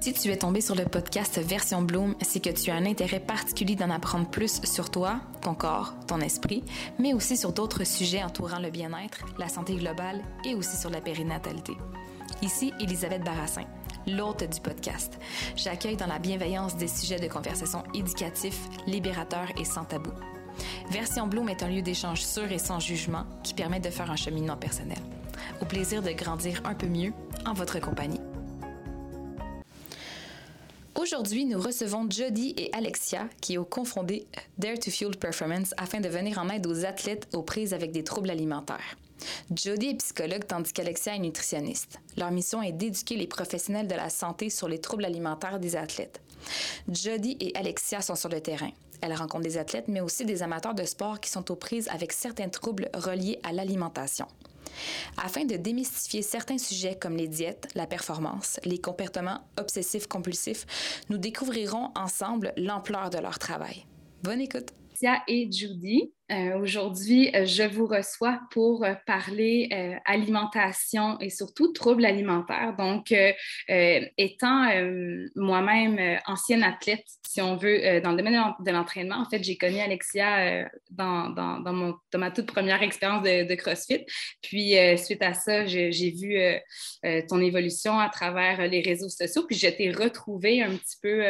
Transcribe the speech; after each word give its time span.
Si 0.00 0.14
tu 0.14 0.30
es 0.30 0.36
tombé 0.38 0.62
sur 0.62 0.74
le 0.74 0.86
podcast 0.86 1.38
Version 1.38 1.82
Bloom, 1.82 2.14
c'est 2.22 2.40
que 2.40 2.48
tu 2.48 2.70
as 2.70 2.74
un 2.74 2.86
intérêt 2.86 3.20
particulier 3.20 3.76
d'en 3.76 3.90
apprendre 3.90 4.30
plus 4.30 4.62
sur 4.64 4.90
toi, 4.90 5.20
ton 5.42 5.52
corps, 5.52 5.92
ton 6.06 6.20
esprit, 6.20 6.64
mais 6.98 7.12
aussi 7.12 7.36
sur 7.36 7.52
d'autres 7.52 7.84
sujets 7.84 8.22
entourant 8.22 8.60
le 8.60 8.70
bien-être, 8.70 9.26
la 9.38 9.50
santé 9.50 9.74
globale 9.74 10.22
et 10.46 10.54
aussi 10.54 10.78
sur 10.78 10.88
la 10.88 11.02
périnatalité. 11.02 11.74
Ici, 12.40 12.72
Elisabeth 12.80 13.22
Barassin, 13.22 13.64
l'hôte 14.06 14.50
du 14.50 14.58
podcast. 14.62 15.18
J'accueille 15.54 15.98
dans 15.98 16.06
la 16.06 16.18
bienveillance 16.18 16.78
des 16.78 16.88
sujets 16.88 17.20
de 17.20 17.28
conversation 17.28 17.82
éducatifs, 17.92 18.70
libérateurs 18.86 19.48
et 19.58 19.66
sans 19.66 19.84
tabou. 19.84 20.12
Version 20.90 21.26
Bloom 21.26 21.50
est 21.50 21.62
un 21.62 21.68
lieu 21.68 21.82
d'échange 21.82 22.22
sûr 22.22 22.50
et 22.50 22.58
sans 22.58 22.80
jugement 22.80 23.26
qui 23.42 23.52
permet 23.52 23.80
de 23.80 23.90
faire 23.90 24.10
un 24.10 24.16
cheminement 24.16 24.56
personnel. 24.56 24.98
Au 25.60 25.66
plaisir 25.66 26.00
de 26.00 26.12
grandir 26.12 26.62
un 26.64 26.74
peu 26.74 26.86
mieux 26.86 27.12
en 27.44 27.52
votre 27.52 27.78
compagnie. 27.80 28.20
Aujourd'hui, 30.98 31.44
nous 31.44 31.60
recevons 31.60 32.10
Jody 32.10 32.52
et 32.56 32.70
Alexia 32.72 33.28
qui 33.40 33.56
ont 33.58 33.64
confondé 33.64 34.26
Dare 34.58 34.78
to 34.78 34.90
Fuel 34.90 35.16
Performance 35.16 35.72
afin 35.76 36.00
de 36.00 36.08
venir 36.08 36.38
en 36.38 36.48
aide 36.48 36.66
aux 36.66 36.84
athlètes 36.84 37.28
aux 37.32 37.42
prises 37.42 37.72
avec 37.72 37.92
des 37.92 38.02
troubles 38.02 38.30
alimentaires. 38.30 38.96
Jody 39.54 39.90
est 39.90 39.94
psychologue 39.94 40.46
tandis 40.46 40.72
qu'Alexia 40.72 41.14
est 41.14 41.20
nutritionniste. 41.20 42.00
Leur 42.16 42.32
mission 42.32 42.60
est 42.60 42.72
d'éduquer 42.72 43.16
les 43.16 43.28
professionnels 43.28 43.86
de 43.86 43.94
la 43.94 44.10
santé 44.10 44.50
sur 44.50 44.68
les 44.68 44.80
troubles 44.80 45.04
alimentaires 45.04 45.60
des 45.60 45.76
athlètes. 45.76 46.20
Jody 46.88 47.36
et 47.38 47.56
Alexia 47.56 48.00
sont 48.00 48.16
sur 48.16 48.28
le 48.28 48.40
terrain. 48.40 48.70
Elles 49.00 49.14
rencontrent 49.14 49.44
des 49.44 49.58
athlètes, 49.58 49.88
mais 49.88 50.00
aussi 50.00 50.24
des 50.24 50.42
amateurs 50.42 50.74
de 50.74 50.84
sport 50.84 51.20
qui 51.20 51.30
sont 51.30 51.50
aux 51.52 51.56
prises 51.56 51.88
avec 51.88 52.12
certains 52.12 52.48
troubles 52.48 52.90
reliés 52.94 53.38
à 53.44 53.52
l'alimentation. 53.52 54.26
Afin 55.16 55.44
de 55.44 55.56
démystifier 55.56 56.22
certains 56.22 56.58
sujets 56.58 56.96
comme 56.98 57.16
les 57.16 57.28
diètes, 57.28 57.68
la 57.74 57.86
performance, 57.86 58.60
les 58.64 58.78
comportements 58.78 59.40
obsessifs-compulsifs, 59.58 61.04
nous 61.08 61.18
découvrirons 61.18 61.90
ensemble 61.94 62.52
l'ampleur 62.56 63.10
de 63.10 63.18
leur 63.18 63.38
travail. 63.38 63.86
Bonne 64.22 64.40
écoute! 64.40 64.70
et 65.28 65.50
Judy. 65.50 66.12
Euh, 66.30 66.58
aujourd'hui, 66.60 67.34
euh, 67.34 67.44
je 67.44 67.64
vous 67.64 67.86
reçois 67.86 68.40
pour 68.52 68.84
euh, 68.84 68.94
parler 69.06 69.68
alimentation 70.04 71.18
et 71.18 71.28
surtout 71.28 71.72
troubles 71.72 72.04
alimentaires. 72.04 72.74
Donc, 72.78 73.14
étant 73.68 74.68
moi-même 75.34 76.18
ancienne 76.26 76.62
athlète, 76.62 77.04
si 77.26 77.40
on 77.40 77.56
veut, 77.56 78.00
dans 78.00 78.10
le 78.10 78.16
domaine 78.16 78.42
de 78.60 78.70
l'entraînement, 78.70 79.16
en 79.16 79.28
fait, 79.28 79.42
j'ai 79.42 79.56
connu 79.56 79.78
Alexia 79.78 80.68
dans, 80.90 81.30
dans, 81.30 81.60
dans, 81.60 82.18
ma 82.18 82.30
toute 82.30 82.46
première 82.46 82.82
expérience 82.82 83.22
de, 83.22 83.48
de, 83.48 83.54
CrossFit. 83.54 84.04
Puis, 84.42 84.74
suite 84.96 85.22
à 85.22 85.34
ça, 85.34 85.66
j'ai 85.66 86.10
vu 86.10 86.36
ton 87.28 87.40
évolution 87.40 87.98
à 87.98 88.08
travers 88.08 88.66
les 88.68 88.80
réseaux 88.80 89.08
sociaux. 89.08 89.44
Puis, 89.46 89.56
je 89.56 89.68
t'ai 89.68 89.90
retrouvée 89.90 90.62
un 90.62 90.74
petit 90.76 90.96
peu 91.00 91.24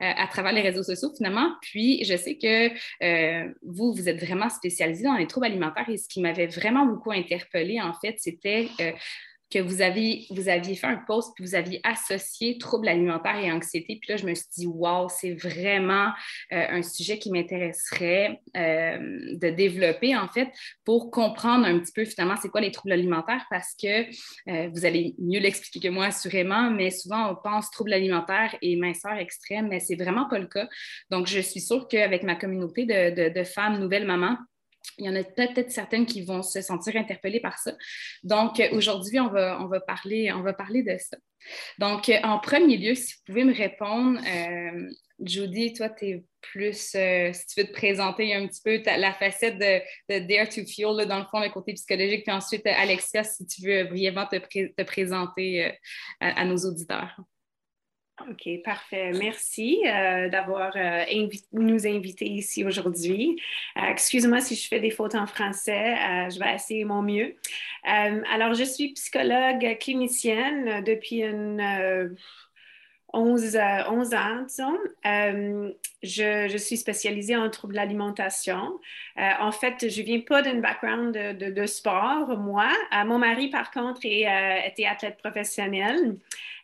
à 0.00 0.26
travers 0.28 0.52
les 0.52 0.62
réseaux 0.62 0.84
sociaux, 0.84 1.10
finalement. 1.16 1.52
Puis, 1.62 2.04
je 2.04 2.16
sais 2.16 2.36
que 2.36 2.68
vous, 3.62 3.92
vous 3.92 4.08
êtes 4.08 4.22
vraiment 4.22 4.39
spécialisée 4.48 5.04
dans 5.04 5.16
les 5.16 5.26
troubles 5.26 5.46
alimentaires 5.46 5.88
et 5.88 5.96
ce 5.96 6.08
qui 6.08 6.20
m'avait 6.20 6.46
vraiment 6.46 6.86
beaucoup 6.86 7.12
interpellée, 7.12 7.80
en 7.80 7.92
fait, 7.92 8.16
c'était 8.18 8.68
euh, 8.80 8.92
que 9.50 9.58
vous 9.58 9.82
aviez, 9.82 10.26
vous 10.30 10.48
aviez 10.48 10.74
fait 10.74 10.86
un 10.86 10.96
post 10.96 11.32
puis 11.34 11.44
vous 11.44 11.54
aviez 11.54 11.80
associé 11.84 12.58
troubles 12.58 12.88
alimentaires 12.88 13.38
et 13.38 13.50
anxiété. 13.50 13.98
Puis 14.00 14.10
là, 14.10 14.16
je 14.16 14.26
me 14.26 14.34
suis 14.34 14.46
dit, 14.56 14.66
wow, 14.66 15.08
c'est 15.08 15.34
vraiment 15.34 16.08
euh, 16.52 16.66
un 16.70 16.82
sujet 16.82 17.18
qui 17.18 17.30
m'intéresserait 17.30 18.40
euh, 18.56 18.98
de 19.36 19.50
développer, 19.50 20.16
en 20.16 20.28
fait, 20.28 20.48
pour 20.84 21.10
comprendre 21.10 21.66
un 21.66 21.78
petit 21.78 21.92
peu 21.92 22.04
finalement 22.04 22.36
c'est 22.40 22.48
quoi 22.48 22.60
les 22.60 22.70
troubles 22.70 22.92
alimentaires 22.92 23.44
parce 23.50 23.74
que 23.80 24.10
vous 24.68 24.84
allez 24.84 25.14
mieux 25.18 25.40
l'expliquer 25.40 25.88
que 25.88 25.92
moi, 25.92 26.06
assurément, 26.06 26.70
mais 26.70 26.90
souvent 26.90 27.30
on 27.30 27.36
pense 27.36 27.70
troubles 27.70 27.92
alimentaires 27.92 28.54
et 28.62 28.76
minceur 28.76 29.14
extrême, 29.14 29.68
mais 29.68 29.80
c'est 29.80 29.96
vraiment 29.96 30.28
pas 30.28 30.38
le 30.38 30.46
cas. 30.46 30.68
Donc, 31.10 31.26
je 31.26 31.40
suis 31.40 31.60
sûre 31.60 31.88
qu'avec 31.88 32.22
ma 32.22 32.36
communauté 32.36 32.84
de, 32.84 33.32
de 33.32 33.44
femmes 33.44 33.78
nouvelles 33.78 34.06
mamans, 34.06 34.36
il 34.98 35.06
y 35.06 35.08
en 35.08 35.16
a 35.16 35.24
peut-être 35.24 35.70
certaines 35.70 36.06
qui 36.06 36.22
vont 36.22 36.42
se 36.42 36.60
sentir 36.60 36.96
interpellées 36.96 37.40
par 37.40 37.58
ça. 37.58 37.72
Donc, 38.22 38.62
aujourd'hui, 38.72 39.20
on 39.20 39.28
va, 39.28 39.58
on 39.60 39.66
va, 39.66 39.80
parler, 39.80 40.32
on 40.32 40.42
va 40.42 40.52
parler 40.52 40.82
de 40.82 40.96
ça. 40.98 41.16
Donc, 41.78 42.10
en 42.22 42.38
premier 42.38 42.76
lieu, 42.76 42.94
si 42.94 43.14
vous 43.14 43.20
pouvez 43.26 43.44
me 43.44 43.54
répondre, 43.54 44.20
euh, 44.26 44.90
Judy, 45.20 45.72
toi, 45.72 45.88
tu 45.90 46.06
es 46.06 46.24
plus, 46.40 46.94
euh, 46.94 47.32
si 47.32 47.46
tu 47.46 47.60
veux 47.60 47.66
te 47.66 47.72
présenter 47.72 48.34
un 48.34 48.46
petit 48.46 48.60
peu 48.62 48.82
la 48.86 49.12
facette 49.12 49.58
de, 49.58 50.18
Dare 50.26 50.48
to 50.48 50.64
Fuel, 50.66 51.06
dans 51.06 51.18
le 51.18 51.26
fond, 51.30 51.40
le 51.40 51.50
côté 51.50 51.74
psychologique, 51.74 52.24
puis 52.24 52.34
ensuite, 52.34 52.66
Alexia, 52.66 53.24
si 53.24 53.46
tu 53.46 53.62
veux 53.62 53.84
brièvement 53.84 54.26
te, 54.26 54.82
présenter 54.82 55.66
euh, 55.66 55.70
à, 56.20 56.44
nos 56.44 56.56
auditeurs. 56.56 57.16
OK, 58.28 58.48
parfait. 58.62 59.12
Merci 59.12 59.82
euh, 59.86 60.28
d'avoir 60.28 60.72
euh, 60.76 61.04
nous 61.52 61.86
invité 61.86 62.26
ici 62.26 62.64
aujourd'hui. 62.64 63.40
Euh, 63.78 63.86
excusez-moi 63.90 64.40
si 64.40 64.54
je 64.56 64.68
fais 64.68 64.80
des 64.80 64.90
fautes 64.90 65.14
en 65.14 65.26
français, 65.26 65.96
je 66.30 66.38
vais 66.38 66.54
essayer 66.54 66.84
mon 66.84 67.02
mieux. 67.02 67.36
alors, 67.84 68.54
je 68.54 68.64
suis 68.64 68.92
psychologue 68.92 69.78
clinicienne 69.78 70.84
depuis 70.84 71.22
une 71.22 72.16
11, 73.12 73.58
11 73.88 74.14
ans, 74.14 74.42
disons. 74.46 74.78
Je, 76.02 76.56
suis 76.58 76.76
spécialisée 76.76 77.36
en 77.36 77.48
troubles 77.48 77.74
d'alimentation. 77.74 78.78
en 79.16 79.52
fait, 79.52 79.88
je 79.88 80.02
viens 80.02 80.20
pas 80.20 80.42
d'un 80.42 80.60
background 80.60 81.12
de, 81.12 81.66
sport, 81.66 82.36
moi. 82.38 82.68
mon 83.06 83.18
mari, 83.18 83.48
par 83.48 83.70
contre, 83.70 84.00
était 84.04 84.86
athlète 84.86 85.16
professionnel. 85.18 86.16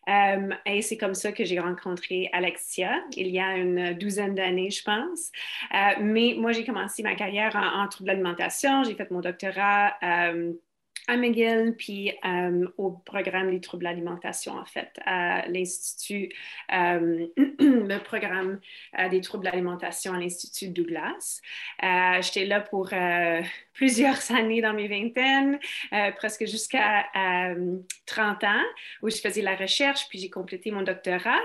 Euh, 0.08 0.50
et 0.64 0.82
c'est 0.82 0.96
comme 0.96 1.14
ça 1.14 1.32
que 1.32 1.44
j'ai 1.44 1.58
rencontré 1.58 2.30
Alexia 2.32 3.02
il 3.16 3.28
y 3.28 3.40
a 3.40 3.56
une 3.56 3.94
douzaine 3.94 4.34
d'années, 4.34 4.70
je 4.70 4.82
pense. 4.82 5.32
Euh, 5.74 6.00
mais 6.00 6.34
moi, 6.38 6.52
j'ai 6.52 6.64
commencé 6.64 7.02
ma 7.02 7.14
carrière 7.14 7.56
en, 7.56 7.82
en 7.82 7.88
troubles 7.88 8.08
d'alimentation. 8.08 8.84
J'ai 8.84 8.94
fait 8.94 9.10
mon 9.10 9.20
doctorat 9.20 9.94
euh, 10.02 10.52
à 11.08 11.16
McGill, 11.16 11.74
puis 11.76 12.12
euh, 12.24 12.66
au 12.78 12.90
programme 12.90 13.50
des 13.50 13.60
troubles 13.60 13.84
d'alimentation, 13.84 14.54
en 14.54 14.64
fait, 14.64 14.90
à 15.04 15.46
l'Institut, 15.48 16.32
euh, 16.72 17.26
le 17.36 17.98
programme 17.98 18.60
euh, 18.98 19.08
des 19.08 19.20
troubles 19.20 19.44
d'alimentation 19.44 20.14
à 20.14 20.18
l'Institut 20.18 20.68
Douglas. 20.68 21.40
J'étais 22.20 22.44
là 22.44 22.60
pour 22.60 22.90
plusieurs 23.72 24.30
années 24.32 24.60
dans 24.60 24.72
mes 24.72 24.88
vingtaines, 24.88 25.60
presque 26.16 26.46
jusqu'à 26.46 27.06
30 28.06 28.44
ans, 28.44 28.64
où 29.02 29.10
je 29.10 29.18
faisais 29.18 29.42
la 29.42 29.54
recherche, 29.54 30.08
puis 30.08 30.18
j'ai 30.18 30.30
complété 30.30 30.70
mon 30.70 30.82
doctorat. 30.82 31.40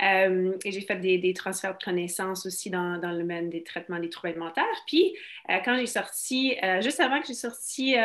et 0.00 0.72
j'ai 0.72 0.80
fait 0.80 0.96
des, 0.96 1.34
transferts 1.34 1.76
de 1.76 1.84
connaissances 1.84 2.46
aussi 2.46 2.70
dans, 2.70 2.94
le 2.94 3.18
domaine 3.18 3.50
des 3.50 3.62
traitements 3.62 3.98
des 3.98 4.08
troubles 4.08 4.28
alimentaires. 4.28 4.64
Puis, 4.86 5.16
quand 5.64 5.76
j'ai 5.76 5.86
sorti, 5.86 6.56
juste 6.80 7.00
avant 7.00 7.20
que 7.20 7.26
j'ai 7.26 7.34
sorti 7.34 7.96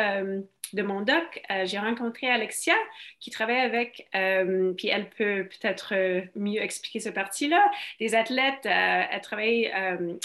de 0.72 0.82
mon 0.82 1.02
doc, 1.02 1.42
euh, 1.50 1.64
j'ai 1.66 1.78
rencontré 1.78 2.28
Alexia 2.28 2.74
qui 3.20 3.30
travaille 3.30 3.60
avec, 3.60 4.08
euh, 4.14 4.72
puis 4.74 4.88
elle 4.88 5.08
peut 5.10 5.48
peut-être 5.48 5.94
euh, 5.94 6.22
mieux 6.34 6.60
expliquer 6.60 7.00
ce 7.00 7.08
parti-là, 7.08 7.64
des 8.00 8.14
athlètes. 8.14 8.66
elle 8.66 9.20
travaille 9.20 9.72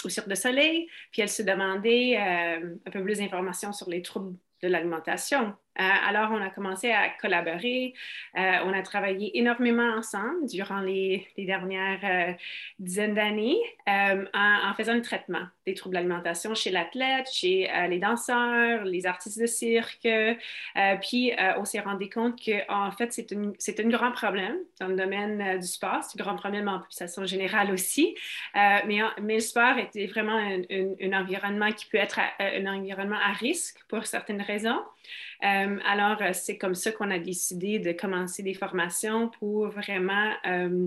au 0.04 0.08
Cirque 0.08 0.28
de 0.28 0.34
Soleil, 0.34 0.88
puis 1.12 1.22
elle 1.22 1.28
se 1.28 1.42
demandait 1.42 2.16
un 2.16 2.90
peu 2.90 3.02
plus 3.02 3.18
d'informations 3.18 3.72
sur 3.72 3.88
les 3.88 4.02
troubles 4.02 4.36
de 4.62 4.68
l'alimentation. 4.68 5.54
Euh, 5.80 5.82
alors, 5.82 6.30
on 6.30 6.40
a 6.40 6.50
commencé 6.50 6.90
à 6.92 7.08
collaborer. 7.08 7.94
Euh, 8.36 8.58
on 8.64 8.72
a 8.72 8.82
travaillé 8.82 9.36
énormément 9.38 9.94
ensemble 9.96 10.46
durant 10.46 10.80
les, 10.80 11.26
dernières 11.36 12.00
euh, 12.04 12.32
dizaines 12.78 13.14
d'années 13.14 13.58
en, 13.86 14.72
faisant 14.76 14.94
le 14.94 15.02
traitement 15.02 15.46
des 15.66 15.74
troubles 15.74 15.94
d'alimentation 15.94 16.54
chez 16.54 16.70
l'athlète, 16.70 17.28
chez 17.30 17.70
les 17.88 17.98
danseurs, 17.98 18.84
les 18.84 19.06
artistes 19.06 19.40
de 19.40 19.46
cirque. 19.46 20.08
puis, 21.00 21.32
on 21.56 21.64
s'est 21.64 21.80
rendu 21.80 22.08
compte 22.08 22.38
qu'en 22.44 22.90
fait, 22.90 23.12
c'est 23.58 23.80
un 23.80 23.88
grand 23.88 24.12
problème 24.12 24.56
dans 24.80 24.88
le 24.88 24.96
domaine 24.96 25.58
du 25.58 25.66
sport. 25.66 26.02
C'est 26.02 26.20
un 26.20 26.24
grand 26.24 26.36
problème 26.36 26.68
en 26.68 26.80
population 26.80 27.24
générale 27.24 27.70
aussi. 27.70 28.14
mais 28.54 29.00
le 29.18 29.40
sport 29.40 29.78
était 29.78 30.06
vraiment 30.06 30.36
un 30.36 31.12
environnement 31.12 31.70
qui 31.72 31.86
peut 31.86 31.98
être 31.98 32.20
un 32.38 32.66
environnement 32.66 33.18
à 33.22 33.32
risque 33.32 33.78
pour 33.88 34.06
certaines 34.06 34.42
raisons. 34.42 34.80
Euh, 35.42 35.78
alors, 35.84 36.20
euh, 36.22 36.32
c'est 36.32 36.58
comme 36.58 36.74
ça 36.74 36.92
qu'on 36.92 37.10
a 37.10 37.18
décidé 37.18 37.78
de 37.78 37.92
commencer 37.92 38.42
des 38.42 38.54
formations 38.54 39.28
pour 39.28 39.68
vraiment 39.68 40.32
euh, 40.46 40.86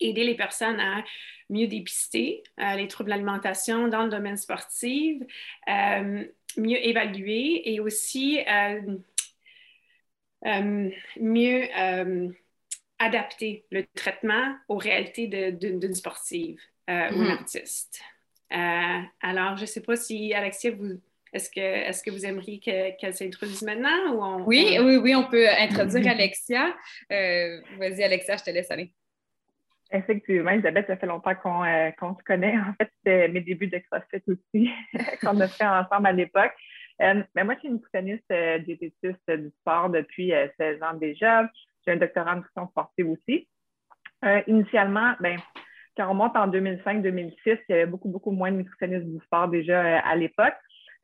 aider 0.00 0.24
les 0.24 0.36
personnes 0.36 0.80
à 0.80 1.04
mieux 1.50 1.66
dépister 1.66 2.42
les 2.58 2.88
troubles 2.88 3.10
d'alimentation 3.10 3.86
dans 3.88 4.04
le 4.04 4.08
domaine 4.08 4.38
sportif, 4.38 5.22
mieux 5.68 6.86
évaluer 6.86 7.70
et 7.70 7.80
aussi 7.80 8.38
mieux 11.20 11.68
adapter 12.98 13.66
le 13.70 13.84
traitement 13.94 14.56
aux 14.68 14.78
réalités 14.78 15.52
d'une 15.52 15.94
sportive 15.94 16.58
ou 16.88 16.92
d'un 16.92 17.10
mm-hmm. 17.10 17.30
artiste. 17.30 18.00
alors, 18.50 19.56
je 19.58 19.62
ne 19.62 19.66
sais 19.66 19.82
pas 19.82 19.96
si, 19.96 20.32
Alexia, 20.32 20.70
vous 20.70 20.98
est-ce 21.34 21.50
que, 21.50 21.60
est 21.60 22.04
que 22.04 22.10
vous 22.12 22.24
aimeriez 22.24 22.60
qu'elle 22.60 23.12
s'introduise 23.12 23.62
maintenant? 23.62 24.38
Ou 24.38 24.44
oui, 24.46 24.78
oui, 24.80 24.96
oui, 24.96 25.14
on 25.16 25.24
peut 25.24 25.48
introduire 25.48 26.12
Alexia. 26.12 26.68
Euh, 27.10 27.60
vas-y, 27.76 28.04
Alexia, 28.04 28.36
je 28.36 28.44
te 28.44 28.50
laisse 28.50 28.70
aller. 28.70 28.92
Effectivement, 29.90 30.50
Elisabeth, 30.50 30.86
ça 30.86 30.96
fait 30.96 31.06
longtemps 31.06 31.34
qu'on 31.34 31.64
euh, 31.64 31.90
se 31.90 32.24
connaît. 32.24 32.56
En 32.58 32.72
fait, 32.74 32.90
c'était 32.98 33.28
mes 33.28 33.40
débuts 33.40 33.66
de 33.66 33.78
CrossFit 33.78 34.22
aussi 34.28 34.70
qu'on 35.20 35.38
a 35.40 35.48
fait 35.48 35.66
ensemble 35.66 36.06
à 36.06 36.12
l'époque. 36.12 36.54
Euh, 37.02 37.22
mais 37.34 37.42
moi, 37.42 37.54
je 37.54 37.60
suis 37.60 37.68
une 37.68 37.74
nutritionniste 37.74 38.30
euh, 38.30 38.58
diététiste 38.58 39.28
du 39.30 39.50
sport 39.60 39.90
depuis 39.90 40.32
16 40.56 40.82
ans 40.82 40.94
déjà. 40.94 41.50
J'ai 41.84 41.92
un 41.92 41.96
doctorat 41.96 42.32
en 42.32 42.36
nutrition 42.36 42.68
sportive 42.68 43.10
aussi. 43.10 43.48
initialement, 44.46 45.14
ben, 45.20 45.38
quand 45.96 46.10
on 46.10 46.14
monte 46.14 46.36
en 46.36 46.48
2005-2006, 46.48 47.34
il 47.46 47.58
y 47.68 47.72
avait 47.72 47.86
beaucoup, 47.86 48.08
beaucoup 48.08 48.30
moins 48.30 48.50
de 48.50 48.58
nutritionnistes 48.58 49.06
du 49.06 49.18
sport 49.24 49.48
déjà 49.48 49.98
à 49.98 50.16
l'époque. 50.16 50.54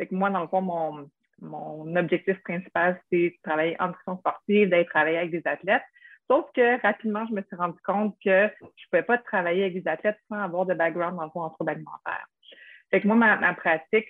Fait 0.00 0.06
que 0.06 0.14
moi, 0.14 0.30
dans 0.30 0.40
le 0.40 0.48
fond, 0.48 0.62
mon, 0.62 1.10
mon 1.42 1.94
objectif 1.94 2.42
principal, 2.42 2.98
c'est 3.12 3.28
de 3.28 3.34
travailler 3.42 3.76
en 3.78 3.88
nutrition 3.88 4.16
sportive, 4.16 4.70
d'aller 4.70 4.86
travailler 4.86 5.18
avec 5.18 5.30
des 5.30 5.42
athlètes. 5.44 5.82
Sauf 6.26 6.46
que 6.54 6.80
rapidement, 6.80 7.26
je 7.28 7.34
me 7.34 7.42
suis 7.42 7.56
rendu 7.56 7.78
compte 7.84 8.16
que 8.24 8.48
je 8.48 8.64
ne 8.64 8.90
pouvais 8.90 9.02
pas 9.02 9.18
travailler 9.18 9.64
avec 9.64 9.74
des 9.74 9.86
athlètes 9.86 10.16
sans 10.30 10.38
avoir 10.38 10.64
de 10.64 10.72
background 10.72 11.18
dans 11.18 11.24
le 11.24 11.30
fond 11.30 11.42
en 11.42 11.50
troubles 11.50 11.72
alimentaires. 11.72 12.26
Fait 12.90 13.02
que 13.02 13.08
moi, 13.08 13.16
ma, 13.16 13.52
pratique, 13.52 14.06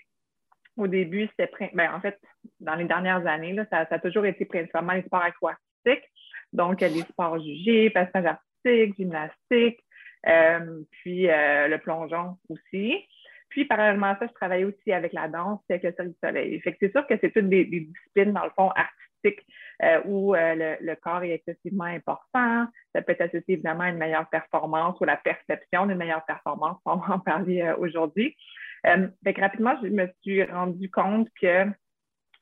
au 0.77 0.87
début, 0.87 1.29
c'était 1.37 1.51
ben, 1.75 1.93
en 1.93 2.01
fait, 2.01 2.21
dans 2.61 2.77
les 2.77 2.85
dernières 2.85 3.27
années, 3.27 3.53
là, 3.53 3.67
ça, 3.69 3.85
a 3.91 3.99
toujours 3.99 4.27
été 4.27 4.45
principalement 4.45 4.93
les 4.93 5.03
sports 5.03 5.23
aquatiques, 5.23 6.09
donc 6.53 6.83
les 6.83 7.01
sports 7.01 7.41
jugés, 7.41 7.91
passage 7.91 8.27
artistique, 8.27 8.97
gymnastique, 8.97 9.81
euh, 10.29 10.83
puis 10.93 11.29
euh, 11.29 11.67
le 11.67 11.79
plongeon 11.79 12.39
aussi. 12.49 13.09
Puis, 13.51 13.65
parallèlement 13.65 14.07
à 14.07 14.19
ça, 14.19 14.27
je 14.27 14.33
travaillais 14.33 14.65
aussi 14.65 14.93
avec 14.93 15.13
la 15.13 15.29
danse 15.29 15.61
et 15.69 15.75
avec 15.75 15.85
le 15.85 15.93
Cirque 15.93 16.09
du 16.09 16.17
Soleil. 16.23 16.61
Fait 16.61 16.73
que 16.73 16.79
c'est 16.81 16.93
sûr 16.93 17.07
que 17.07 17.15
c'est 17.21 17.31
toutes 17.31 17.49
des, 17.49 17.65
disciplines, 17.65 18.33
dans 18.33 18.45
le 18.45 18.51
fond, 18.57 18.71
artistiques 18.71 19.45
euh, 19.83 20.01
où 20.05 20.35
euh, 20.35 20.77
le, 20.81 20.95
corps 20.95 21.23
est 21.25 21.33
excessivement 21.33 21.85
important. 21.85 22.67
Ça 22.95 23.03
peut 23.03 23.13
être 23.13 23.23
associé 23.23 23.55
évidemment 23.55 23.85
à 23.85 23.89
une 23.89 23.99
meilleure 23.99 24.29
performance 24.29 24.97
ou 25.01 25.05
la 25.05 25.17
perception 25.17 25.87
d'une 25.87 25.99
meilleure 25.99 26.25
performance, 26.25 26.79
on 26.85 26.97
va 26.97 27.15
en 27.15 27.19
parler 27.19 27.63
euh, 27.63 27.77
aujourd'hui. 27.77 28.37
fait 28.85 29.35
que 29.35 29.41
rapidement, 29.41 29.75
je 29.83 29.89
me 29.89 30.09
suis 30.23 30.45
rendu 30.45 30.91
compte 30.91 31.29
que 31.41 31.67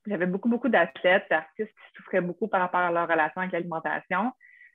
j'avais 0.07 0.27
beaucoup, 0.27 0.49
beaucoup 0.49 0.69
d'athlètes, 0.69 1.27
d'artistes 1.31 1.71
qui 1.71 1.97
souffraient 1.97 2.21
beaucoup 2.21 2.49
par 2.49 2.61
rapport 2.61 2.81
à 2.81 2.93
leur 2.93 3.09
relation 3.09 3.41
avec 3.41 3.53
l'alimentation. 3.53 4.33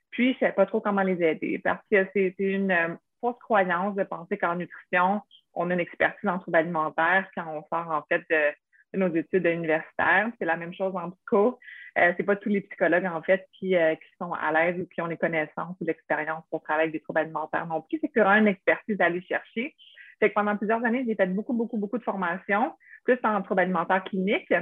Puis, 0.09 0.29
je 0.29 0.35
ne 0.35 0.39
savais 0.39 0.53
pas 0.53 0.65
trop 0.65 0.81
comment 0.81 1.01
les 1.03 1.21
aider 1.23 1.59
parce 1.59 1.83
que 1.91 2.07
c'est 2.13 2.35
une 2.39 2.97
fausse 3.19 3.39
croyance 3.39 3.95
de 3.95 4.03
penser 4.03 4.37
qu'en 4.37 4.55
nutrition, 4.55 5.21
on 5.53 5.69
a 5.69 5.73
une 5.73 5.79
expertise 5.79 6.29
en 6.29 6.39
troubles 6.39 6.57
alimentaires 6.57 7.29
quand 7.35 7.45
on 7.47 7.63
sort 7.75 7.91
en 7.91 8.03
fait 8.03 8.23
de, 8.29 8.97
nos 8.97 9.13
études 9.13 9.45
universitaires. 9.45 10.31
C'est 10.39 10.45
la 10.45 10.57
même 10.57 10.73
chose 10.73 10.95
en 10.95 11.11
psycho. 11.11 11.59
Euh, 11.97 12.13
c'est 12.17 12.23
pas 12.23 12.35
tous 12.35 12.49
les 12.49 12.61
psychologues, 12.61 13.05
en 13.05 13.21
fait, 13.21 13.47
qui, 13.53 13.75
euh, 13.75 13.95
qui 13.95 14.07
sont 14.19 14.33
à 14.33 14.51
l'aise 14.51 14.79
ou 14.81 14.87
qui 14.87 15.01
ont 15.01 15.05
les 15.05 15.17
connaissances 15.17 15.75
ou 15.79 15.85
l'expérience 15.85 16.43
pour 16.49 16.63
travailler 16.63 16.89
avec 16.89 16.93
des 16.93 17.01
troubles 17.01 17.19
alimentaires 17.19 17.67
non 17.67 17.81
plus. 17.81 17.99
C'est 18.01 18.21
aura 18.21 18.37
une 18.39 18.47
expertise 18.47 18.97
d'aller 18.97 19.21
chercher. 19.21 19.75
Fait 20.19 20.29
que 20.29 20.33
pendant 20.33 20.57
plusieurs 20.57 20.83
années, 20.85 21.03
j'ai 21.07 21.15
fait 21.15 21.27
beaucoup, 21.27 21.53
beaucoup, 21.53 21.77
beaucoup 21.77 21.97
de 21.97 22.03
formations, 22.03 22.73
plus 23.03 23.19
en 23.23 23.41
troubles 23.41 23.61
alimentaires 23.61 24.03
cliniques. 24.03 24.53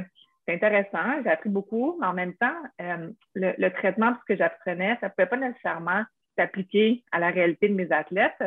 C'est 0.47 0.55
intéressant, 0.55 1.21
j'ai 1.23 1.29
appris 1.29 1.49
beaucoup, 1.49 1.97
mais 2.01 2.07
en 2.07 2.13
même 2.13 2.33
temps, 2.35 2.55
euh, 2.81 3.09
le, 3.35 3.53
le, 3.57 3.69
traitement, 3.71 4.15
ce 4.19 4.33
que 4.33 4.37
j'apprenais, 4.37 4.97
ça 4.99 5.07
ne 5.07 5.11
pouvait 5.11 5.27
pas 5.27 5.37
nécessairement 5.37 6.03
s'appliquer 6.37 7.03
à 7.11 7.19
la 7.19 7.29
réalité 7.29 7.69
de 7.69 7.75
mes 7.75 7.91
athlètes. 7.91 8.43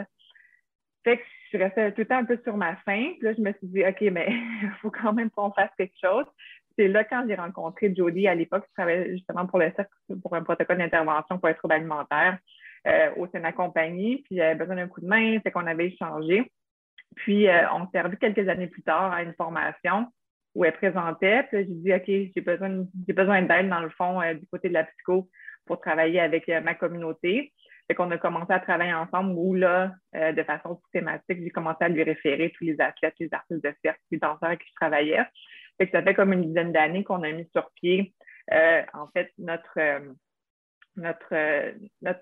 Fait 1.04 1.18
que 1.18 1.22
je 1.52 1.58
restais 1.58 1.92
tout 1.92 2.00
le 2.00 2.06
temps 2.06 2.18
un 2.18 2.24
peu 2.24 2.38
sur 2.42 2.56
ma 2.56 2.76
faim. 2.76 3.12
Puis 3.18 3.22
là, 3.22 3.34
je 3.34 3.40
me 3.40 3.52
suis 3.52 3.66
dit, 3.68 3.84
OK, 3.84 4.00
mais 4.12 4.26
il 4.30 4.70
faut 4.82 4.90
quand 4.90 5.12
même 5.12 5.30
qu'on 5.30 5.52
fasse 5.52 5.70
quelque 5.76 5.96
chose. 6.02 6.24
C'est 6.76 6.88
là 6.88 7.04
quand 7.04 7.24
j'ai 7.28 7.36
rencontré 7.36 7.94
Jodie 7.94 8.26
à 8.26 8.34
l'époque, 8.34 8.64
je 8.68 8.72
travaillais 8.72 9.12
justement 9.12 9.46
pour 9.46 9.60
le 9.60 9.70
pour 10.20 10.34
un 10.34 10.42
protocole 10.42 10.78
d'intervention 10.78 11.38
pour 11.38 11.48
les 11.48 11.54
troubles 11.54 11.74
alimentaires 11.74 12.38
euh, 12.88 13.10
au 13.16 13.26
sein 13.28 13.38
de 13.38 13.44
la 13.44 13.52
compagnie. 13.52 14.22
Puis 14.24 14.36
j'avais 14.36 14.56
besoin 14.56 14.76
d'un 14.76 14.88
coup 14.88 15.00
de 15.00 15.06
main, 15.06 15.38
c'est 15.44 15.52
qu'on 15.52 15.66
avait 15.66 15.86
échangé. 15.86 16.50
Puis 17.16 17.48
euh, 17.48 17.70
on 17.72 17.88
s'est 17.90 18.00
revu 18.00 18.16
quelques 18.16 18.48
années 18.48 18.66
plus 18.66 18.82
tard 18.82 19.12
à 19.12 19.22
une 19.22 19.34
formation 19.34 20.08
où 20.56 20.64
elle 20.64 20.72
présentait. 20.72 21.44
Puis 21.44 21.58
j'ai 21.58 21.64
dit, 21.64 21.94
OK, 21.94 22.32
j'ai 22.34 22.40
besoin, 22.40 22.84
j'ai 23.06 23.14
besoin 23.14 23.42
d'aide 23.42 23.68
dans 23.68 23.80
le 23.80 23.90
fond 23.90 24.20
euh, 24.20 24.34
du 24.34 24.46
côté 24.48 24.68
de 24.68 24.74
la 24.74 24.84
psycho 24.84 25.30
pour 25.66 25.80
travailler 25.80 26.20
avec 26.20 26.48
ma 26.48 26.74
communauté. 26.74 27.52
Fait 27.86 27.94
qu'on 27.94 28.10
a 28.10 28.19
commencé 28.19 28.52
à 28.52 28.60
travailler 28.60 28.94
ensemble 28.94 29.34
où 29.36 29.54
là, 29.54 29.92
euh, 30.16 30.32
de 30.32 30.42
façon 30.42 30.81
systématique, 30.84 31.42
j'ai 31.42 31.50
commencé 31.50 31.84
à 31.84 31.88
lui 31.88 32.02
référer 32.02 32.50
tous 32.56 32.64
les 32.64 32.81
athlètes, 32.81 33.14
les 33.20 33.28
artistes 33.32 33.62
de 33.62 33.75
cirque, 33.82 34.00
les 34.10 34.19
danseurs 34.19 34.44
avec 34.44 34.60
qui 34.60 34.69
je 34.70 34.75
travaillais. 34.75 35.22
Fait 35.76 35.86
que 35.86 35.92
ça 35.92 36.02
fait 36.02 36.14
comme 36.14 36.32
une 36.32 36.46
dizaine 36.46 36.72
d'années 36.72 37.04
qu'on 37.04 37.22
a 37.22 37.31
mis 37.31 37.48
sur 37.52 37.70
pied, 37.72 38.14
euh, 38.52 38.82
en 38.94 39.08
fait, 39.08 39.32
notre, 39.36 39.78
euh, 39.78 40.00
notre, 40.96 41.75
notre, 42.00 42.20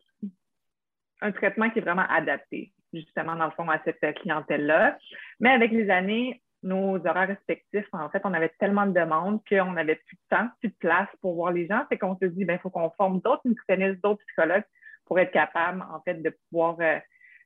un 1.20 1.30
traitement 1.30 1.70
qui 1.70 1.78
est 1.78 1.82
vraiment 1.82 2.06
adapté, 2.08 2.72
justement, 2.92 3.36
dans 3.36 3.46
le 3.46 3.52
fond, 3.52 3.68
à 3.68 3.80
cette 3.84 4.14
clientèle-là. 4.16 4.98
Mais 5.38 5.50
avec 5.50 5.70
les 5.70 5.90
années, 5.90 6.42
nos 6.64 6.96
horaires 7.06 7.28
respectifs, 7.28 7.86
en 7.92 8.08
fait, 8.10 8.22
on 8.24 8.34
avait 8.34 8.52
tellement 8.58 8.86
de 8.86 8.92
demandes 8.92 9.40
qu'on 9.48 9.72
n'avait 9.72 9.96
plus 10.06 10.16
de 10.16 10.36
temps, 10.36 10.48
plus 10.58 10.70
de 10.70 10.76
place 10.80 11.08
pour 11.20 11.34
voir 11.34 11.52
les 11.52 11.68
gens. 11.68 11.84
Fait 11.88 11.98
qu'on 11.98 12.16
se 12.16 12.24
dit, 12.24 12.40
il 12.40 12.46
ben, 12.46 12.58
faut 12.58 12.70
qu'on 12.70 12.90
forme 12.90 13.20
d'autres 13.20 13.42
nutritionnistes, 13.44 14.02
d'autres 14.02 14.24
psychologues 14.26 14.64
pour 15.12 15.20
être 15.20 15.32
capable, 15.32 15.84
en 15.92 16.00
fait, 16.00 16.22
de 16.22 16.34
pouvoir, 16.48 16.78
euh, 16.80 16.98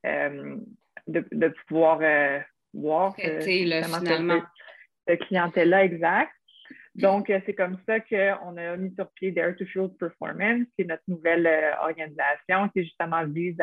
euh, 0.07 0.55
de, 1.09 1.53
pouvoir 1.67 1.99
euh, 2.01 2.39
voir 2.73 3.17
cette 3.17 3.43
clientèle-là 5.23 5.85
exact. 5.85 6.31
Donc, 6.95 7.27
c'est 7.27 7.55
comme 7.55 7.77
ça 7.85 7.99
qu'on 7.99 8.57
a 8.57 8.77
mis 8.77 8.95
sur 8.95 9.11
pied 9.15 9.33
Dare 9.33 9.57
to 9.57 9.67
Fuel 9.67 9.89
Performance, 9.99 10.69
qui 10.77 10.83
est 10.83 10.85
notre 10.85 11.03
nouvelle 11.09 11.51
organisation 11.81 12.69
qui 12.69 12.85
justement 12.85 13.27
vise 13.27 13.59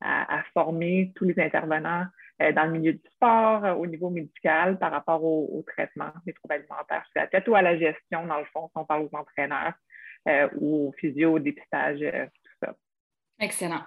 à, 0.00 0.42
former 0.54 1.12
tous 1.14 1.26
les 1.26 1.38
intervenants 1.38 2.06
dans 2.40 2.64
le 2.64 2.70
milieu 2.70 2.94
du 2.94 3.04
sport, 3.12 3.78
au 3.78 3.86
niveau 3.86 4.08
médical, 4.08 4.78
par 4.78 4.92
rapport 4.92 5.22
au, 5.22 5.62
traitement 5.66 6.10
des 6.24 6.32
troubles 6.32 6.54
alimentaires 6.54 7.04
sur 7.12 7.20
la 7.20 7.26
tête 7.26 7.46
ou 7.48 7.54
à 7.54 7.60
la 7.60 7.76
gestion, 7.78 8.26
dans 8.26 8.38
le 8.38 8.46
fond, 8.46 8.68
si 8.68 8.78
on 8.78 8.86
parle 8.86 9.02
aux 9.02 9.14
entraîneurs 9.14 9.74
ou 10.58 10.88
au 10.88 10.92
physio, 10.92 11.34
au 11.34 11.38
dépistage, 11.38 12.02
Excellent. 13.38 13.82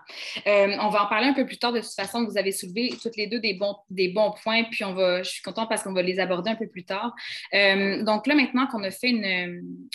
Euh, 0.46 0.78
on 0.80 0.90
va 0.90 1.06
en 1.06 1.08
parler 1.08 1.26
un 1.28 1.34
peu 1.34 1.44
plus 1.44 1.58
tard. 1.58 1.74
De 1.74 1.80
toute 1.80 1.94
façon, 1.94 2.24
vous 2.24 2.38
avez 2.38 2.52
soulevé 2.52 2.94
toutes 3.02 3.16
les 3.16 3.26
deux 3.26 3.40
des 3.40 3.56
bons, 3.56 3.76
des 3.90 4.10
bons 4.10 4.32
points, 4.44 4.64
puis 4.66 4.84
on 4.84 4.94
va, 4.94 5.24
je 5.24 5.30
suis 5.32 5.42
contente 5.42 5.68
parce 5.70 5.82
qu'on 5.82 5.94
va 5.94 6.04
les 6.04 6.20
aborder 6.20 6.52
un 6.52 6.56
peu 6.56 6.68
plus 6.68 6.84
tard. 6.84 7.16
Euh, 7.56 8.04
donc 8.04 8.28
là, 8.28 8.36
maintenant 8.36 8.68
qu'on 8.68 8.84
a 8.84 8.92
fait 8.92 9.12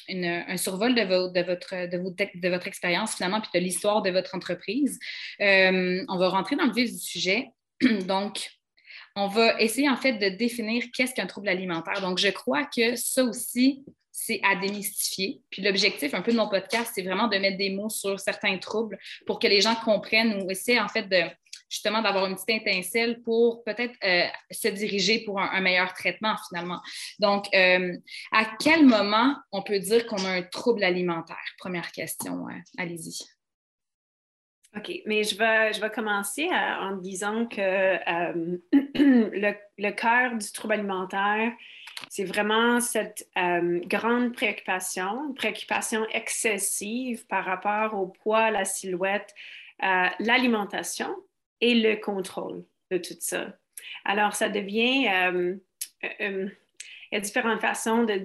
un 0.09 0.57
survol 0.57 0.97
de, 0.97 1.03
de, 1.03 1.47
votre, 1.47 1.89
de, 1.89 2.41
de 2.41 2.49
votre 2.49 2.67
expérience 2.67 3.15
finalement, 3.15 3.41
puis 3.41 3.51
de 3.55 3.61
l'histoire 3.61 4.03
de 4.03 4.11
votre 4.11 4.35
entreprise, 4.35 4.99
euh, 5.41 6.05
on 6.09 6.19
va 6.19 6.29
rentrer 6.31 6.57
dans 6.57 6.67
le 6.67 6.73
vif 6.73 6.91
du 6.91 6.99
sujet. 6.99 7.51
donc, 8.09 8.51
on 9.15 9.29
va 9.29 9.61
essayer 9.61 9.89
en 9.89 9.97
fait 9.97 10.15
de 10.15 10.37
définir 10.37 10.83
qu'est-ce 10.93 11.15
qu'un 11.15 11.27
trouble 11.27 11.49
alimentaire. 11.49 12.01
Donc, 12.01 12.19
je 12.19 12.29
crois 12.29 12.65
que 12.65 12.97
ça 12.97 13.23
aussi, 13.23 13.85
c'est 14.17 14.41
à 14.45 14.55
démystifier. 14.55 15.43
Puis 15.51 15.61
l'objectif 15.61 16.15
un 16.15 16.23
peu 16.23 16.31
de 16.31 16.37
mon 16.37 16.49
podcast, 16.49 16.93
c'est 16.95 17.03
vraiment 17.03 17.27
de 17.27 17.37
mettre 17.37 17.59
des 17.59 17.71
mots 17.71 17.89
sur 17.89 18.21
certains 18.21 18.57
troubles 18.59 18.97
pour 19.27 19.41
que 19.41 19.49
les 19.49 19.61
gens 19.61 19.75
comprennent 19.75 20.41
ou 20.41 20.51
essaient 20.53 20.79
en 20.79 20.89
fait 20.89 21.09
de 21.09 21.23
justement 21.69 22.01
d'avoir 22.01 22.27
une 22.27 22.37
petite 22.37 22.65
étincelle 22.65 23.23
pour 23.23 23.65
peut-être 23.65 23.95
euh, 24.05 24.27
se 24.53 24.69
diriger 24.69 25.25
pour 25.25 25.41
un, 25.41 25.61
meilleur 25.61 25.93
traitement 25.95 26.37
finalement. 26.49 26.81
Donc, 27.19 27.53
euh, 27.55 27.97
à 28.31 28.45
quel 28.61 28.87
moment 28.87 29.35
on 29.51 29.63
peut 29.63 29.81
dire 29.81 30.07
qu'on 30.07 30.25
a 30.25 30.29
un 30.29 30.43
trouble 30.43 30.85
alimentaire? 30.85 31.37
Première 31.59 31.91
question, 31.91 32.47
euh, 32.47 32.53
allez-y. 32.79 33.25
OK, 34.77 34.93
mais 35.07 35.25
je 35.25 35.37
vais, 35.37 35.73
je 35.73 35.81
vais 35.81 35.91
commencer 35.91 36.49
en 36.53 36.97
disant 36.99 37.47
que 37.47 37.57
le, 38.73 39.55
le 39.79 39.91
cœur 39.91 40.37
du 40.37 40.53
trouble 40.53 40.75
alimentaire, 40.75 41.53
c'est 42.09 42.25
vraiment 42.25 42.81
cette 42.81 43.29
euh, 43.37 43.81
grande 43.87 44.33
préoccupation, 44.35 45.33
préoccupation 45.35 46.07
excessive 46.13 47.27
par 47.27 47.45
rapport 47.45 47.95
au 47.95 48.07
poids, 48.07 48.51
la 48.51 48.65
silhouette, 48.65 49.35
euh, 49.83 50.07
l'alimentation 50.21 51.15
et 51.61 51.75
le 51.75 51.97
contrôle 51.97 52.65
de 52.91 52.99
tout 52.99 53.17
ça. 53.19 53.57
Alors, 54.05 54.35
ça 54.35 54.49
devient... 54.49 55.09
Euh, 55.09 55.57
il 56.21 57.17
y 57.17 57.17
a 57.17 57.21
différentes 57.21 57.61
façons 57.61 58.05
de, 58.05 58.19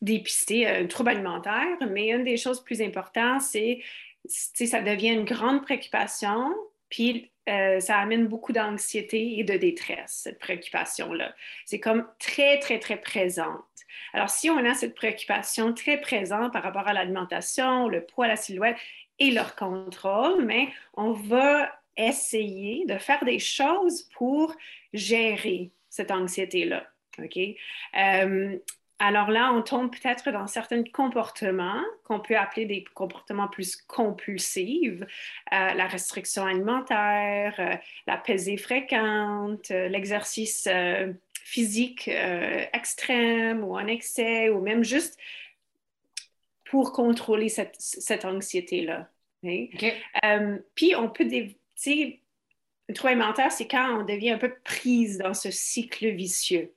dépister 0.00 0.66
un 0.66 0.86
trouble 0.86 1.10
alimentaire, 1.10 1.76
mais 1.90 2.08
une 2.08 2.24
des 2.24 2.38
choses 2.38 2.64
plus 2.64 2.80
importantes, 2.80 3.42
c'est 3.42 3.80
ça 4.26 4.82
devient 4.82 5.10
une 5.10 5.24
grande 5.24 5.62
préoccupation, 5.62 6.54
puis 6.88 7.29
euh, 7.48 7.80
ça 7.80 7.98
amène 7.98 8.26
beaucoup 8.26 8.52
d'anxiété 8.52 9.38
et 9.38 9.44
de 9.44 9.56
détresse, 9.56 10.20
cette 10.24 10.38
préoccupation-là. 10.38 11.34
C'est 11.64 11.80
comme 11.80 12.06
très, 12.18 12.58
très, 12.58 12.78
très 12.78 12.96
présente. 13.00 13.64
Alors, 14.12 14.30
si 14.30 14.50
on 14.50 14.58
a 14.58 14.74
cette 14.74 14.94
préoccupation 14.94 15.72
très 15.72 16.00
présente 16.00 16.52
par 16.52 16.62
rapport 16.62 16.86
à 16.86 16.92
l'alimentation, 16.92 17.88
le 17.88 18.04
poids, 18.04 18.28
la 18.28 18.36
silhouette 18.36 18.76
et 19.18 19.30
leur 19.30 19.56
contrôle, 19.56 20.44
mais 20.44 20.68
on 20.94 21.12
va 21.12 21.70
essayer 21.96 22.84
de 22.86 22.98
faire 22.98 23.24
des 23.24 23.38
choses 23.38 24.02
pour 24.14 24.54
gérer 24.92 25.70
cette 25.88 26.10
anxiété-là. 26.10 26.86
OK? 27.18 27.38
Euh, 27.96 28.58
alors 29.02 29.30
là, 29.30 29.50
on 29.54 29.62
tombe 29.62 29.90
peut-être 29.90 30.30
dans 30.30 30.46
certains 30.46 30.84
comportements 30.84 31.82
qu'on 32.04 32.20
peut 32.20 32.36
appeler 32.36 32.66
des 32.66 32.84
comportements 32.84 33.48
plus 33.48 33.76
compulsifs, 33.76 35.00
euh, 35.00 35.06
la 35.50 35.86
restriction 35.86 36.44
alimentaire, 36.44 37.54
euh, 37.58 37.76
la 38.06 38.18
pesée 38.18 38.58
fréquente, 38.58 39.70
euh, 39.70 39.88
l'exercice 39.88 40.68
physique 41.32 42.08
extrême 42.08 43.64
ou 43.64 43.74
en 43.74 43.86
excès, 43.86 44.50
ou 44.50 44.60
même 44.60 44.84
juste 44.84 45.18
pour 46.66 46.92
contrôler 46.92 47.48
cette, 47.48 47.76
cette 47.78 48.26
anxiété-là. 48.26 49.08
puis 50.74 50.94
on 50.94 51.08
peut, 51.08 51.26
tu 51.26 51.56
sais, 51.74 52.20
le 52.86 52.94
trouble 52.94 53.12
alimentaire, 53.12 53.50
c'est 53.50 53.66
quand 53.66 54.00
on 54.00 54.04
devient 54.04 54.32
un 54.32 54.38
peu 54.38 54.54
prise 54.62 55.16
dans 55.16 55.34
ce 55.34 55.50
cycle 55.50 56.10
vicieux. 56.10 56.74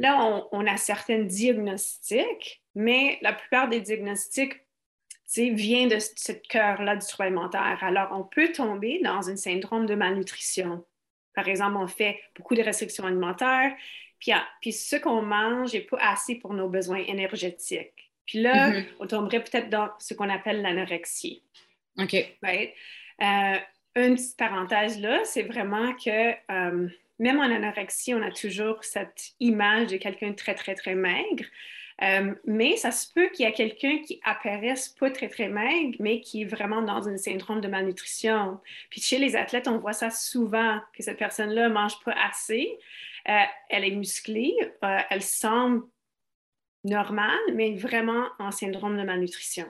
Là, 0.00 0.46
on, 0.50 0.66
a 0.66 0.78
certains 0.78 1.18
diagnostics, 1.18 2.62
mais 2.74 3.18
la 3.20 3.34
plupart 3.34 3.68
des 3.68 3.82
diagnostics 3.82 4.54
viennent 5.36 5.90
de 5.90 5.98
ce 5.98 6.32
cœur-là 6.32 6.96
du 6.96 7.06
trouble 7.06 7.24
alimentaire. 7.24 7.78
Alors, 7.82 8.08
on 8.12 8.24
peut 8.24 8.50
tomber 8.50 9.00
dans 9.04 9.28
un 9.28 9.36
syndrome 9.36 9.84
de 9.84 9.94
malnutrition. 9.94 10.82
Par 11.34 11.48
exemple, 11.48 11.76
on 11.76 11.86
fait 11.86 12.18
beaucoup 12.34 12.54
de 12.54 12.62
restrictions 12.62 13.04
alimentaires, 13.04 13.74
puis, 14.18 14.32
ah, 14.32 14.46
puis 14.62 14.72
ce 14.72 14.96
qu'on 14.96 15.20
mange 15.20 15.74
n'est 15.74 15.80
pas 15.80 15.98
assez 16.00 16.36
pour 16.36 16.54
nos 16.54 16.70
besoins 16.70 17.04
énergétiques. 17.06 18.10
Puis 18.24 18.40
là, 18.40 18.70
mm-hmm. 18.70 18.84
on 19.00 19.06
tomberait 19.06 19.44
peut-être 19.44 19.68
dans 19.68 19.90
ce 19.98 20.14
qu'on 20.14 20.30
appelle 20.30 20.62
l'anorexie. 20.62 21.42
OK. 21.98 22.16
Right? 22.42 22.72
Euh, 23.20 23.58
une 23.96 24.14
petite 24.14 24.38
parenthèse 24.38 24.98
là, 24.98 25.20
c'est 25.24 25.42
vraiment 25.42 25.92
que 25.94 26.30
euh, 26.50 26.88
même 27.20 27.38
en 27.38 27.44
anorexie, 27.44 28.14
on 28.14 28.22
a 28.22 28.30
toujours 28.30 28.82
cette 28.82 29.32
image 29.38 29.88
de 29.88 29.98
quelqu'un 29.98 30.32
très, 30.32 30.54
très, 30.54 30.74
très 30.74 30.94
maigre. 30.94 31.44
Euh, 32.02 32.34
mais 32.46 32.78
ça 32.78 32.92
se 32.92 33.12
peut 33.12 33.28
qu'il 33.28 33.44
y 33.44 33.48
ait 33.48 33.52
quelqu'un 33.52 33.98
qui 33.98 34.20
apparaisse 34.24 34.88
pas 34.88 35.10
très, 35.10 35.28
très 35.28 35.48
maigre, 35.48 35.96
mais 36.00 36.22
qui 36.22 36.42
est 36.42 36.46
vraiment 36.46 36.80
dans 36.80 37.08
un 37.08 37.18
syndrome 37.18 37.60
de 37.60 37.68
malnutrition. 37.68 38.58
Puis 38.88 39.02
chez 39.02 39.18
les 39.18 39.36
athlètes, 39.36 39.68
on 39.68 39.78
voit 39.78 39.92
ça 39.92 40.08
souvent, 40.08 40.80
que 40.96 41.02
cette 41.02 41.18
personne-là 41.18 41.68
ne 41.68 41.74
mange 41.74 42.00
pas 42.02 42.14
assez. 42.26 42.78
Euh, 43.28 43.42
elle 43.68 43.84
est 43.84 43.90
musclée, 43.94 44.56
euh, 44.82 44.98
elle 45.10 45.22
semble 45.22 45.84
normale, 46.84 47.38
mais 47.52 47.76
vraiment 47.76 48.28
en 48.38 48.50
syndrome 48.50 48.96
de 48.96 49.02
malnutrition. 49.02 49.66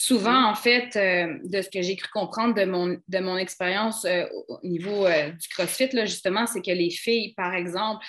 Souvent, 0.00 0.44
en 0.44 0.54
fait, 0.54 0.94
euh, 0.94 1.38
de 1.42 1.60
ce 1.60 1.68
que 1.68 1.82
j'ai 1.82 1.96
cru 1.96 2.08
comprendre 2.12 2.54
de 2.54 2.64
mon, 2.64 2.86
de 3.08 3.18
mon 3.18 3.36
expérience 3.36 4.04
euh, 4.04 4.26
au 4.46 4.60
niveau 4.62 5.04
euh, 5.04 5.30
du 5.30 5.48
CrossFit, 5.48 5.88
là, 5.92 6.04
justement, 6.04 6.46
c'est 6.46 6.62
que 6.62 6.70
les 6.70 6.90
filles, 6.90 7.34
par 7.34 7.52
exemple, 7.52 8.06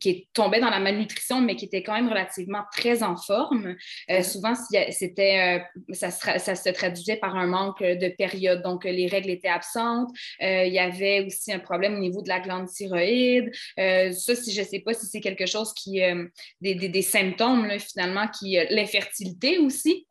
qui 0.00 0.28
tombaient 0.34 0.60
dans 0.60 0.68
la 0.68 0.80
malnutrition, 0.80 1.40
mais 1.40 1.56
qui 1.56 1.64
étaient 1.64 1.82
quand 1.82 1.94
même 1.94 2.10
relativement 2.10 2.64
très 2.72 3.02
en 3.02 3.16
forme, 3.16 3.74
souvent, 4.22 4.52
c'était, 4.90 5.62
ça, 5.92 6.10
se, 6.10 6.38
ça 6.38 6.54
se 6.54 6.68
traduisait 6.68 7.16
par 7.16 7.36
un 7.36 7.46
manque 7.46 7.82
de 7.82 8.08
période. 8.08 8.62
Donc, 8.62 8.84
les 8.84 9.06
règles 9.06 9.30
étaient 9.30 9.48
absentes. 9.48 10.10
il 10.40 10.72
y 10.72 10.78
avait 10.78 11.24
aussi 11.24 11.52
un 11.52 11.58
problème 11.58 11.94
au 11.94 12.00
niveau 12.00 12.20
de 12.20 12.28
la 12.28 12.40
glande 12.40 12.68
thyroïde. 12.68 13.50
ça, 13.76 14.34
si 14.34 14.52
je 14.52 14.60
ne 14.60 14.66
sais 14.66 14.80
pas 14.80 14.92
si 14.92 15.06
c'est 15.06 15.20
quelque 15.20 15.46
chose 15.46 15.72
qui, 15.72 16.02
des, 16.60 16.74
des, 16.74 16.88
des, 16.88 17.02
symptômes, 17.02 17.66
là, 17.66 17.78
finalement, 17.78 18.28
qui, 18.28 18.58
l'infertilité 18.70 19.58
aussi 19.58 20.06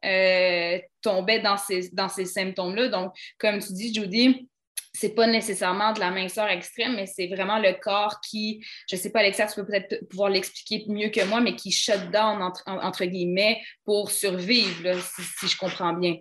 tombait 1.02 1.40
dans 1.40 1.58
ces, 1.58 1.90
dans 1.92 2.10
ces 2.10 2.26
symptômes-là. 2.26 2.90
Donc, 2.90 3.14
comme 3.38 3.60
tu 3.60 3.74
dis, 3.74 3.94
Judy, 3.94 4.48
c'est 4.94 5.16
pas 5.16 5.28
nécessairement 5.28 5.94
de 5.94 6.00
la 6.00 6.12
minceur 6.12 6.48
extrême, 6.50 6.96
mais 6.96 7.06
c'est 7.06 7.28
vraiment 7.28 7.60
le 7.60 7.74
corps 7.80 8.20
qui, 8.22 8.66
je 8.90 8.96
sais 8.96 9.12
pas, 9.12 9.20
Alexa, 9.20 9.48
tu 9.48 9.56
peux 9.56 9.66
peut-être 9.66 10.08
pouvoir 10.10 10.30
l'expliquer 10.30 10.86
mieux 10.90 11.10
que 11.10 11.26
moi, 11.28 11.40
mais 11.40 11.56
qui 11.56 11.72
shut 11.72 12.12
down, 12.12 12.42
entre, 12.42 13.06
guillemets, 13.06 13.62
pour 13.86 14.12
survivre, 14.12 14.94
si, 15.00 15.48
je 15.48 15.58
comprends 15.58 15.94
bien. 15.94 16.18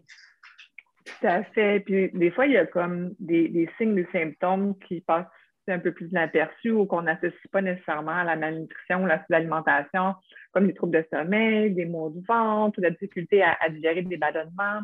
Tout 1.04 1.26
à 1.26 1.42
fait. 1.44 1.80
Puis 1.80 2.10
des 2.14 2.30
fois, 2.30 2.46
il 2.46 2.52
y 2.52 2.56
a 2.56 2.66
comme 2.66 3.14
des, 3.18 3.48
des 3.48 3.68
signes, 3.76 3.96
des 3.96 4.06
symptômes 4.12 4.78
qui 4.86 5.00
passent 5.00 5.26
un 5.72 5.78
peu 5.78 5.92
plus 5.92 6.08
inaperçus 6.08 6.70
ou 6.70 6.86
qu'on 6.86 7.02
n'associe 7.02 7.46
pas 7.50 7.62
nécessairement 7.62 8.16
à 8.16 8.24
la 8.24 8.36
malnutrition 8.36 9.04
ou 9.04 9.06
à 9.06 9.20
l'alimentation, 9.28 10.14
comme 10.52 10.66
des 10.66 10.74
troubles 10.74 10.98
de 10.98 11.06
sommeil, 11.12 11.72
des 11.72 11.84
maux 11.84 12.10
de 12.10 12.20
ventre 12.26 12.78
ou 12.78 12.82
la 12.82 12.90
difficulté 12.90 13.42
à, 13.42 13.56
digérer 13.70 14.02
des 14.02 14.16
ballonnements. 14.16 14.82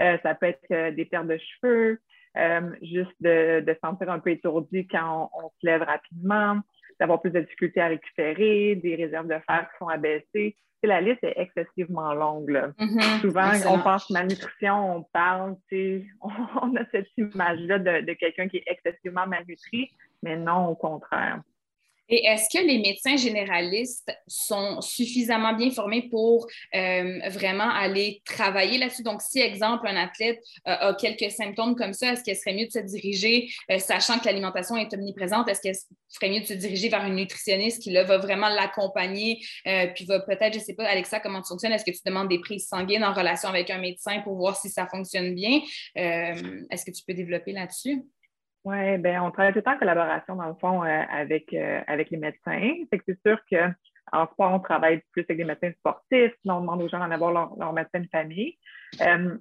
Euh, 0.00 0.16
ça 0.22 0.34
peut 0.34 0.46
être 0.46 0.64
euh, 0.70 0.90
des 0.92 1.04
pertes 1.04 1.26
de 1.26 1.38
cheveux, 1.38 2.00
euh, 2.36 2.70
juste 2.82 3.14
de, 3.20 3.60
de, 3.60 3.76
sentir 3.82 4.10
un 4.10 4.18
peu 4.18 4.30
étourdi 4.30 4.86
quand 4.86 5.30
on, 5.34 5.48
se 5.60 5.66
lève 5.66 5.82
rapidement, 5.82 6.58
d'avoir 6.98 7.20
plus 7.20 7.30
de 7.30 7.40
difficultés 7.40 7.80
à 7.80 7.88
récupérer, 7.88 8.76
des 8.76 8.94
réserves 8.94 9.26
de 9.26 9.36
fer 9.46 9.68
qui 9.70 9.78
sont 9.78 9.88
abaissées. 9.88 10.56
la 10.82 11.00
liste 11.02 11.22
est 11.22 11.34
excessivement 11.36 12.14
longue. 12.14 12.72
Mm-hmm. 12.78 13.20
Souvent, 13.20 13.50
on 13.68 13.78
pense 13.80 14.08
malnutrition, 14.10 14.96
on 14.96 15.02
parle, 15.02 15.56
on, 15.72 16.30
on 16.62 16.76
a 16.76 16.84
cette 16.92 17.08
image-là 17.18 17.78
de, 17.78 18.06
de 18.06 18.12
quelqu'un 18.14 18.48
qui 18.48 18.58
est 18.58 18.64
excessivement 18.66 19.26
malnutri, 19.26 19.90
mais 20.22 20.36
non, 20.36 20.68
au 20.68 20.74
contraire. 20.74 21.40
Et 22.10 22.26
est-ce 22.26 22.46
que 22.52 22.62
les 22.62 22.78
médecins 22.78 23.16
généralistes 23.16 24.12
sont 24.26 24.80
suffisamment 24.80 25.54
bien 25.54 25.70
formés 25.70 26.08
pour 26.10 26.48
euh, 26.74 27.20
vraiment 27.28 27.70
aller 27.70 28.20
travailler 28.24 28.78
là-dessus? 28.78 29.04
Donc, 29.04 29.22
si, 29.22 29.40
exemple, 29.40 29.86
un 29.86 29.94
athlète 29.94 30.40
euh, 30.66 30.90
a 30.90 30.94
quelques 30.94 31.30
symptômes 31.30 31.76
comme 31.76 31.92
ça, 31.92 32.12
est-ce 32.12 32.24
qu'il 32.24 32.34
serait 32.34 32.54
mieux 32.54 32.66
de 32.66 32.72
se 32.72 32.80
diriger, 32.80 33.48
euh, 33.70 33.78
sachant 33.78 34.18
que 34.18 34.26
l'alimentation 34.26 34.76
est 34.76 34.92
omniprésente, 34.92 35.48
est-ce 35.48 35.60
qu'il 35.60 35.74
serait 36.08 36.30
mieux 36.30 36.40
de 36.40 36.46
se 36.46 36.54
diriger 36.54 36.88
vers 36.88 37.06
une 37.06 37.14
nutritionniste 37.14 37.80
qui 37.80 37.90
là, 37.92 38.02
va 38.02 38.18
vraiment 38.18 38.48
l'accompagner, 38.48 39.38
puis 39.94 40.04
va 40.06 40.18
peut-être, 40.18 40.54
je 40.54 40.58
ne 40.58 40.64
sais 40.64 40.74
pas, 40.74 40.84
Alexa, 40.88 41.20
comment 41.20 41.40
tu 41.40 41.48
fonctionnes? 41.48 41.72
Est-ce 41.72 41.84
que 41.84 41.92
tu 41.92 42.02
demandes 42.04 42.28
des 42.28 42.40
prises 42.40 42.66
sanguines 42.66 43.04
en 43.04 43.12
relation 43.12 43.48
avec 43.48 43.70
un 43.70 43.78
médecin 43.78 44.20
pour 44.22 44.36
voir 44.36 44.56
si 44.56 44.68
ça 44.68 44.88
fonctionne 44.88 45.34
bien? 45.34 45.60
est-ce 45.94 46.84
que 46.84 46.90
tu 46.90 47.04
peux 47.06 47.14
développer 47.14 47.52
là-dessus? 47.52 48.02
Oui, 48.64 48.98
ben 48.98 49.20
on 49.22 49.30
travaille 49.30 49.52
tout 49.52 49.60
le 49.60 49.62
temps 49.62 49.74
en 49.74 49.78
collaboration, 49.78 50.36
dans 50.36 50.48
le 50.48 50.54
fond, 50.54 50.84
euh, 50.84 51.02
avec, 51.10 51.52
euh, 51.54 51.80
avec 51.86 52.10
les 52.10 52.18
médecins. 52.18 52.74
C'est 52.92 53.00
c'est 53.06 53.18
sûr 53.26 53.38
qu'en 53.50 54.26
sport, 54.26 54.52
on 54.52 54.60
travaille 54.60 55.02
plus 55.12 55.22
avec 55.22 55.38
des 55.38 55.44
médecins 55.44 55.72
sportifs. 55.78 56.34
on 56.46 56.60
demande 56.60 56.82
aux 56.82 56.88
gens 56.88 56.98
d'en 56.98 57.10
avoir 57.10 57.32
leur, 57.32 57.72
médecin 57.72 58.00
de 58.00 58.08
famille. 58.08 58.56
Euh, 59.00 59.38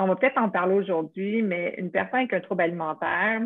on 0.00 0.06
va 0.06 0.14
peut-être 0.14 0.38
en 0.38 0.48
parler 0.48 0.74
aujourd'hui, 0.74 1.42
mais 1.42 1.74
une 1.76 1.90
personne 1.90 2.20
avec 2.20 2.32
un 2.32 2.40
trouble 2.40 2.62
alimentaire, 2.62 3.40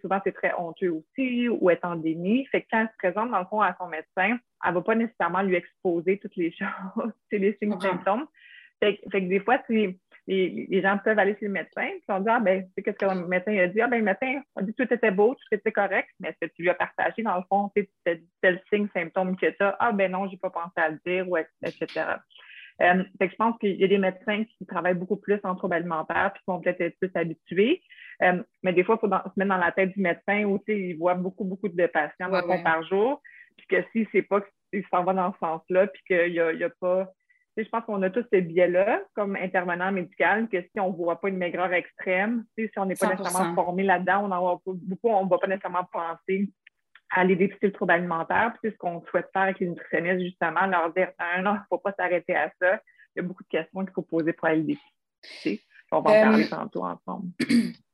souvent 0.00 0.20
c'est 0.24 0.32
très 0.32 0.52
honteux 0.56 0.90
aussi 0.90 1.48
ou 1.48 1.70
est 1.70 1.84
endémie. 1.84 2.46
Fait 2.46 2.62
que 2.62 2.66
quand 2.70 2.80
elle 2.80 2.88
se 2.88 2.96
présente 2.98 3.30
dans 3.30 3.38
le 3.38 3.46
fond 3.46 3.60
à 3.60 3.74
son 3.80 3.88
médecin, 3.88 4.38
elle 4.64 4.70
ne 4.70 4.74
va 4.74 4.82
pas 4.82 4.94
nécessairement 4.94 5.42
lui 5.42 5.56
exposer 5.56 6.18
toutes 6.18 6.36
les 6.36 6.52
choses, 6.58 7.12
les 7.30 7.56
signes 7.60 7.80
symptômes. 7.80 8.26
Fait, 8.80 9.00
fait, 9.10 9.22
que 9.22 9.28
des 9.28 9.40
fois, 9.40 9.58
c'est 9.66 9.98
les, 10.28 10.82
gens 10.82 10.98
peuvent 10.98 11.18
aller 11.18 11.36
chez 11.38 11.46
le 11.46 11.52
médecin, 11.52 11.86
puis 11.86 12.04
on 12.08 12.20
dit 12.20 12.28
Ah, 12.28 12.40
ben, 12.40 12.62
tu 12.62 12.70
sais, 12.74 12.82
qu'est-ce 12.82 12.98
que 12.98 13.06
le 13.06 13.26
médecin 13.26 13.56
a 13.56 13.66
dit? 13.66 13.80
Ah, 13.80 13.88
ben, 13.88 13.98
le 13.98 14.04
médecin 14.04 14.40
a 14.56 14.62
dit 14.62 14.74
que 14.74 14.82
tout 14.82 14.94
était 14.94 15.10
beau, 15.10 15.34
tout 15.34 15.54
était 15.54 15.72
correct, 15.72 16.08
mais 16.20 16.28
est-ce 16.28 16.46
que 16.46 16.52
tu 16.54 16.62
lui 16.62 16.70
as 16.70 16.74
partagé, 16.74 17.22
dans 17.22 17.36
le 17.36 17.42
fond, 17.48 17.70
tel 18.04 18.62
signe, 18.72 18.88
symptôme 18.94 19.36
que 19.36 19.46
tu 19.46 19.62
as? 19.62 19.76
Ah, 19.78 19.92
ben 19.92 20.12
non, 20.12 20.28
j'ai 20.28 20.36
pas 20.36 20.50
pensé 20.50 20.72
à 20.76 20.90
le 20.90 21.00
dire, 21.04 21.28
ou 21.28 21.36
etc. 21.36 21.86
Euh, 22.80 23.02
fait 23.18 23.26
que 23.26 23.32
je 23.32 23.36
pense 23.36 23.58
qu'il 23.58 23.74
y 23.74 23.84
a 23.84 23.88
des 23.88 23.98
médecins 23.98 24.44
qui 24.44 24.66
travaillent 24.66 24.94
beaucoup 24.94 25.16
plus 25.16 25.40
en 25.42 25.56
troubles 25.56 25.74
alimentaires, 25.74 26.32
puis 26.32 26.42
qui 26.42 26.50
vont 26.50 26.60
peut-être 26.60 26.80
être 26.80 26.98
plus 26.98 27.10
habitués. 27.14 27.82
Euh, 28.22 28.42
mais 28.62 28.72
des 28.72 28.84
fois, 28.84 28.98
il 29.02 29.08
faut 29.08 29.12
se 29.12 29.32
mettre 29.36 29.48
dans 29.48 29.56
la 29.56 29.72
tête 29.72 29.94
du 29.94 30.00
médecin 30.00 30.44
où 30.44 30.62
il 30.68 30.96
voit 30.96 31.14
beaucoup, 31.14 31.44
beaucoup 31.44 31.68
de 31.68 31.86
patients 31.86 32.30
par 32.62 32.82
jour, 32.84 33.20
puis 33.56 33.66
que 33.66 33.84
si 33.92 34.06
c'est 34.12 34.22
pas 34.22 34.42
qu'il 34.72 34.84
s'en 34.90 35.04
va 35.04 35.14
dans 35.14 35.32
ce 35.32 35.38
sens-là, 35.38 35.86
puis 35.88 36.02
qu'il 36.06 36.32
n'y 36.32 36.38
a, 36.40 36.48
a, 36.48 36.70
pas 36.80 37.08
je 37.64 37.68
pense 37.68 37.84
qu'on 37.84 38.02
a 38.02 38.10
tous 38.10 38.24
ce 38.32 38.38
biais-là 38.38 39.02
comme 39.14 39.36
intervenant 39.36 39.90
médical, 39.90 40.48
que 40.48 40.60
si 40.62 40.80
on 40.80 40.90
ne 40.90 40.96
voit 40.96 41.20
pas 41.20 41.28
une 41.28 41.36
maigreur 41.36 41.72
extrême, 41.72 42.44
si 42.56 42.68
on 42.76 42.86
n'est 42.86 42.94
pas 42.94 43.14
nécessairement 43.14 43.54
formé 43.54 43.82
là-dedans, 43.82 44.26
on 44.26 44.30
en 44.30 44.62
beaucoup, 44.64 45.08
on 45.08 45.24
ne 45.24 45.30
va 45.30 45.38
pas 45.38 45.46
nécessairement 45.46 45.88
penser 45.92 46.50
à 47.10 47.20
aller 47.20 47.36
dépister 47.36 47.68
le 47.68 47.72
trouble 47.72 47.92
alimentaire. 47.92 48.52
Puis 48.52 48.60
c'est 48.62 48.70
ce 48.72 48.78
qu'on 48.78 49.02
souhaite 49.06 49.28
faire 49.32 49.42
avec 49.42 49.58
les 49.60 49.68
nutritionnistes, 49.68 50.20
justement, 50.20 50.66
leur 50.66 50.92
dire 50.92 51.10
ah, 51.18 51.40
non, 51.42 51.52
il 51.52 51.58
ne 51.58 51.64
faut 51.68 51.78
pas 51.78 51.92
s'arrêter 51.98 52.34
à 52.34 52.50
ça. 52.60 52.80
Il 53.14 53.16
y 53.16 53.20
a 53.20 53.22
beaucoup 53.22 53.42
de 53.42 53.48
questions 53.48 53.84
qu'il 53.84 53.94
faut 53.94 54.02
poser 54.02 54.32
pour 54.32 54.48
aller 54.48 54.62
dépister. 54.62 55.62
On 55.90 56.00
va 56.00 56.10
en 56.10 56.22
parler 56.22 56.44
euh, 56.44 56.48
tantôt 56.48 56.84
ensemble. 56.84 57.28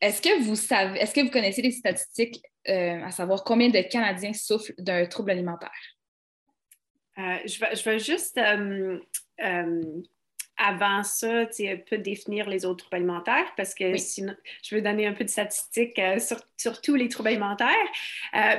Est-ce 0.00 0.20
que 0.20 0.44
vous 0.44 0.56
savez, 0.56 0.98
est-ce 0.98 1.14
que 1.14 1.22
vous 1.22 1.30
connaissez 1.30 1.62
les 1.62 1.70
statistiques, 1.70 2.42
euh, 2.68 3.02
à 3.04 3.10
savoir 3.10 3.42
combien 3.42 3.70
de 3.70 3.80
Canadiens 3.90 4.34
souffrent 4.34 4.72
d'un 4.76 5.06
trouble 5.06 5.30
alimentaire? 5.30 5.70
Euh, 7.18 7.38
je, 7.46 7.60
vais, 7.60 7.76
je, 7.76 7.84
vais, 7.84 7.98
juste, 7.98 8.38
euh, 8.38 8.98
euh, 9.44 9.82
avant 10.56 11.02
ça, 11.02 11.42
un 11.42 11.76
peu 11.88 11.98
définir 11.98 12.48
les 12.48 12.64
autres 12.64 12.84
troubles 12.84 12.96
alimentaires 12.96 13.52
parce 13.56 13.74
que 13.74 13.96
sinon, 13.96 14.34
je 14.62 14.74
veux 14.74 14.82
donner 14.82 15.06
un 15.06 15.12
peu 15.12 15.24
de 15.24 15.30
statistiques 15.30 16.00
sur, 16.56 16.80
tous 16.80 16.94
les 16.94 17.08
troubles 17.08 17.30
alimentaires. 17.30 17.68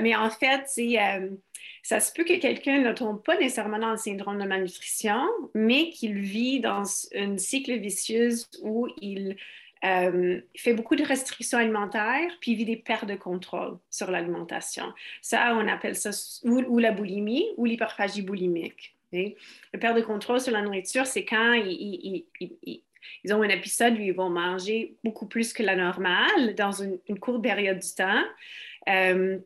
mais 0.01 0.15
en 0.15 0.29
fait, 0.29 0.67
ça 1.83 1.99
se 2.01 2.11
peut 2.11 2.25
que 2.25 2.37
quelqu'un 2.37 2.79
ne 2.79 2.91
tombe 2.91 3.23
pas 3.23 3.37
nécessairement 3.37 3.79
dans 3.79 3.91
le 3.91 3.97
syndrome 3.97 4.41
de 4.41 4.45
malnutrition, 4.45 5.21
mais 5.53 5.89
qu'il 5.91 6.19
vit 6.19 6.59
dans 6.59 6.83
une 7.13 7.37
cycle 7.37 7.77
vicieuse 7.77 8.49
où 8.61 8.87
il 9.01 9.37
euh, 9.85 10.41
fait 10.55 10.73
beaucoup 10.73 10.95
de 10.95 11.03
restrictions 11.03 11.59
alimentaires, 11.59 12.31
puis 12.41 12.55
vit 12.55 12.65
des 12.65 12.75
pertes 12.75 13.05
de 13.05 13.15
contrôle 13.15 13.77
sur 13.89 14.09
l'alimentation. 14.09 14.85
Ça, 15.21 15.55
on 15.55 15.67
appelle 15.67 15.95
ça 15.95 16.09
ou, 16.43 16.79
la 16.79 16.91
boulimie 16.91 17.45
ou 17.57 17.65
l'hyperphagie 17.65 18.21
boulimique. 18.21 18.95
Le 19.13 19.79
perte 19.79 19.95
de 19.95 20.01
contrôle 20.01 20.41
sur 20.41 20.51
la 20.51 20.61
nourriture, 20.61 21.05
c'est 21.05 21.23
quand 21.23 21.53
ils, 21.53 22.25
ont 23.31 23.41
un 23.41 23.49
épisode 23.49 23.93
où 23.93 24.01
ils 24.01 24.13
vont 24.13 24.29
manger 24.29 24.95
beaucoup 25.03 25.27
plus 25.27 25.53
que 25.53 25.63
la 25.63 25.75
normale 25.75 26.55
dans 26.55 26.71
une, 26.71 26.99
courte 27.19 27.41
période 27.41 27.79
de 27.79 27.95
temps. 27.95 28.23
Euh, 28.89 29.37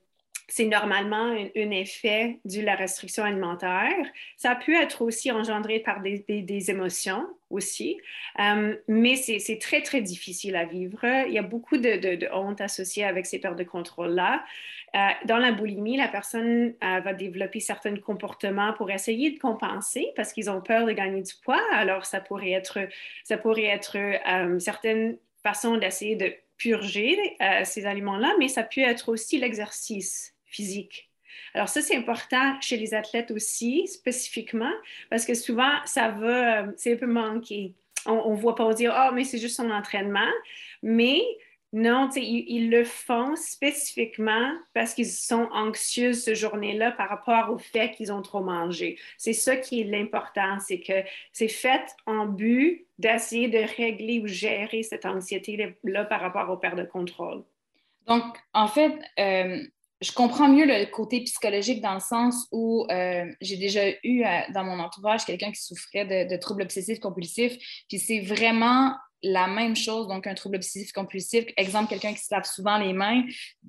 c'est 0.50 0.66
normalement 0.66 1.36
un, 1.56 1.72
effet 1.72 2.40
dû 2.44 2.62
à 2.62 2.64
la 2.64 2.76
restriction 2.76 3.24
alimentaire. 3.24 3.94
Ça 4.36 4.56
peut 4.56 4.74
être 4.74 5.02
aussi 5.02 5.32
engendré 5.32 5.80
par 5.80 6.02
des, 6.02 6.24
émotions 6.70 7.26
aussi, 7.50 7.98
euh, 8.40 8.76
mais 8.88 9.16
c'est 9.16 9.60
très, 9.60 9.82
très 9.82 10.02
difficile 10.02 10.56
à 10.56 10.66
vivre. 10.66 11.00
Il 11.28 11.34
y 11.34 11.38
a 11.38 11.44
beaucoup 11.44 11.78
de, 11.78 12.34
honte 12.34 12.62
associée 12.62 13.04
avec 13.04 13.26
ces 13.26 13.40
pertes 13.40 13.58
de 13.58 13.64
contrôle-là. 13.64 14.44
Euh, 14.96 15.00
dans 15.26 15.38
la 15.38 15.52
boulimie, 15.52 15.98
la 15.98 16.08
personne 16.08 16.74
euh, 16.84 17.00
va 17.00 17.14
développer 17.14 17.60
certains 17.60 17.96
comportements 17.98 18.74
pour 18.74 18.90
essayer 18.90 19.32
de 19.32 19.40
compenser 19.40 20.08
parce 20.16 20.34
qu'ils 20.34 20.50
ont 20.50 20.62
peur 20.62 20.88
de 20.88 20.92
gagner 20.92 21.22
du 21.22 21.34
poids. 21.44 21.62
Alors, 21.72 22.06
ça 22.06 22.20
pourrait 22.20 22.52
être, 22.52 22.80
ça 23.24 23.38
pourrait 23.38 23.66
être 23.66 23.98
certaines 24.60 25.18
façons 25.44 25.78
d'essayer 25.78 26.16
de 26.16 26.34
purger 26.58 27.18
ces 27.64 27.86
aliments-là, 27.86 28.34
mais 28.38 28.50
ça 28.50 28.64
peut 28.64 28.82
être 28.82 29.08
aussi 29.08 29.38
l'exercice 29.38 30.36
physique. 30.50 31.10
Alors 31.54 31.70
ça, 31.70 31.82
c'est 31.82 31.96
important 31.96 32.60
chez 32.62 32.78
les 32.78 32.94
athlètes 32.94 33.32
aussi, 33.32 33.88
spécifiquement, 33.88 34.72
parce 35.10 35.26
que 35.26 35.34
souvent, 35.34 35.72
ça 35.86 36.10
va, 36.10 36.62
euh, 36.62 36.72
c'est 36.78 36.94
un 36.94 36.98
peu 36.98 37.08
manqué. 37.08 37.74
On 38.06 38.34
ne 38.34 38.40
voit 38.40 38.56
pas, 38.56 38.74
dire, 38.74 38.96
oh, 38.98 39.14
mais 39.14 39.24
c'est 39.24 39.38
juste 39.38 39.58
son 39.58 39.70
entraînement. 39.72 40.30
Mais 40.82 41.22
non, 41.74 42.10
ils, 42.16 42.46
ils, 42.48 42.70
le 42.72 42.84
font 42.84 43.36
spécifiquement 43.36 44.52
parce 44.74 44.94
qu'ils 44.94 45.10
sont 45.10 45.50
anxieux 45.52 46.14
ce 46.14 46.34
journée-là 46.34 46.92
par 46.94 47.10
rapport 47.10 47.54
au 47.54 47.58
fait 47.58 47.92
qu'ils 47.92 48.12
ont 48.12 48.22
trop 48.22 48.42
mangé. 48.42 48.98
C'est 49.18 49.34
ça 49.34 49.56
qui 49.56 49.82
est 49.82 49.84
l'important, 49.84 50.60
c'est 50.60 50.80
que 50.80 51.04
c'est 51.32 51.50
fait 51.50 51.84
en 52.08 52.26
but 52.26 52.88
d'essayer 52.98 53.50
de 53.50 53.60
régler 53.78 54.20
ou 54.20 54.28
gérer 54.28 54.82
cette 54.82 55.06
anxiété-là 55.06 56.06
par 56.06 56.22
rapport 56.22 56.50
au 56.50 56.58
perte 56.58 56.78
de 56.78 56.86
contrôle. 56.86 57.44
Donc, 58.08 58.24
en 58.54 58.68
fait, 58.68 58.98
euh, 59.20 59.62
je 60.02 60.12
comprends 60.12 60.48
mieux 60.48 60.66
le 60.66 60.86
côté 60.86 61.22
psychologique 61.22 61.82
dans 61.82 61.94
le 61.94 62.00
sens 62.00 62.48
où 62.52 62.86
euh, 62.90 63.26
j'ai 63.42 63.58
déjà 63.58 63.90
eu 64.04 64.24
euh, 64.24 64.40
dans 64.54 64.64
mon 64.64 64.80
entourage 64.80 65.26
quelqu'un 65.26 65.52
qui 65.52 65.62
souffrait 65.62 66.06
de, 66.06 66.38
troubles 66.38 66.62
obsessifs 66.62 67.00
compulsifs, 67.00 67.58
puis 67.90 68.00
c'est 68.00 68.20
vraiment 68.20 68.96
la 69.22 69.48
même 69.48 69.76
chose, 69.76 70.08
donc 70.08 70.28
un 70.28 70.34
trouble 70.34 70.56
obsessif 70.56 70.94
compulsif. 70.94 71.44
Exemple, 71.58 71.90
quelqu'un 71.90 72.14
qui 72.14 72.24
se 72.24 72.34
lave 72.34 72.46
souvent 72.46 72.78
les 72.78 72.94
mains 72.94 73.24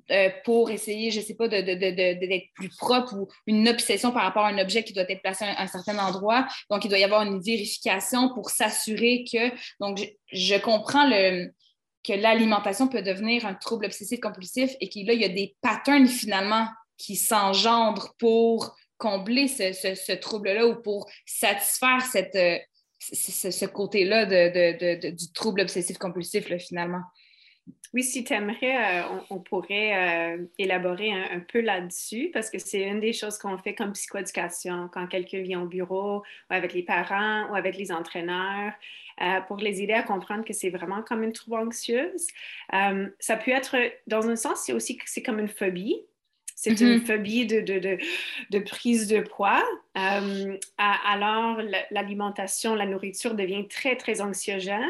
euh, 0.09 0.29
pour 0.45 0.71
essayer, 0.71 1.11
je 1.11 1.19
ne 1.19 1.25
sais 1.25 1.35
pas, 1.35 1.49
d'être 1.49 2.53
plus 2.55 2.69
propre 2.77 3.15
ou 3.15 3.27
une 3.47 3.67
obsession 3.67 4.13
par 4.13 4.23
rapport 4.23 4.45
à 4.45 4.47
un 4.47 4.59
objet 4.59 4.85
qui 4.85 4.93
doit 4.93 5.03
être 5.09 5.21
placé 5.21 5.43
à 5.43 5.61
un, 5.61 5.67
certain 5.67 5.99
endroit. 5.99 6.47
Donc, 6.69 6.85
il 6.85 6.87
doit 6.87 6.99
y 6.99 7.03
avoir 7.03 7.23
une 7.23 7.41
vérification 7.41 8.33
pour 8.33 8.49
s'assurer 8.49 9.25
que. 9.29 9.51
Donc, 9.81 9.99
je 10.31 10.55
comprends 10.55 11.05
le, 11.05 11.51
que 12.03 12.13
l'alimentation 12.13 12.87
peut 12.87 13.01
devenir 13.01 13.45
un 13.45 13.53
trouble 13.53 13.85
obsessif 13.85 14.19
compulsif 14.19 14.75
et 14.79 14.89
qu'il 14.89 15.05
y 15.05 15.25
a 15.25 15.29
des 15.29 15.55
patterns 15.61 16.07
finalement 16.07 16.67
qui 16.97 17.15
s'engendrent 17.15 18.15
pour 18.17 18.75
combler 18.97 19.47
ce, 19.47 20.15
trouble-là 20.15 20.67
ou 20.67 20.75
pour 20.75 21.09
satisfaire 21.25 22.01
cette, 22.01 22.35
euh, 22.35 22.57
ce, 22.99 23.65
côté-là 23.65 24.25
du 24.25 25.33
trouble 25.33 25.61
obsessif 25.61 25.97
compulsif 25.97 26.55
finalement. 26.57 27.01
Oui, 27.93 28.03
si 28.03 28.23
tu 28.23 28.33
aimerais, 28.33 29.01
euh, 29.01 29.19
on, 29.29 29.39
pourrait 29.39 30.37
euh, 30.37 30.45
élaborer 30.57 31.11
un, 31.11 31.41
peu 31.41 31.59
là-dessus 31.59 32.29
parce 32.33 32.49
que 32.49 32.57
c'est 32.57 32.83
une 32.83 33.01
des 33.01 33.11
choses 33.11 33.37
qu'on 33.37 33.57
fait 33.57 33.75
comme 33.75 33.91
psychoéducation 33.91 34.89
quand 34.93 35.07
quelqu'un 35.07 35.41
vient 35.41 35.61
au 35.61 35.67
bureau 35.67 36.19
ou 36.19 36.53
avec 36.53 36.73
les 36.73 36.83
parents 36.83 37.49
ou 37.49 37.55
avec 37.55 37.77
les 37.77 37.91
entraîneurs. 37.91 38.71
Euh, 39.21 39.41
pour 39.41 39.57
les 39.57 39.81
aider 39.81 39.93
à 39.93 40.03
comprendre 40.03 40.43
que 40.45 40.53
c'est 40.53 40.69
vraiment 40.69 41.01
comme 41.03 41.23
une 41.23 41.33
trouble 41.33 41.57
anxieuse. 41.57 42.27
Euh, 42.73 43.07
ça 43.19 43.37
peut 43.37 43.51
être, 43.51 43.75
dans 44.07 44.29
un 44.29 44.35
sens, 44.35 44.63
c'est 44.65 44.73
aussi 44.73 44.97
c'est 45.05 45.21
comme 45.21 45.39
une 45.39 45.47
phobie. 45.47 46.01
C'est 46.55 46.79
une 46.79 46.97
mm-hmm. 46.97 47.05
phobie 47.07 47.45
de, 47.47 47.61
de, 47.61 47.97
de, 48.51 48.59
prise 48.59 49.07
de 49.07 49.21
poids. 49.21 49.63
Euh, 49.97 50.57
alors, 50.77 51.59
l'alimentation, 51.89 52.75
la 52.75 52.85
nourriture 52.85 53.33
devient 53.33 53.67
très, 53.67 53.95
très 53.95 54.21
anxiogène. 54.21 54.87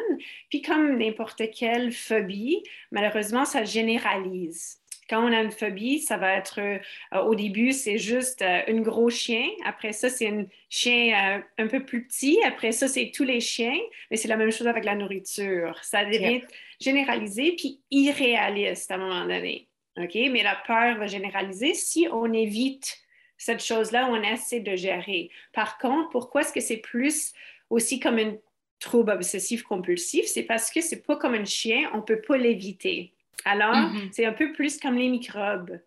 Puis, 0.50 0.62
comme 0.62 0.98
n'importe 0.98 1.44
quelle 1.58 1.94
phobie, 1.94 2.62
malheureusement, 2.92 3.46
ça 3.46 3.64
généralise. 3.64 4.81
Quand 5.12 5.26
on 5.26 5.34
a 5.34 5.42
une 5.42 5.52
phobie, 5.52 6.00
ça 6.00 6.16
va 6.16 6.36
être, 6.36 6.62
euh, 6.62 7.20
au 7.20 7.36
début, 7.36 7.74
c'est 7.74 7.98
juste 7.98 8.42
euh, 8.42 8.62
un 8.66 8.80
gros 8.80 9.10
chien. 9.10 9.46
Après 9.66 9.92
ça, 9.92 10.08
c'est 10.08 10.30
un 10.30 10.46
chien 10.70 11.38
euh, 11.38 11.42
un 11.58 11.68
peu 11.68 11.84
plus 11.84 12.08
petit. 12.08 12.40
Après 12.46 12.72
ça, 12.72 12.88
c'est 12.88 13.12
tous 13.14 13.26
les 13.26 13.42
chiens. 13.42 13.78
Mais 14.10 14.16
c'est 14.16 14.30
la 14.30 14.38
même 14.38 14.52
chose 14.52 14.70
avec 14.70 14.86
la 14.86 14.96
nourriture. 14.96 15.78
Ça 15.84 16.06
devient 16.06 16.42
généralisé 16.80 17.58
puis 17.58 17.82
irréaliste 17.92 18.90
à 18.90 18.96
un 18.96 19.00
moment 19.00 19.24
donné. 19.24 19.68
OK? 19.98 20.16
Mais 20.16 20.44
la 20.44 20.56
peur 20.66 20.98
va 20.98 21.08
généraliser 21.08 21.74
si 21.74 22.08
on 22.10 22.32
évite 22.32 22.98
cette 23.36 23.62
chose-là, 23.62 24.08
on 24.10 24.24
essaie 24.24 24.62
de 24.62 24.78
gérer. 24.78 25.30
Par 25.52 25.78
contre, 25.78 26.08
pourquoi 26.08 26.40
est-ce 26.40 26.54
que 26.54 26.62
c'est 26.62 26.78
plus 26.78 27.34
aussi 27.70 28.00
comme 28.00 28.18
un 28.18 28.38
trouble 28.80 29.12
obsessif 29.12 29.64
compulsif? 29.64 30.26
C'est 30.28 30.44
parce 30.44 30.72
que 30.72 30.80
c'est 30.80 31.06
pas 31.06 31.18
comme 31.18 31.34
un 31.34 31.44
chien, 31.44 31.92
on 31.94 32.02
peut 32.02 32.22
pas 32.22 32.38
l'éviter. 32.38 33.14
Alors, 33.46 33.76
mm-hmm. 33.76 34.10
c'est 34.12 34.26
un 34.26 34.34
peu 34.34 34.52
plus 34.54 34.80
comme 34.80 34.96
les 34.96 35.10
microbes. 35.10 35.80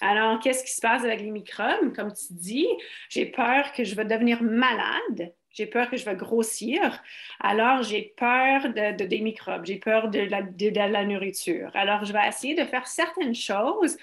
Alors, 0.00 0.40
qu'est-ce 0.40 0.64
qui 0.64 0.72
se 0.72 0.80
passe 0.80 1.04
avec 1.04 1.20
les 1.20 1.30
microbes? 1.30 1.94
Comme 1.94 2.12
tu 2.12 2.32
dis, 2.32 2.66
j'ai 3.08 3.26
peur 3.26 3.72
que 3.72 3.84
je 3.84 3.94
vais 3.94 4.04
devenir 4.04 4.42
malade. 4.42 5.32
J'ai 5.50 5.66
peur 5.66 5.90
que 5.90 5.96
je 5.96 6.04
vais 6.04 6.16
grossir. 6.16 7.00
Alors, 7.38 7.82
j'ai 7.82 8.14
peur 8.16 8.70
de, 8.70 9.04
des 9.04 9.20
microbes. 9.20 9.64
J'ai 9.64 9.76
peur 9.76 10.08
de 10.08 10.20
la, 10.20 10.42
de 10.42 10.74
la 10.74 11.04
nourriture. 11.04 11.70
Alors, 11.74 12.04
je 12.04 12.12
vais 12.12 12.26
essayer 12.26 12.54
de 12.54 12.64
faire 12.64 12.86
certaines 12.86 13.34
choses 13.34 13.96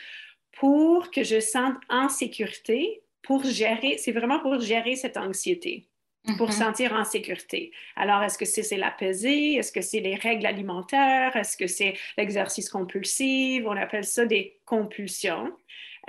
pour 0.53 1.11
que 1.11 1.23
je 1.23 1.39
sente 1.39 1.75
en 1.89 2.07
sécurité, 2.07 3.01
pour 3.21 3.43
gérer, 3.43 3.97
c'est 3.97 4.11
vraiment 4.11 4.39
pour 4.39 4.59
gérer 4.59 4.95
cette 4.95 5.17
anxiété 5.17 5.88
pour 6.37 6.49
mm-hmm. 6.49 6.65
sentir 6.65 6.93
en 6.93 7.03
sécurité. 7.03 7.71
Alors, 7.95 8.21
est-ce 8.23 8.37
que 8.37 8.45
c'est 8.45 8.77
la 8.77 8.91
pesée? 8.91 9.55
Est-ce 9.55 9.71
que 9.71 9.81
c'est 9.81 9.99
les 9.99 10.15
règles 10.15 10.45
alimentaires? 10.45 11.35
Est-ce 11.35 11.57
que 11.57 11.67
c'est 11.67 11.95
l'exercice 12.17 12.69
compulsif? 12.69 13.63
On 13.65 13.77
appelle 13.77 14.05
ça 14.05 14.25
des 14.25 14.59
compulsions. 14.65 15.51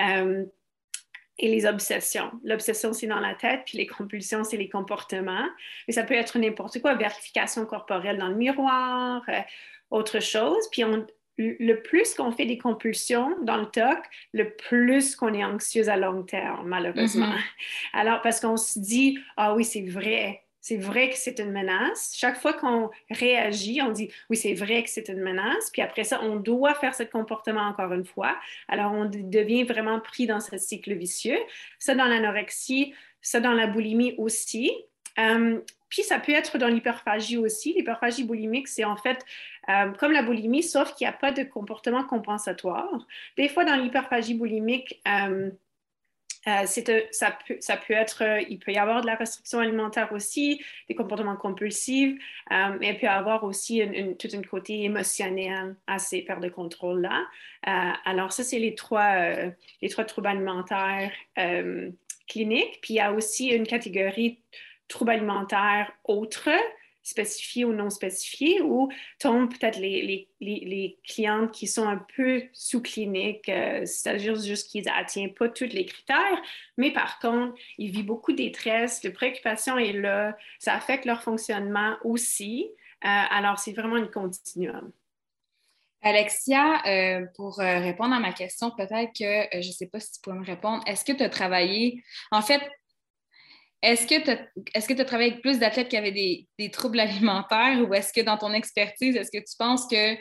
Euh, 0.00 0.44
et 1.40 1.48
les 1.48 1.64
obsessions. 1.64 2.30
L'obsession, 2.44 2.92
c'est 2.92 3.06
dans 3.06 3.18
la 3.18 3.34
tête, 3.34 3.62
puis 3.64 3.78
les 3.78 3.86
compulsions, 3.86 4.44
c'est 4.44 4.58
les 4.58 4.68
comportements. 4.68 5.48
Mais 5.88 5.94
ça 5.94 6.04
peut 6.04 6.14
être 6.14 6.38
n'importe 6.38 6.80
quoi, 6.82 6.94
vérification 6.94 7.64
corporelle 7.64 8.18
dans 8.18 8.28
le 8.28 8.34
miroir, 8.34 9.22
euh, 9.28 9.40
autre 9.90 10.20
chose. 10.20 10.68
Puis 10.70 10.84
on, 10.84 11.06
le 11.38 11.74
plus 11.74 12.14
qu'on 12.14 12.32
fait 12.32 12.46
des 12.46 12.58
compulsions 12.58 13.34
dans 13.42 13.56
le 13.56 13.66
TOC, 13.66 13.98
le 14.32 14.50
plus 14.50 15.16
qu'on 15.16 15.32
est 15.32 15.44
anxieuse 15.44 15.88
à 15.88 15.96
long 15.96 16.22
terme, 16.22 16.68
malheureusement. 16.68 17.26
Mm-hmm. 17.26 17.92
Alors, 17.94 18.20
parce 18.20 18.40
qu'on 18.40 18.56
se 18.56 18.78
dit, 18.78 19.18
ah 19.36 19.54
oui, 19.54 19.64
c'est 19.64 19.86
vrai, 19.86 20.42
c'est 20.60 20.76
vrai 20.76 21.08
que 21.08 21.16
c'est 21.16 21.40
une 21.40 21.52
menace. 21.52 22.14
Chaque 22.16 22.38
fois 22.38 22.52
qu'on 22.52 22.90
réagit, 23.10 23.80
on 23.82 23.90
dit 23.90 24.10
oui, 24.28 24.36
c'est 24.36 24.52
vrai 24.52 24.82
que 24.82 24.90
c'est 24.90 25.08
une 25.08 25.20
menace. 25.20 25.70
Puis 25.72 25.80
après 25.82 26.04
ça, 26.04 26.22
on 26.22 26.36
doit 26.36 26.74
faire 26.74 26.94
ce 26.94 27.02
comportement 27.02 27.62
encore 27.62 27.92
une 27.92 28.04
fois. 28.04 28.36
Alors, 28.68 28.92
on 28.92 29.06
devient 29.06 29.64
vraiment 29.64 30.00
pris 30.00 30.26
dans 30.26 30.40
ce 30.40 30.58
cycle 30.58 30.92
vicieux. 30.94 31.38
Ça 31.78 31.94
dans 31.94 32.04
l'anorexie, 32.04 32.92
ça 33.22 33.40
dans 33.40 33.52
la 33.52 33.66
boulimie 33.66 34.14
aussi. 34.18 34.70
Euh, 35.18 35.60
puis 35.90 36.02
ça 36.02 36.18
peut 36.18 36.32
être 36.32 36.56
dans 36.56 36.68
l'hyperphagie 36.68 37.36
aussi. 37.36 37.74
L'hyperphagie 37.74 38.24
boulimique, 38.24 38.68
c'est 38.68 38.84
en 38.84 38.96
fait 38.96 39.24
euh, 39.68 39.90
comme 39.92 40.12
la 40.12 40.22
boulimie, 40.22 40.62
sauf 40.62 40.94
qu'il 40.94 41.06
n'y 41.06 41.12
a 41.12 41.16
pas 41.16 41.32
de 41.32 41.42
comportement 41.42 42.04
compensatoire. 42.04 43.06
Des 43.36 43.48
fois, 43.48 43.64
dans 43.64 43.76
l'hyperphagie 43.76 44.34
boulimique, 44.34 45.02
euh, 45.06 45.50
euh, 46.48 46.64
ça, 46.64 47.32
peut, 47.76 47.92
être, 47.92 48.22
il 48.48 48.58
peut 48.58 48.72
y 48.72 48.78
avoir 48.78 49.02
de 49.02 49.06
la 49.06 49.16
restriction 49.16 49.58
alimentaire 49.58 50.10
aussi, 50.12 50.62
des 50.88 50.94
comportements 50.94 51.36
compulsifs, 51.36 52.18
mais 52.50 52.88
il 52.88 52.98
peut 52.98 53.04
y 53.04 53.08
avoir 53.08 53.44
aussi 53.44 53.82
tout 54.18 54.28
un 54.32 54.40
côté 54.40 54.84
émotionnel 54.84 55.76
à 55.86 55.98
ces 55.98 56.22
pertes 56.22 56.40
de 56.40 56.48
contrôle-là. 56.48 57.26
alors, 58.06 58.32
ça, 58.32 58.42
c'est 58.42 58.58
les 58.58 58.74
trois, 58.74 59.34
les 59.82 59.88
trois 59.90 60.04
troubles 60.06 60.28
alimentaires 60.28 61.12
cliniques. 62.26 62.78
Puis, 62.80 62.94
il 62.94 62.96
y 62.96 63.00
a 63.00 63.12
aussi 63.12 63.48
une 63.48 63.66
catégorie 63.66 64.40
troubles 64.90 65.12
alimentaires 65.12 65.90
autres, 66.04 66.50
spécifiés 67.02 67.64
ou 67.64 67.72
non 67.72 67.90
spécifiés, 67.90 68.60
ou 68.60 68.90
tombent 69.18 69.50
peut-être 69.50 69.78
les, 69.78 70.28
les, 70.40 70.98
clientes 71.04 71.50
qui 71.52 71.66
sont 71.66 71.88
un 71.88 72.04
peu 72.16 72.42
sous-cliniques, 72.52 73.48
euh, 73.48 73.84
c'est-à-dire 73.86 74.36
juste 74.36 74.70
qu'ils 74.70 74.84
n'atteignent 74.84 75.32
pas 75.32 75.48
tous 75.48 75.64
les 75.64 75.86
critères, 75.86 76.42
mais 76.76 76.92
par 76.92 77.18
contre, 77.18 77.54
ils 77.78 77.90
vivent 77.90 78.06
beaucoup 78.06 78.32
de 78.32 78.38
détresse, 78.38 79.00
de 79.00 79.08
préoccupation 79.08 79.78
est 79.78 79.92
là, 79.92 80.36
ça 80.58 80.74
affecte 80.74 81.04
leur 81.04 81.22
fonctionnement 81.22 81.96
aussi. 82.04 82.70
Euh, 83.04 83.08
alors, 83.08 83.58
c'est 83.58 83.72
vraiment 83.72 83.96
une 83.96 84.10
continuum. 84.10 84.92
Alexia, 86.02 86.82
euh, 86.86 87.26
pour 87.34 87.58
répondre 87.58 88.14
à 88.14 88.20
ma 88.20 88.32
question, 88.32 88.70
peut-être 88.70 89.12
que 89.12 89.60
je 89.60 89.68
ne 89.68 89.72
sais 89.72 89.86
pas 89.86 90.00
si 90.00 90.12
tu 90.12 90.20
peux 90.22 90.32
me 90.32 90.44
répondre. 90.44 90.82
Est-ce 90.86 91.04
que 91.04 91.12
tu 91.12 91.22
as 91.22 91.28
travaillé, 91.28 92.02
en 92.30 92.40
fait, 92.40 92.62
est-ce 93.82 94.06
que 94.06 94.22
tu 94.94 95.00
as, 95.00 95.04
travaillé 95.04 95.30
avec 95.30 95.42
plus 95.42 95.58
d'athlètes 95.58 95.88
qui 95.88 95.96
avaient 95.96 96.12
des, 96.12 96.70
troubles 96.70 97.00
alimentaires 97.00 97.78
ou 97.86 97.94
est-ce 97.94 98.12
que 98.12 98.20
dans 98.20 98.36
ton 98.36 98.52
expertise, 98.52 99.16
est-ce 99.16 99.30
que 99.30 99.38
tu 99.38 99.56
penses 99.58 99.86
que 99.86 100.16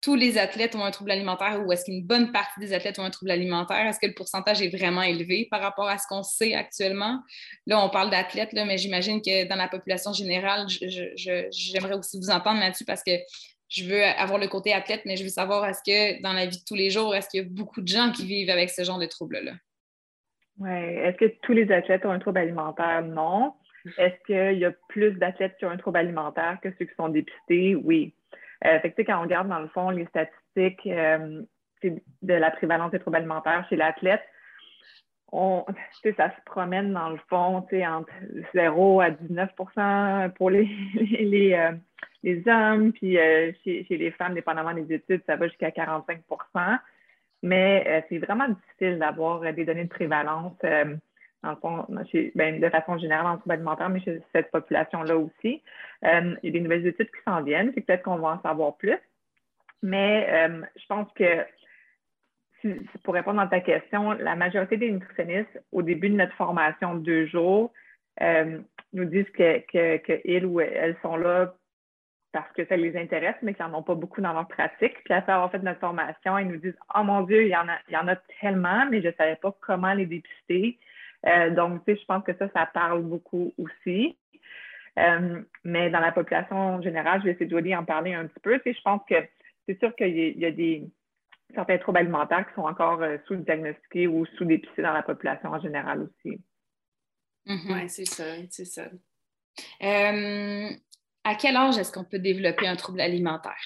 tous 0.00 0.16
les 0.16 0.36
athlètes 0.36 0.74
ont 0.74 0.84
un 0.84 0.90
trouble 0.90 1.12
alimentaire 1.12 1.62
ou 1.64 1.72
est-ce 1.72 1.84
qu'une 1.84 2.04
bonne 2.04 2.30
partie 2.30 2.60
des 2.60 2.74
athlètes 2.74 2.98
ont 2.98 3.04
un 3.04 3.10
trouble 3.10 3.30
alimentaire? 3.30 3.86
Est-ce 3.86 3.98
que 3.98 4.06
le 4.06 4.12
pourcentage 4.12 4.60
est 4.60 4.68
vraiment 4.68 5.00
élevé 5.00 5.48
par 5.50 5.62
rapport 5.62 5.88
à 5.88 5.96
ce 5.96 6.06
qu'on 6.08 6.22
sait 6.22 6.54
actuellement? 6.54 7.20
Là, 7.66 7.82
on 7.82 7.88
parle 7.88 8.10
d'athlètes, 8.10 8.52
mais 8.52 8.76
j'imagine 8.76 9.22
que 9.22 9.48
dans 9.48 9.56
la 9.56 9.68
population 9.68 10.12
générale, 10.12 10.66
j'aimerais 10.68 11.94
aussi 11.94 12.18
vous 12.18 12.30
entendre 12.30 12.60
là-dessus 12.60 12.84
parce 12.84 13.02
que 13.02 13.12
je 13.68 13.84
veux 13.84 14.04
avoir 14.04 14.38
le 14.38 14.48
côté 14.48 14.74
athlète, 14.74 15.02
mais 15.06 15.16
je 15.16 15.22
veux 15.22 15.30
savoir, 15.30 15.64
est-ce 15.66 15.80
que 15.86 16.20
dans 16.20 16.32
la 16.32 16.46
vie 16.46 16.58
de 16.58 16.64
tous 16.66 16.74
les 16.74 16.90
jours, 16.90 17.14
est-ce 17.14 17.28
qu'il 17.28 17.42
y 17.42 17.44
a 17.44 17.48
beaucoup 17.48 17.80
de 17.80 17.88
gens 17.88 18.12
qui 18.12 18.26
vivent 18.26 18.50
avec 18.50 18.70
ce 18.70 18.84
genre 18.84 18.98
de 18.98 19.06
troubles-là? 19.06 19.52
Oui. 20.58 20.70
Est-ce 20.70 21.16
que 21.16 21.32
tous 21.42 21.52
les 21.52 21.70
athlètes 21.72 22.06
ont 22.06 22.10
un 22.10 22.18
trouble 22.18 22.38
alimentaire? 22.38 23.02
Non. 23.02 23.54
Est-ce 23.98 24.14
qu'il 24.26 24.58
y 24.58 24.64
a 24.64 24.72
plus 24.88 25.12
d'athlètes 25.12 25.56
qui 25.58 25.66
ont 25.66 25.70
un 25.70 25.76
trouble 25.76 25.98
alimentaire 25.98 26.58
que 26.62 26.70
ceux 26.78 26.86
qui 26.86 26.94
sont 26.94 27.08
dépistés? 27.08 27.74
Oui. 27.74 28.14
Euh, 28.64 28.78
fait 28.80 28.92
que, 28.92 29.02
quand 29.02 29.18
on 29.18 29.22
regarde, 29.22 29.48
dans 29.48 29.58
le 29.58 29.68
fond, 29.68 29.90
les 29.90 30.06
statistiques 30.06 30.86
euh, 30.86 31.42
de 31.82 32.34
la 32.34 32.50
prévalence 32.50 32.92
des 32.92 32.98
troubles 32.98 33.16
alimentaires 33.16 33.66
chez 33.68 33.76
l'athlète, 33.76 34.22
ça 35.32 36.30
se 36.30 36.40
promène 36.46 36.92
dans 36.92 37.10
le 37.10 37.18
fond 37.28 37.56
entre 37.56 38.12
0 38.54 39.00
à 39.00 39.10
19% 39.10 40.30
pour 40.34 40.48
euh, 40.50 40.64
les, 42.22 42.42
hommes, 42.46 42.92
puis 42.92 43.16
chez, 43.64 43.84
chez, 43.84 43.96
les 43.96 44.12
femmes, 44.12 44.34
dépendamment 44.34 44.72
des 44.72 44.94
études, 44.94 45.22
ça 45.26 45.34
va 45.36 45.48
jusqu'à 45.48 45.72
45 45.72 46.22
Mais 47.44 48.04
c'est 48.08 48.18
vraiment 48.18 48.48
difficile 48.48 48.98
d'avoir 48.98 49.40
des 49.52 49.66
données 49.66 49.84
de 49.84 49.88
prévalence 49.90 50.56
ben, 52.34 52.60
de 52.60 52.68
façon 52.70 52.98
générale 52.98 53.26
en 53.26 53.36
trouble 53.36 53.52
alimentaire, 53.52 53.90
mais 53.90 54.00
chez 54.00 54.22
cette 54.32 54.50
population-là 54.50 55.16
aussi. 55.16 55.62
Euh, 56.04 56.34
il 56.42 56.46
y 56.46 56.48
a 56.48 56.52
des 56.52 56.60
nouvelles 56.60 56.86
études 56.86 57.10
qui 57.10 57.22
s'en 57.24 57.42
viennent, 57.42 57.72
c'est 57.74 57.82
peut-être 57.82 58.02
qu'on 58.02 58.16
va 58.16 58.28
en 58.28 58.42
savoir 58.42 58.76
plus. 58.76 58.98
Mais 59.82 60.26
euh, 60.30 60.62
je 60.76 60.86
pense 60.86 61.12
que 61.12 61.44
pour 63.02 63.12
répondre 63.12 63.40
à 63.40 63.46
ta 63.46 63.60
question, 63.60 64.12
la 64.12 64.36
majorité 64.36 64.78
des 64.78 64.90
nutritionnistes, 64.90 65.62
au 65.70 65.82
début 65.82 66.08
de 66.08 66.16
notre 66.16 66.34
formation 66.34 66.94
de 66.94 67.00
deux 67.00 67.26
jours, 67.26 67.72
euh, 68.22 68.58
nous 68.94 69.04
disent 69.04 69.28
que, 69.30 70.46
ou 70.46 70.60
elles 70.60 70.96
sont 71.02 71.16
là 71.16 71.54
parce 72.34 72.52
que 72.52 72.66
ça 72.66 72.76
les 72.76 72.96
intéresse, 72.96 73.36
mais 73.42 73.54
qu'ils 73.54 73.64
n'en 73.64 73.78
ont 73.78 73.82
pas 73.84 73.94
beaucoup 73.94 74.20
dans 74.20 74.32
leur 74.32 74.48
pratique. 74.48 75.02
Puis 75.04 75.14
après 75.14 75.32
avoir 75.32 75.52
fait 75.52 75.60
notre 75.60 75.78
formation, 75.78 76.36
ils 76.36 76.48
nous 76.48 76.56
disent 76.56 76.76
Oh 76.96 77.04
mon 77.04 77.22
Dieu, 77.22 77.44
il 77.44 77.48
y 77.48 77.56
en 77.56 77.68
a, 77.68 77.78
il 77.88 77.94
y 77.94 77.96
en 77.96 78.08
a 78.08 78.16
tellement, 78.40 78.86
mais 78.90 79.00
je 79.00 79.06
ne 79.06 79.12
savais 79.12 79.36
pas 79.36 79.56
comment 79.60 79.94
les 79.94 80.04
dépister. 80.04 80.78
Euh, 81.26 81.50
donc, 81.50 81.84
tu 81.84 81.94
sais, 81.94 82.00
je 82.00 82.04
pense 82.06 82.24
que 82.24 82.34
ça, 82.36 82.48
ça 82.52 82.66
parle 82.66 83.02
beaucoup 83.02 83.54
aussi. 83.56 84.18
Euh, 84.98 85.42
mais 85.62 85.90
dans 85.90 86.00
la 86.00 86.10
population 86.10 86.82
générale, 86.82 87.20
je 87.20 87.26
vais 87.26 87.30
essayer 87.32 87.46
de 87.46 87.50
Jodie 87.52 87.76
en 87.76 87.84
parler 87.84 88.14
un 88.14 88.26
petit 88.26 88.40
peu. 88.40 88.58
Tu 88.58 88.72
sais, 88.72 88.78
je 88.78 88.82
pense 88.82 89.00
que 89.08 89.14
c'est 89.68 89.78
sûr 89.78 89.94
qu'il 89.94 90.16
y, 90.16 90.44
a 90.44 90.50
des 90.50 90.88
certains 91.54 91.78
troubles 91.78 91.98
alimentaires 91.98 92.48
qui 92.48 92.54
sont 92.54 92.62
encore 92.62 93.00
euh, 93.00 93.16
sous-diagnostiqués 93.28 94.08
ou 94.08 94.26
sous-dépistés 94.36 94.82
dans 94.82 94.92
la 94.92 95.04
population 95.04 95.50
en 95.50 95.60
général 95.60 96.02
aussi. 96.02 96.40
Mm-hmm. 97.46 97.72
Oui, 97.72 97.88
c'est 97.88 98.06
ça, 98.06 98.24
c'est 98.50 98.64
ça. 98.64 98.86
À 101.24 101.34
quel 101.34 101.56
âge 101.56 101.78
est-ce 101.78 101.92
qu'on 101.92 102.04
peut 102.04 102.18
développer 102.18 102.66
un 102.66 102.76
trouble 102.76 103.00
alimentaire? 103.00 103.62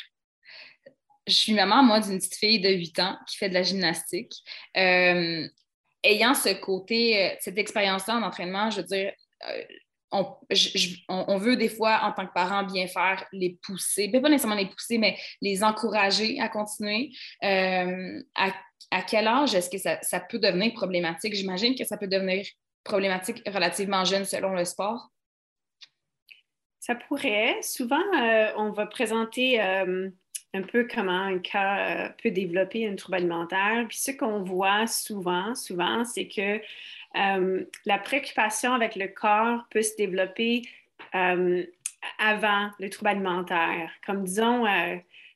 Je 1.26 1.34
suis 1.34 1.52
maman, 1.52 1.82
moi, 1.82 2.00
d'une 2.00 2.18
petite 2.18 2.36
fille 2.36 2.60
de 2.60 2.70
8 2.70 2.98
ans 3.00 3.18
qui 3.28 3.36
fait 3.36 3.50
de 3.50 3.54
la 3.54 3.62
gymnastique 3.62 4.32
ayant 6.02 6.34
ce 6.34 6.54
côté, 6.54 7.22
euh, 7.22 7.36
cette 7.40 7.58
expérience-là 7.58 8.16
en 8.16 8.22
entraînement, 8.22 8.70
je 8.70 8.80
veux 8.80 8.86
dire, 8.86 9.12
euh, 9.48 9.62
on, 10.10 11.36
veut 11.36 11.56
des 11.56 11.68
fois, 11.68 12.00
en 12.02 12.12
tant 12.12 12.26
que 12.26 12.32
parent, 12.32 12.64
bien 12.64 12.86
faire, 12.86 13.26
les 13.30 13.58
pousser, 13.62 14.08
pas 14.08 14.20
nécessairement 14.20 14.56
les 14.56 14.68
pousser, 14.68 14.96
mais 14.96 15.18
les 15.42 15.62
encourager 15.62 16.40
à 16.40 16.48
continuer. 16.48 17.10
Euh, 17.44 18.22
à, 18.34 19.02
quel 19.02 19.26
âge 19.26 19.54
est-ce 19.54 19.68
que 19.68 19.76
ça, 19.76 20.20
peut 20.20 20.38
devenir 20.38 20.72
problématique? 20.72 21.34
J'imagine 21.34 21.74
que 21.74 21.84
ça 21.84 21.98
peut 21.98 22.08
devenir 22.08 22.46
problématique 22.84 23.42
relativement 23.46 24.02
jeune 24.06 24.24
selon 24.24 24.54
le 24.54 24.64
sport. 24.64 25.10
Ça 26.88 26.94
pourrait. 26.94 27.60
Souvent, 27.62 28.02
on 28.56 28.70
va 28.70 28.86
présenter 28.86 29.60
un 30.54 30.62
peu 30.62 30.86
comment 30.92 31.22
un 31.22 31.38
cas 31.38 31.78
euh, 31.78 32.08
peut 32.22 32.30
développer 32.30 32.88
un 32.88 32.96
trouble 32.96 33.16
alimentaire. 33.16 33.84
Puis 33.88 33.98
ce 33.98 34.10
qu'on 34.12 34.42
voit 34.42 34.86
souvent, 34.86 35.54
souvent, 35.54 36.04
c'est 36.04 36.26
que 36.26 36.60
euh, 37.16 37.64
la 37.84 37.98
préoccupation 37.98 38.72
avec 38.72 38.96
le 38.96 39.08
corps 39.08 39.64
peut 39.70 39.82
se 39.82 39.96
développer 39.96 40.62
euh, 41.14 41.64
avant 42.18 42.70
le 42.78 42.88
trouble 42.88 43.10
alimentaire. 43.10 43.90
Comme 44.06 44.24
disons, 44.24 44.64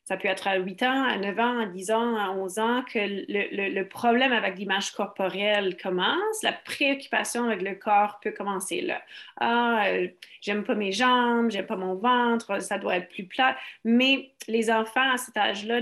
ça 0.05 0.17
peut 0.17 0.27
être 0.27 0.47
à 0.47 0.57
8 0.57 0.83
ans, 0.83 1.03
à 1.03 1.17
9 1.17 1.39
ans, 1.39 1.59
à 1.59 1.65
10 1.65 1.91
ans, 1.91 2.15
à 2.17 2.31
11 2.31 2.59
ans 2.59 2.83
que 2.83 2.99
le, 2.99 3.83
problème 3.83 4.33
avec 4.33 4.57
l'image 4.57 4.91
corporelle 4.91 5.77
commence. 5.77 6.41
La 6.43 6.51
préoccupation 6.51 7.45
avec 7.45 7.61
le 7.61 7.75
corps 7.75 8.19
peut 8.21 8.31
commencer 8.31 8.81
là. 8.81 9.01
Ah, 9.39 9.85
euh, 9.87 10.07
j'aime 10.41 10.63
pas 10.63 10.75
mes 10.75 10.91
jambes, 10.91 11.51
j'aime 11.51 11.65
pas 11.65 11.77
mon 11.77 11.95
ventre, 11.95 12.61
ça 12.61 12.77
doit 12.77 12.97
être 12.97 13.09
plus 13.09 13.25
plat. 13.25 13.55
Mais 13.85 14.31
les 14.47 14.69
enfants 14.69 15.09
à 15.13 15.17
cet 15.17 15.37
âge-là, 15.37 15.79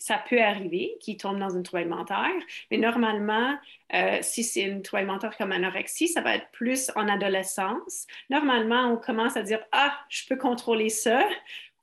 ça 0.00 0.22
peut 0.28 0.40
arriver 0.40 0.92
qu'ils 1.00 1.16
tombent 1.16 1.38
dans 1.38 1.54
une 1.56 1.62
trouble 1.62 1.82
alimentaire. 1.82 2.32
Mais 2.70 2.76
normalement, 2.76 3.56
euh, 3.94 4.18
si 4.20 4.44
c'est 4.44 4.62
une 4.62 4.82
trouble 4.82 5.02
alimentaire 5.02 5.36
comme 5.36 5.52
anorexie, 5.52 6.08
ça 6.08 6.20
va 6.20 6.36
être 6.36 6.50
plus 6.52 6.90
en 6.94 7.08
adolescence. 7.08 8.06
Normalement, 8.28 8.92
on 8.92 8.96
commence 8.96 9.36
à 9.36 9.42
dire 9.42 9.60
Ah, 9.72 9.96
je 10.08 10.26
peux 10.28 10.36
contrôler 10.36 10.88
ça 10.88 11.22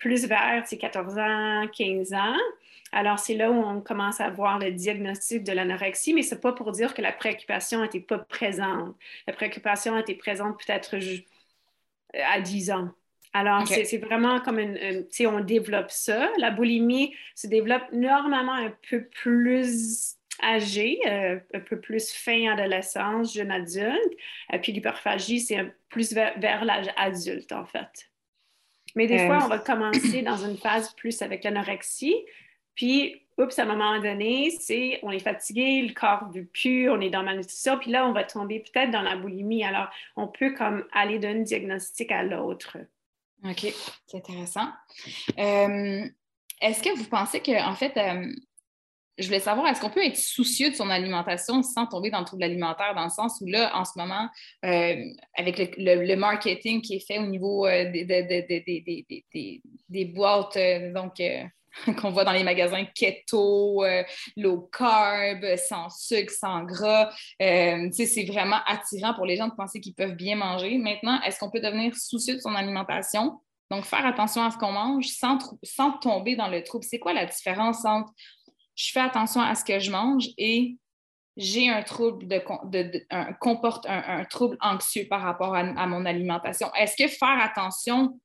plus 0.03 0.27
vers 0.27 0.65
14 0.65 1.17
ans, 1.17 1.67
15 1.75 2.13
ans. 2.13 2.35
Alors, 2.91 3.19
c'est 3.19 3.35
là 3.35 3.49
où 3.49 3.55
on 3.55 3.79
commence 3.79 4.19
à 4.19 4.29
voir 4.29 4.59
le 4.59 4.69
diagnostic 4.71 5.45
de 5.45 5.53
l'anorexie, 5.53 6.13
mais 6.13 6.23
ce 6.23 6.35
n'est 6.35 6.41
pas 6.41 6.51
pour 6.51 6.73
dire 6.73 6.93
que 6.93 7.01
la 7.01 7.13
préoccupation 7.13 7.81
n'était 7.81 8.01
pas 8.01 8.19
présente. 8.19 8.95
La 9.27 9.33
préoccupation 9.33 9.97
était 9.97 10.15
présente 10.15 10.59
peut-être 10.59 10.97
à 12.13 12.41
10 12.41 12.71
ans. 12.71 12.89
Alors, 13.31 13.65
c'est 13.65 13.97
vraiment 13.97 14.41
comme 14.41 14.59
une, 14.59 14.75
tu 15.07 15.07
sais, 15.09 15.25
on 15.25 15.39
développe 15.39 15.89
ça. 15.89 16.29
La 16.37 16.51
boulimie 16.51 17.15
se 17.33 17.47
développe 17.47 17.83
normalement 17.93 18.53
un 18.53 18.73
peu 18.89 19.05
plus 19.05 20.17
âgé, 20.43 20.99
euh, 21.07 21.39
un 21.53 21.59
peu 21.61 21.79
plus 21.79 22.11
fin 22.11 22.51
adolescence, 22.51 23.33
jeune 23.33 23.51
adulte. 23.51 24.17
Et 24.51 24.59
puis 24.59 24.73
l'hyperphagie, 24.73 25.39
c'est 25.39 25.73
plus 25.87 26.13
vers 26.13 26.65
l'âge 26.65 26.89
adulte, 26.97 27.53
en 27.53 27.65
fait. 27.65 28.12
Mais 28.95 29.07
des 29.07 29.25
fois, 29.25 29.39
on 29.43 29.47
va 29.47 29.59
commencer 29.59 30.21
dans 30.21 30.37
une 30.37 30.57
phase 30.57 30.93
plus 30.93 31.21
avec 31.21 31.43
l'anorexie, 31.43 32.15
puis, 32.75 33.21
oups, 33.37 33.57
à 33.59 33.63
un 33.63 33.65
moment 33.65 33.99
donné, 33.99 34.49
c'est 34.59 34.99
on 35.03 35.11
est 35.11 35.19
fatigué, 35.19 35.81
le 35.81 35.93
corps 35.93 36.29
veut 36.31 36.45
plus, 36.45 36.89
on 36.89 36.99
est 37.01 37.09
dans 37.09 37.23
malnutrition, 37.23 37.77
puis 37.77 37.91
là, 37.91 38.07
on 38.07 38.13
va 38.13 38.23
tomber 38.23 38.59
peut-être 38.59 38.91
dans 38.91 39.01
la 39.01 39.15
boulimie. 39.15 39.63
Alors, 39.63 39.89
on 40.15 40.27
peut 40.27 40.53
comme 40.53 40.85
aller 40.91 41.19
d'un 41.19 41.41
diagnostic 41.41 42.11
à 42.11 42.23
l'autre. 42.23 42.77
OK, 43.43 43.73
c'est 44.07 44.17
intéressant. 44.17 44.69
Euh, 45.37 46.05
est-ce 46.61 46.81
que 46.81 46.97
vous 46.97 47.05
pensez 47.05 47.41
que, 47.41 47.63
en 47.63 47.75
fait, 47.75 47.95
euh, 47.97 48.31
je 49.17 49.27
voulais 49.27 49.39
savoir, 49.39 49.67
est-ce 49.67 49.79
qu'on 49.79 49.89
peut 49.89 50.03
être 50.03 50.17
soucieux 50.17 50.71
de 50.71 50.75
son 50.75 50.89
alimentation 50.89 51.61
sans 51.61 51.85
tomber 51.85 52.09
dans 52.09 52.19
le 52.19 52.25
trouble 52.25 52.43
alimentaire, 52.43 52.95
dans 52.95 53.03
le 53.03 53.09
sens 53.09 53.39
où 53.41 53.45
là, 53.45 53.71
en 53.75 53.85
ce 53.85 53.91
moment, 53.95 54.27
euh, 54.65 54.95
avec 55.37 55.75
le, 55.77 56.15
marketing 56.15 56.81
qui 56.81 56.95
est 56.95 57.05
fait 57.05 57.19
au 57.19 57.27
niveau 57.27 57.67
euh, 57.67 57.91
des, 57.91 60.05
boîtes, 60.05 60.57
euh, 60.57 60.93
donc 60.93 61.21
qu'on 62.01 62.09
voit 62.09 62.23
dans 62.23 62.31
les 62.31 62.43
magasins 62.43 62.85
keto, 62.85 63.83
low 64.35 64.69
carb, 64.75 65.45
sans 65.57 65.89
sucre, 65.89 66.31
sans 66.31 66.63
gras, 66.63 67.11
c'est 67.39 68.25
vraiment 68.27 68.59
attirant 68.65 69.13
pour 69.13 69.25
les 69.25 69.35
gens 69.35 69.47
de 69.47 69.55
penser 69.55 69.79
qu'ils 69.79 69.95
peuvent 69.95 70.15
bien 70.15 70.35
manger. 70.35 70.77
Maintenant, 70.77 71.21
est-ce 71.21 71.39
qu'on 71.39 71.51
peut 71.51 71.61
devenir 71.61 71.95
soucieux 71.95 72.35
de 72.35 72.39
son 72.39 72.55
alimentation? 72.55 73.39
Donc, 73.69 73.85
faire 73.85 74.05
attention 74.05 74.43
à 74.43 74.51
ce 74.51 74.57
qu'on 74.57 74.71
mange 74.71 75.07
sans, 75.07 75.37
sans 75.63 75.93
tomber 75.93 76.35
dans 76.35 76.47
le 76.47 76.63
trouble. 76.63 76.83
C'est 76.83 76.99
quoi 76.99 77.13
la 77.13 77.25
différence 77.25 77.85
entre 77.85 78.11
je 78.75 78.91
fais 78.91 78.99
attention 78.99 79.41
à 79.41 79.55
ce 79.55 79.63
que 79.63 79.79
je 79.79 79.91
mange 79.91 80.29
et 80.37 80.77
j'ai 81.35 81.69
un 81.69 81.81
trouble 81.81 82.27
de, 82.27 82.41
un, 83.09 83.33
comporte 83.33 83.85
un, 83.87 84.23
trouble 84.25 84.57
anxieux 84.61 85.07
par 85.09 85.21
rapport 85.21 85.55
à, 85.55 85.87
mon 85.87 86.05
alimentation. 86.05 86.71
Est-ce 86.75 86.95
que 86.95 87.09
faire 87.09 87.39
attention, 87.41 88.19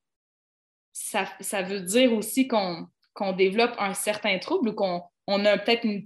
ça, 0.93 1.27
veut 1.63 1.81
dire 1.81 2.13
aussi 2.13 2.49
qu'on 2.49 3.33
développe 3.37 3.75
un 3.79 3.95
certain 3.95 4.39
trouble 4.39 4.71
ou 4.71 4.73
qu'on 4.75 5.03
on 5.27 5.45
a 5.45 5.59
peut-être 5.59 5.87
un, 5.87 6.01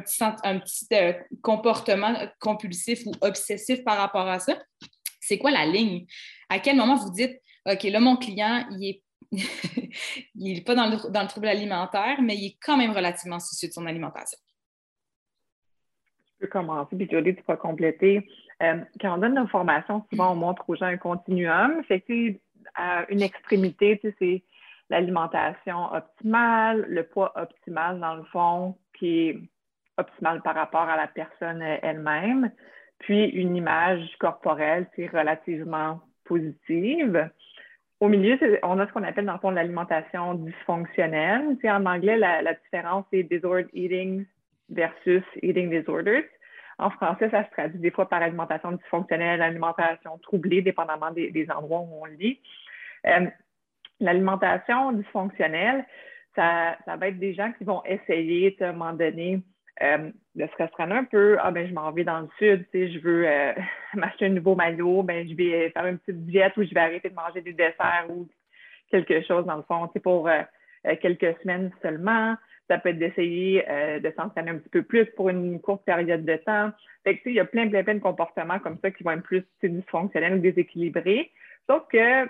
petit, 0.00 0.22
un 0.22 0.58
petit 0.60 0.86
euh, 0.92 1.12
comportement 1.42 2.14
compulsif 2.40 3.04
ou 3.06 3.12
obsessif 3.20 3.82
par 3.84 3.98
rapport 3.98 4.28
à 4.28 4.38
ça? 4.38 4.56
C'est 5.20 5.38
quoi 5.38 5.50
la 5.50 5.66
ligne? 5.66 6.06
À 6.48 6.58
quel 6.60 6.76
moment 6.76 6.96
vous 6.96 7.10
dites, 7.10 7.40
OK, 7.66 7.82
là, 7.84 8.00
mon 8.00 8.16
client, 8.16 8.66
il 8.72 8.88
est 8.88 9.02
il 10.34 10.54
n'est 10.54 10.60
pas 10.60 10.74
dans 10.74 10.86
le, 10.86 11.28
trouble 11.28 11.48
alimentaire, 11.48 12.20
mais 12.22 12.36
il 12.36 12.46
est 12.48 12.56
quand 12.62 12.76
même 12.76 12.92
relativement 12.92 13.40
soucieux 13.40 13.68
de 13.68 13.72
son 13.72 13.86
alimentation. 13.86 14.38
Je 16.24 16.46
peux 16.46 16.46
commencer, 16.48 16.96
puis 16.96 17.08
Jodie, 17.10 17.34
tu 17.34 17.42
peux 17.42 17.56
compléter. 17.56 18.28
Euh, 18.62 18.78
quand 19.00 19.14
on 19.14 19.18
donne 19.18 19.34
nos 19.34 19.46
formations, 19.48 20.04
souvent 20.10 20.32
on 20.32 20.36
montre 20.36 20.68
aux 20.68 20.76
gens 20.76 20.86
un 20.86 20.96
continuum. 20.96 21.82
Fait 21.84 22.00
que, 22.00 22.34
à 22.74 23.10
une 23.10 23.22
extrémité, 23.22 24.00
c'est 24.18 24.44
l'alimentation 24.90 25.92
optimale, 25.92 26.84
le 26.88 27.04
poids 27.04 27.32
optimal 27.40 27.98
dans 28.00 28.14
le 28.14 28.24
fond, 28.24 28.76
qui 28.98 29.28
est 29.28 29.38
optimal 29.96 30.42
par 30.42 30.54
rapport 30.54 30.82
à 30.88 30.96
la 30.96 31.06
personne 31.06 31.62
elle-même, 31.62 32.52
puis 32.98 33.24
une 33.24 33.56
image 33.56 34.08
corporelle, 34.18 34.88
c'est 34.94 35.06
relativement 35.06 36.00
positive. 36.24 37.30
Au 38.02 38.08
milieu, 38.08 38.36
on 38.64 38.80
a 38.80 38.86
ce 38.88 38.92
qu'on 38.92 39.04
appelle 39.04 39.26
dans 39.26 39.34
le 39.34 39.38
fond 39.38 39.52
l'alimentation 39.52 40.34
dysfonctionnelle. 40.34 41.56
en 41.62 41.86
anglais, 41.86 42.16
la, 42.16 42.52
différence 42.54 43.04
c'est 43.12 43.22
disordered 43.22 43.68
eating 43.74 44.26
versus 44.70 45.22
eating 45.40 45.70
disorders. 45.70 46.24
En 46.80 46.90
français, 46.90 47.30
ça 47.30 47.44
se 47.44 47.50
traduit 47.52 47.78
des 47.78 47.92
fois 47.92 48.08
par 48.08 48.20
alimentation 48.20 48.72
dysfonctionnelle, 48.72 49.40
alimentation 49.40 50.18
troublée, 50.18 50.62
dépendamment 50.62 51.12
des, 51.12 51.46
endroits 51.54 51.78
où 51.78 52.02
on 52.02 52.06
lit. 52.06 52.40
Euh, 53.06 53.26
l'alimentation 54.00 54.90
dysfonctionnelle, 54.90 55.86
ça, 56.34 56.76
va 56.88 57.06
être 57.06 57.20
des 57.20 57.34
gens 57.34 57.52
qui 57.52 57.62
vont 57.62 57.84
essayer, 57.84 58.56
à 58.62 58.70
un 58.70 58.72
moment 58.72 58.94
donné, 58.94 59.40
euh, 59.80 60.10
de 60.34 60.46
se 60.46 60.56
restreindre 60.62 60.94
un 60.94 61.04
peu. 61.04 61.36
Ah, 61.40 61.50
ben, 61.50 61.66
je 61.66 61.72
m'en 61.72 61.90
vais 61.92 62.04
dans 62.04 62.20
le 62.20 62.28
sud, 62.38 62.66
tu 62.70 62.78
sais, 62.78 62.92
je 62.92 62.98
veux 62.98 63.26
euh, 63.26 63.52
m'acheter 63.94 64.26
un 64.26 64.30
nouveau 64.30 64.54
maillot, 64.54 65.02
ben, 65.02 65.26
je 65.26 65.34
vais 65.34 65.70
faire 65.70 65.86
une 65.86 65.98
petite 65.98 66.26
diète 66.26 66.56
où 66.56 66.62
je 66.62 66.74
vais 66.74 66.80
arrêter 66.80 67.08
de 67.08 67.14
manger 67.14 67.40
des 67.40 67.54
desserts 67.54 68.06
ou 68.10 68.28
quelque 68.90 69.22
chose, 69.22 69.46
dans 69.46 69.56
le 69.56 69.62
fond, 69.62 69.86
tu 69.86 69.94
sais, 69.94 70.00
pour 70.00 70.28
euh, 70.28 70.42
quelques 71.00 71.38
semaines 71.42 71.72
seulement. 71.80 72.36
Ça 72.68 72.78
peut 72.78 72.90
être 72.90 72.98
d'essayer 72.98 73.64
de 74.00 74.12
s'entraîner 74.16 74.50
un 74.52 74.58
petit 74.58 74.68
peu 74.70 74.82
plus 74.82 75.04
pour 75.16 75.28
une 75.28 75.60
courte 75.60 75.84
période 75.84 76.24
de 76.24 76.36
temps. 76.36 76.70
Fait 77.04 77.16
que, 77.16 77.18
tu 77.18 77.24
sais, 77.24 77.30
il 77.30 77.36
y 77.36 77.40
a 77.40 77.44
plein, 77.44 77.68
plein, 77.68 77.82
plein 77.82 77.96
de 77.96 77.98
comportements 77.98 78.60
comme 78.60 78.78
ça 78.80 78.90
qui 78.90 79.02
vont 79.02 79.10
être 79.10 79.22
plus 79.22 79.44
dysfonctionnels 79.62 80.34
ou 80.34 80.38
déséquilibrés. 80.38 81.32
Sauf 81.68 81.82
que 81.88 82.26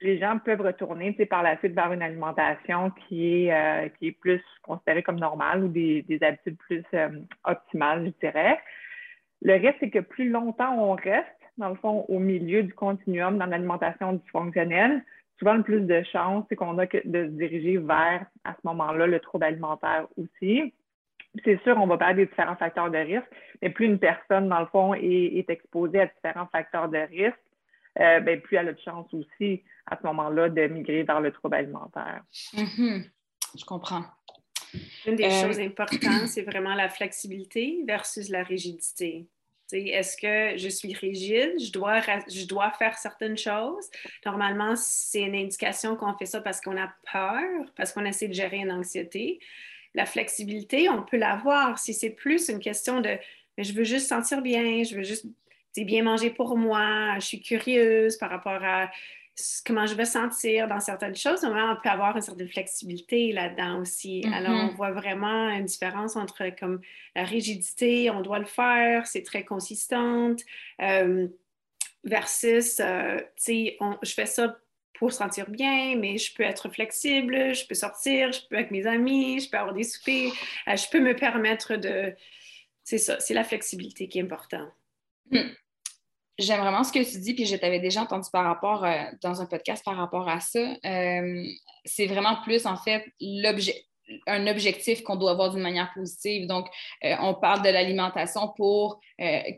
les 0.00 0.18
gens 0.18 0.38
peuvent 0.38 0.60
retourner 0.60 1.12
par 1.12 1.42
la 1.42 1.56
suite 1.58 1.74
vers 1.74 1.92
une 1.92 2.02
alimentation 2.02 2.90
qui 2.90 3.46
est, 3.46 3.52
euh, 3.52 3.88
qui 3.98 4.08
est 4.08 4.12
plus 4.12 4.42
considérée 4.62 5.02
comme 5.02 5.18
normale 5.18 5.64
ou 5.64 5.68
des, 5.68 6.04
habitudes 6.20 6.58
plus 6.58 6.84
euh, 6.94 7.08
optimales, 7.44 8.06
je 8.06 8.28
dirais. 8.28 8.58
Le 9.42 9.54
risque, 9.54 9.76
c'est 9.80 9.90
que 9.90 10.00
plus 10.00 10.28
longtemps 10.28 10.78
on 10.78 10.94
reste, 10.94 11.26
dans 11.58 11.70
le 11.70 11.76
fond, 11.76 12.04
au 12.08 12.18
milieu 12.18 12.62
du 12.62 12.74
continuum 12.74 13.38
dans 13.38 13.46
l'alimentation 13.46 14.12
dysfonctionnelle, 14.14 15.02
souvent 15.38 15.54
le 15.54 15.62
plus 15.62 15.80
de 15.80 16.02
chances, 16.12 16.44
c'est 16.48 16.56
qu'on 16.56 16.78
a 16.78 16.86
que 16.86 16.98
de 17.04 17.24
se 17.26 17.30
diriger 17.30 17.78
vers, 17.78 18.26
à 18.44 18.52
ce 18.52 18.60
moment-là, 18.64 19.06
le 19.06 19.20
trouble 19.20 19.44
alimentaire 19.44 20.06
aussi. 20.16 20.74
C'est 21.44 21.60
sûr, 21.62 21.76
on 21.78 21.86
va 21.86 21.98
parler 21.98 22.14
des 22.14 22.26
différents 22.26 22.56
facteurs 22.56 22.90
de 22.90 22.98
risque, 22.98 23.26
mais 23.60 23.70
plus 23.70 23.86
une 23.86 23.98
personne, 23.98 24.48
dans 24.48 24.60
le 24.60 24.66
fond, 24.66 24.94
est, 24.94 25.48
exposée 25.48 26.00
à 26.00 26.06
différents 26.06 26.46
facteurs 26.46 26.88
de 26.88 26.98
risque, 26.98 27.38
euh, 28.00 28.20
ben, 28.20 28.40
plus 28.40 28.56
elle 28.56 28.68
a 28.68 28.72
de 28.72 28.80
chance 28.80 29.12
aussi 29.12 29.62
à 29.86 29.96
ce 29.96 30.06
moment-là 30.06 30.48
de 30.48 30.66
migrer 30.66 31.02
vers 31.02 31.20
le 31.20 31.32
trouble 31.32 31.56
alimentaire. 31.56 32.22
Mm-hmm. 32.54 33.10
Je 33.58 33.64
comprends. 33.64 34.04
Une 35.06 35.16
des 35.16 35.24
euh, 35.24 35.46
choses 35.46 35.60
importantes, 35.60 36.26
c'est 36.26 36.42
vraiment 36.42 36.74
la 36.74 36.88
flexibilité 36.88 37.82
versus 37.86 38.28
la 38.28 38.42
rigidité. 38.42 39.28
Est-ce 39.72 40.16
que 40.16 40.56
je 40.58 40.68
suis 40.68 40.94
rigide? 40.94 41.54
Je 41.58 41.72
dois, 41.72 42.00
je 42.00 42.46
dois 42.46 42.70
faire 42.72 42.96
certaines 42.96 43.36
choses? 43.36 43.90
Normalement, 44.24 44.76
c'est 44.76 45.22
une 45.22 45.34
indication 45.34 45.96
qu'on 45.96 46.14
fait 46.16 46.26
ça 46.26 46.40
parce 46.40 46.60
qu'on 46.60 46.76
a 46.76 46.92
peur, 47.10 47.42
parce 47.76 47.92
qu'on 47.92 48.04
essaie 48.04 48.28
de 48.28 48.34
gérer 48.34 48.58
une 48.58 48.70
anxiété. 48.70 49.40
La 49.94 50.06
flexibilité, 50.06 50.88
on 50.88 51.02
peut 51.02 51.16
l'avoir 51.16 51.78
si 51.78 51.94
c'est 51.94 52.10
plus 52.10 52.48
une 52.48 52.60
question 52.60 53.00
de 53.00 53.18
je 53.58 53.72
veux 53.72 53.84
juste 53.84 54.08
sentir 54.08 54.42
bien, 54.42 54.84
je 54.84 54.94
veux 54.94 55.02
juste 55.02 55.26
bien 55.84 56.02
manger 56.02 56.30
pour 56.30 56.56
moi, 56.56 57.14
je 57.16 57.26
suis 57.26 57.40
curieuse 57.40 58.16
par 58.16 58.30
rapport 58.30 58.62
à 58.62 58.90
comment 59.66 59.86
je 59.86 59.94
vais 59.94 60.06
sentir 60.06 60.66
dans 60.66 60.80
certaines 60.80 61.14
choses, 61.14 61.44
on 61.44 61.50
peut 61.50 61.88
avoir 61.88 62.16
une 62.16 62.22
certaine 62.22 62.48
flexibilité 62.48 63.32
là-dedans 63.32 63.80
aussi. 63.80 64.24
Alors, 64.32 64.52
on 64.52 64.68
mm-hmm. 64.68 64.76
voit 64.76 64.92
vraiment 64.92 65.50
une 65.50 65.66
différence 65.66 66.16
entre 66.16 66.48
comme 66.58 66.80
la 67.14 67.24
rigidité, 67.24 68.10
on 68.10 68.22
doit 68.22 68.38
le 68.38 68.46
faire, 68.46 69.06
c'est 69.06 69.22
très 69.22 69.44
consistante, 69.44 70.40
euh, 70.80 71.28
versus, 72.04 72.80
euh, 72.80 73.18
tu 73.36 73.76
sais, 73.76 73.78
je 74.02 74.12
fais 74.12 74.26
ça 74.26 74.56
pour 74.94 75.12
sentir 75.12 75.50
bien, 75.50 75.96
mais 75.96 76.16
je 76.16 76.34
peux 76.34 76.42
être 76.42 76.70
flexible, 76.70 77.54
je 77.54 77.66
peux 77.66 77.74
sortir, 77.74 78.32
je 78.32 78.40
peux 78.48 78.56
avec 78.56 78.70
mes 78.70 78.86
amis, 78.86 79.40
je 79.40 79.50
peux 79.50 79.58
avoir 79.58 79.74
des 79.74 79.84
soupers, 79.84 80.32
euh, 80.68 80.76
je 80.76 80.88
peux 80.88 81.00
me 81.00 81.14
permettre 81.14 81.76
de... 81.76 82.14
C'est 82.84 82.98
ça, 82.98 83.20
c'est 83.20 83.34
la 83.34 83.44
flexibilité 83.44 84.08
qui 84.08 84.18
est 84.18 84.22
importante. 84.22 84.72
Mm. 85.30 85.50
J'aime 86.38 86.60
vraiment 86.60 86.84
ce 86.84 86.92
que 86.92 86.98
tu 86.98 87.18
dis, 87.18 87.32
puis 87.32 87.46
je 87.46 87.56
t'avais 87.56 87.80
déjà 87.80 88.02
entendu 88.02 88.28
par 88.30 88.44
rapport 88.44 88.84
euh, 88.84 89.04
dans 89.22 89.40
un 89.40 89.46
podcast 89.46 89.82
par 89.82 89.96
rapport 89.96 90.28
à 90.28 90.40
ça. 90.40 90.60
Euh, 90.84 91.44
c'est 91.86 92.06
vraiment 92.06 92.36
plus 92.42 92.66
en 92.66 92.76
fait 92.76 93.04
l'objet 93.20 93.84
un 94.28 94.46
objectif 94.46 95.02
qu'on 95.02 95.16
doit 95.16 95.32
avoir 95.32 95.50
d'une 95.50 95.62
manière 95.62 95.90
positive. 95.92 96.46
Donc, 96.46 96.68
euh, 97.04 97.16
on 97.22 97.34
parle 97.34 97.62
de 97.62 97.70
l'alimentation 97.70 98.52
pour 98.56 99.00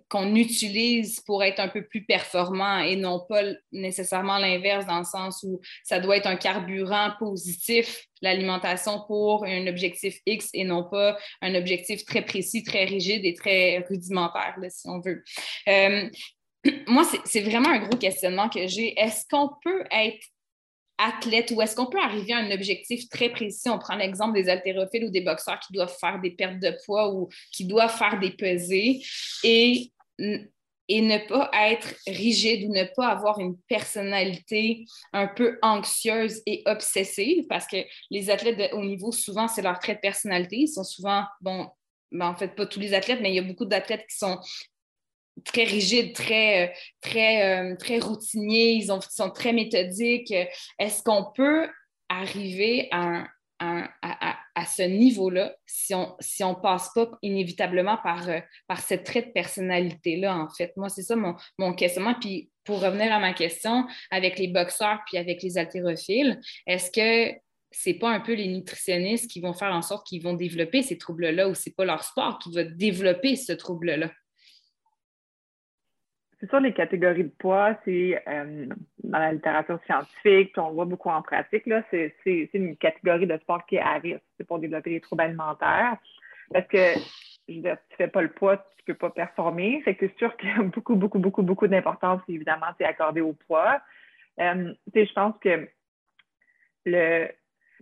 qu'on 0.09 0.35
utilise 0.37 1.21
pour 1.21 1.45
être 1.45 1.61
un 1.61 1.69
peu 1.69 1.85
plus 1.85 2.07
performant 2.07 2.79
et 2.79 2.97
non 2.97 3.21
pas 3.29 3.43
nécessairement 3.73 4.39
l'inverse 4.39 4.87
dans 4.87 5.01
le 5.01 5.05
sens 5.05 5.43
où 5.43 5.61
ça 5.85 6.01
doit 6.01 6.17
être 6.17 6.29
un 6.29 6.37
carburant 6.37 7.11
positif, 7.19 8.07
l'alimentation 8.23 9.05
pour 9.07 9.45
un 9.45 9.67
objectif 9.67 10.19
X 10.25 10.49
et 10.55 10.65
non 10.65 10.85
pas 10.85 11.19
un 11.43 11.55
objectif 11.55 12.07
très 12.07 12.25
précis, 12.25 12.63
très 12.63 12.87
rigide 12.87 13.27
et 13.27 13.35
très 13.35 13.85
rudimentaire, 13.91 14.57
si 14.71 14.89
on 14.89 15.01
veut 15.01 15.23
moi, 16.87 17.05
c'est 17.25 17.43
vraiment 17.43 17.71
un 17.71 17.81
gros 17.81 17.99
questionnement 17.99 18.49
que 18.49 18.67
j'ai. 18.67 18.99
Est-ce 18.99 19.25
qu'on 19.31 19.51
peut 19.63 19.85
être 19.91 20.25
athlète 20.99 21.53
ou 21.53 21.63
est-ce 21.63 21.77
qu'on 21.77 21.87
peut 21.87 22.01
arriver 22.01 22.33
à 22.33 22.39
un 22.39 22.51
objectif 22.51 23.09
très 23.09 23.31
précis? 23.31 23.69
On 23.71 23.79
prend 23.79 23.97
l'exemple 23.97 24.35
des 24.35 24.49
haltérophiles 24.49 25.05
ou 25.05 25.11
des 25.11 25.21
boxeurs 25.21 25.61
qui 25.61 25.73
doivent 25.73 25.97
faire 25.99 26.21
des 26.21 26.33
pertes 26.33 26.59
de 26.59 26.77
poids 26.85 27.15
ou 27.15 27.29
qui 27.53 27.65
doivent 27.65 27.97
faire 27.97 28.19
des 28.19 28.33
pesées 28.33 29.01
et, 29.45 29.93
et 30.19 31.01
ne 31.01 31.29
pas 31.29 31.51
être 31.55 31.95
rigide 32.07 32.69
ou 32.69 32.73
ne 32.73 32.85
pas 32.97 33.09
avoir 33.09 33.39
une 33.39 33.57
personnalité 33.69 34.85
un 35.13 35.29
peu 35.29 35.59
anxieuse 35.63 36.43
et 36.47 36.63
obsessive 36.67 37.47
parce 37.49 37.67
que 37.67 37.77
les 38.11 38.31
athlètes 38.31 38.59
de 38.59 38.75
haut 38.75 38.85
niveau, 38.85 39.13
souvent, 39.13 39.47
c'est 39.47 39.63
leur 39.63 39.79
trait 39.79 39.95
de 39.95 40.01
personnalité. 40.01 40.57
Ils 40.57 40.69
sont 40.69 40.85
souvent, 40.85 41.25
bon, 41.41 41.69
ben, 42.11 42.27
en 42.27 42.37
fait, 42.37 42.57
pas 42.57 42.67
tous 42.67 42.81
les 42.81 42.95
athlètes, 42.95 43.21
mais 43.23 43.31
il 43.31 43.37
y 43.37 43.39
a 43.39 43.43
beaucoup 43.43 43.67
d'athlètes 43.67 44.07
qui 44.09 44.17
sont 44.17 44.41
très 45.45 45.65
rigides, 45.65 46.15
très, 46.15 46.69
euh, 46.69 46.73
très, 47.01 47.73
euh, 47.73 47.77
très 47.77 47.99
routiniers, 47.99 48.73
ils, 48.73 48.93
ont, 48.93 49.01
sont 49.01 49.31
très 49.31 49.53
méthodiques. 49.53 50.33
Est-ce 50.79 51.03
qu'on 51.03 51.27
peut 51.35 51.69
arriver 52.09 52.89
à, 52.91 53.27
à, 53.59 54.65
ce 54.67 54.83
niveau-là 54.83 55.55
si 55.67 55.95
on 55.95 56.03
ne 56.03 56.13
si 56.21 56.45
on 56.45 56.55
passe 56.55 56.91
pas 56.95 57.11
inévitablement 57.23 57.97
par, 58.03 58.29
euh, 58.29 58.41
par 58.67 58.81
cette 58.81 59.05
trait 59.05 59.23
de 59.23 59.31
personnalité-là, 59.33 60.37
en 60.37 60.49
fait? 60.49 60.73
Moi, 60.77 60.89
c'est 60.89 61.03
ça 61.03 61.17
mon, 61.17 61.35
mon 61.59 61.73
questionnement. 61.75 62.15
Puis 62.21 62.51
pour 62.65 62.81
revenir 62.81 63.13
à 63.13 63.19
ma 63.19 63.33
question, 63.33 63.87
avec 64.11 64.39
les 64.39 64.49
boxeurs 64.49 65.01
puis 65.07 65.19
avec 65.19 65.43
les 65.43 65.59
haltérophiles, 65.59 66.41
est-ce 66.67 66.91
que 66.91 67.39
c'est 67.71 67.95
pas 67.95 68.11
un 68.11 68.21
peu 68.21 68.35
les 68.35 68.49
nutritionnistes 68.49 69.31
qui 69.31 69.41
vont 69.41 69.53
faire 69.53 69.73
en 69.73 69.83
sorte 69.83 70.07
qu'ils 70.07 70.23
vont 70.23 70.35
développer 70.35 70.83
ces 70.83 70.99
troubles-là 70.99 71.49
ou 71.49 71.55
c'est 71.55 71.75
pas 71.75 71.85
leur 71.85 72.03
sport 72.03 72.39
qui 72.39 72.53
va 72.53 72.65
développer 72.65 73.37
ce 73.37 73.53
trouble-là? 73.53 74.11
C'est 76.41 76.49
sûr, 76.49 76.61
les 76.61 76.73
catégories 76.73 77.25
de 77.25 77.33
poids, 77.39 77.77
c'est 77.85 78.23
euh, 78.29 78.67
dans 79.03 79.19
la 79.19 79.33
littérature 79.33 79.81
scientifique, 79.87 80.53
on 80.57 80.69
le 80.69 80.75
voit 80.75 80.85
beaucoup 80.85 81.09
en 81.09 81.23
pratique, 81.23 81.67
là, 81.67 81.83
c'est, 81.91 82.15
une 82.55 82.77
catégorie 82.77 83.27
de 83.27 83.37
sport 83.39 83.67
qui 83.67 83.77
est 83.77 83.81
à 83.81 83.95
risque 83.95 84.23
c'est 84.37 84.47
pour 84.47 84.59
développer 84.61 84.91
des 84.91 85.01
troubles 85.01 85.23
alimentaires. 85.23 85.97
Parce 86.53 86.67
que, 86.69 86.95
je 87.49 87.55
veux 87.55 87.63
dire, 87.63 87.77
si 87.83 87.89
tu 87.91 87.97
fais 87.97 88.09
pas 88.09 88.23
le 88.23 88.31
poids, 88.31 88.57
tu 88.79 88.85
peux 88.85 88.95
pas 88.95 89.11
performer. 89.11 89.83
C'est 89.85 89.95
que 89.97 90.07
c'est 90.07 90.19
sûr 90.19 90.37
qu'il 90.37 90.49
y 90.49 90.53
a 90.53 90.63
beaucoup, 90.63 90.95
beaucoup, 90.95 91.19
beaucoup, 91.19 91.43
beaucoup 91.43 91.67
d'importance, 91.67 92.21
évidemment, 92.29 92.67
c'est 92.79 92.85
accordé 92.85 93.21
au 93.21 93.33
poids. 93.33 93.81
Euh, 94.41 94.73
je 94.95 95.13
pense 95.13 95.35
que 95.41 95.69
le, 96.87 97.29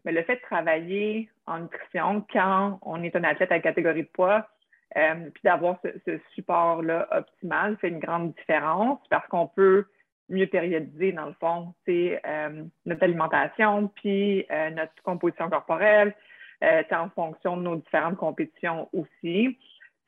ben, 0.05 0.15
le 0.15 0.23
fait 0.23 0.37
de 0.37 0.41
travailler 0.41 1.29
en 1.47 1.61
nutrition 1.61 2.25
quand 2.33 2.79
on 2.83 3.03
est 3.03 3.15
un 3.15 3.25
athlète 3.25 3.53
à 3.53 3.61
catégorie 3.61 4.03
de 4.03 4.09
poids, 4.09 4.49
euh, 4.97 5.31
puis 5.35 5.43
d'avoir 5.43 5.79
ce, 5.83 6.19
support-là 6.35 7.09
optimal 7.11 7.77
fait 7.79 7.89
une 7.89 7.99
grande 7.99 8.35
différence 8.35 9.01
parce 9.11 9.27
qu'on 9.29 9.47
peut 9.47 9.87
mieux 10.29 10.47
périodiser, 10.47 11.13
dans 11.13 11.27
le 11.27 11.35
fond, 11.35 11.75
euh, 11.89 12.65
notre 12.85 13.03
alimentation, 13.03 13.89
puis 13.89 14.47
euh, 14.51 14.71
notre 14.71 15.03
composition 15.03 15.49
corporelle, 15.51 16.15
en 16.63 17.11
fonction 17.11 17.57
de 17.57 17.63
nos 17.63 17.77
différentes 17.77 18.17
compétitions 18.17 18.89
aussi. 18.93 19.59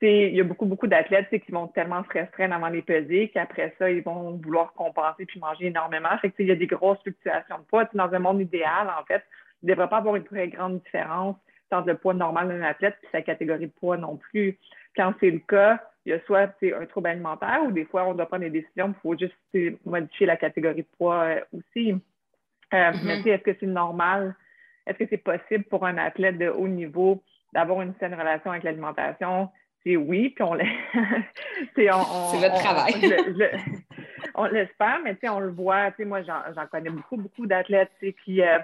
il 0.01 0.35
y 0.35 0.41
a 0.41 0.43
beaucoup, 0.43 0.65
beaucoup 0.65 0.87
d'athlètes 0.87 1.29
qui 1.29 1.51
vont 1.51 1.67
tellement 1.67 2.03
se 2.05 2.09
restreindre 2.09 2.55
avant 2.55 2.69
les 2.69 2.81
pesées 2.81 3.29
qu'après 3.29 3.75
ça, 3.77 3.91
ils 3.91 4.01
vont 4.01 4.31
vouloir 4.43 4.73
compenser 4.73 5.25
puis 5.25 5.39
manger 5.39 5.67
énormément. 5.67 6.09
Fait 6.21 6.33
il 6.39 6.47
y 6.47 6.51
a 6.51 6.55
des 6.55 6.67
grosses 6.67 6.99
fluctuations 7.03 7.59
de 7.59 7.63
poids. 7.65 7.87
Dans 7.93 8.11
un 8.11 8.19
monde 8.19 8.41
idéal, 8.41 8.91
en 8.99 9.05
fait, 9.05 9.23
il 9.61 9.67
ne 9.67 9.75
devrait 9.75 9.89
pas 9.89 9.97
avoir 9.97 10.15
une 10.15 10.23
très 10.23 10.47
grande 10.47 10.81
différence 10.81 11.35
entre 11.73 11.87
le 11.87 11.97
poids 11.97 12.13
normal 12.13 12.49
d'un 12.49 12.61
athlète 12.61 12.97
et 13.03 13.07
sa 13.11 13.21
catégorie 13.21 13.67
de 13.67 13.71
poids 13.71 13.97
non 13.97 14.17
plus. 14.17 14.57
Quand 14.95 15.13
c'est 15.19 15.31
le 15.31 15.39
cas, 15.39 15.79
il 16.05 16.11
y 16.11 16.15
a 16.15 16.19
soit 16.25 16.49
un 16.63 16.85
trouble 16.85 17.09
alimentaire 17.09 17.61
ou 17.65 17.71
des 17.71 17.85
fois, 17.85 18.05
on 18.05 18.13
doit 18.13 18.25
prendre 18.25 18.43
des 18.43 18.49
décisions, 18.49 18.87
il 18.87 19.01
faut 19.01 19.17
juste 19.17 19.35
modifier 19.85 20.25
la 20.25 20.37
catégorie 20.37 20.81
de 20.81 20.87
poids 20.97 21.23
euh, 21.23 21.41
aussi. 21.53 21.91
Euh, 21.91 22.91
mais 23.03 23.17
mm-hmm. 23.17 23.27
est-ce 23.27 23.43
que 23.43 23.55
c'est 23.59 23.65
normal? 23.67 24.35
Est-ce 24.85 24.97
que 24.97 25.05
c'est 25.09 25.17
possible 25.17 25.65
pour 25.65 25.85
un 25.85 25.97
athlète 25.97 26.37
de 26.37 26.49
haut 26.49 26.67
niveau 26.67 27.21
d'avoir 27.53 27.81
une 27.81 27.93
saine 27.99 28.13
relation 28.13 28.51
avec 28.51 28.63
l'alimentation? 28.63 29.49
C'est 29.83 29.95
oui, 29.95 30.29
puis 30.29 30.43
on 30.43 30.57
C'est 31.75 31.87
votre 31.87 32.59
travail. 32.59 32.93
On, 34.35 34.45
l'espère, 34.45 34.99
mais 35.03 35.17
on 35.29 35.39
le 35.39 35.51
voit. 35.51 35.91
Moi, 35.99 36.21
j'en 36.23 36.67
connais 36.71 36.89
beaucoup, 36.89 37.17
beaucoup 37.17 37.45
d'athlètes 37.45 37.91
qui, 38.23 38.41
euh, 38.41 38.59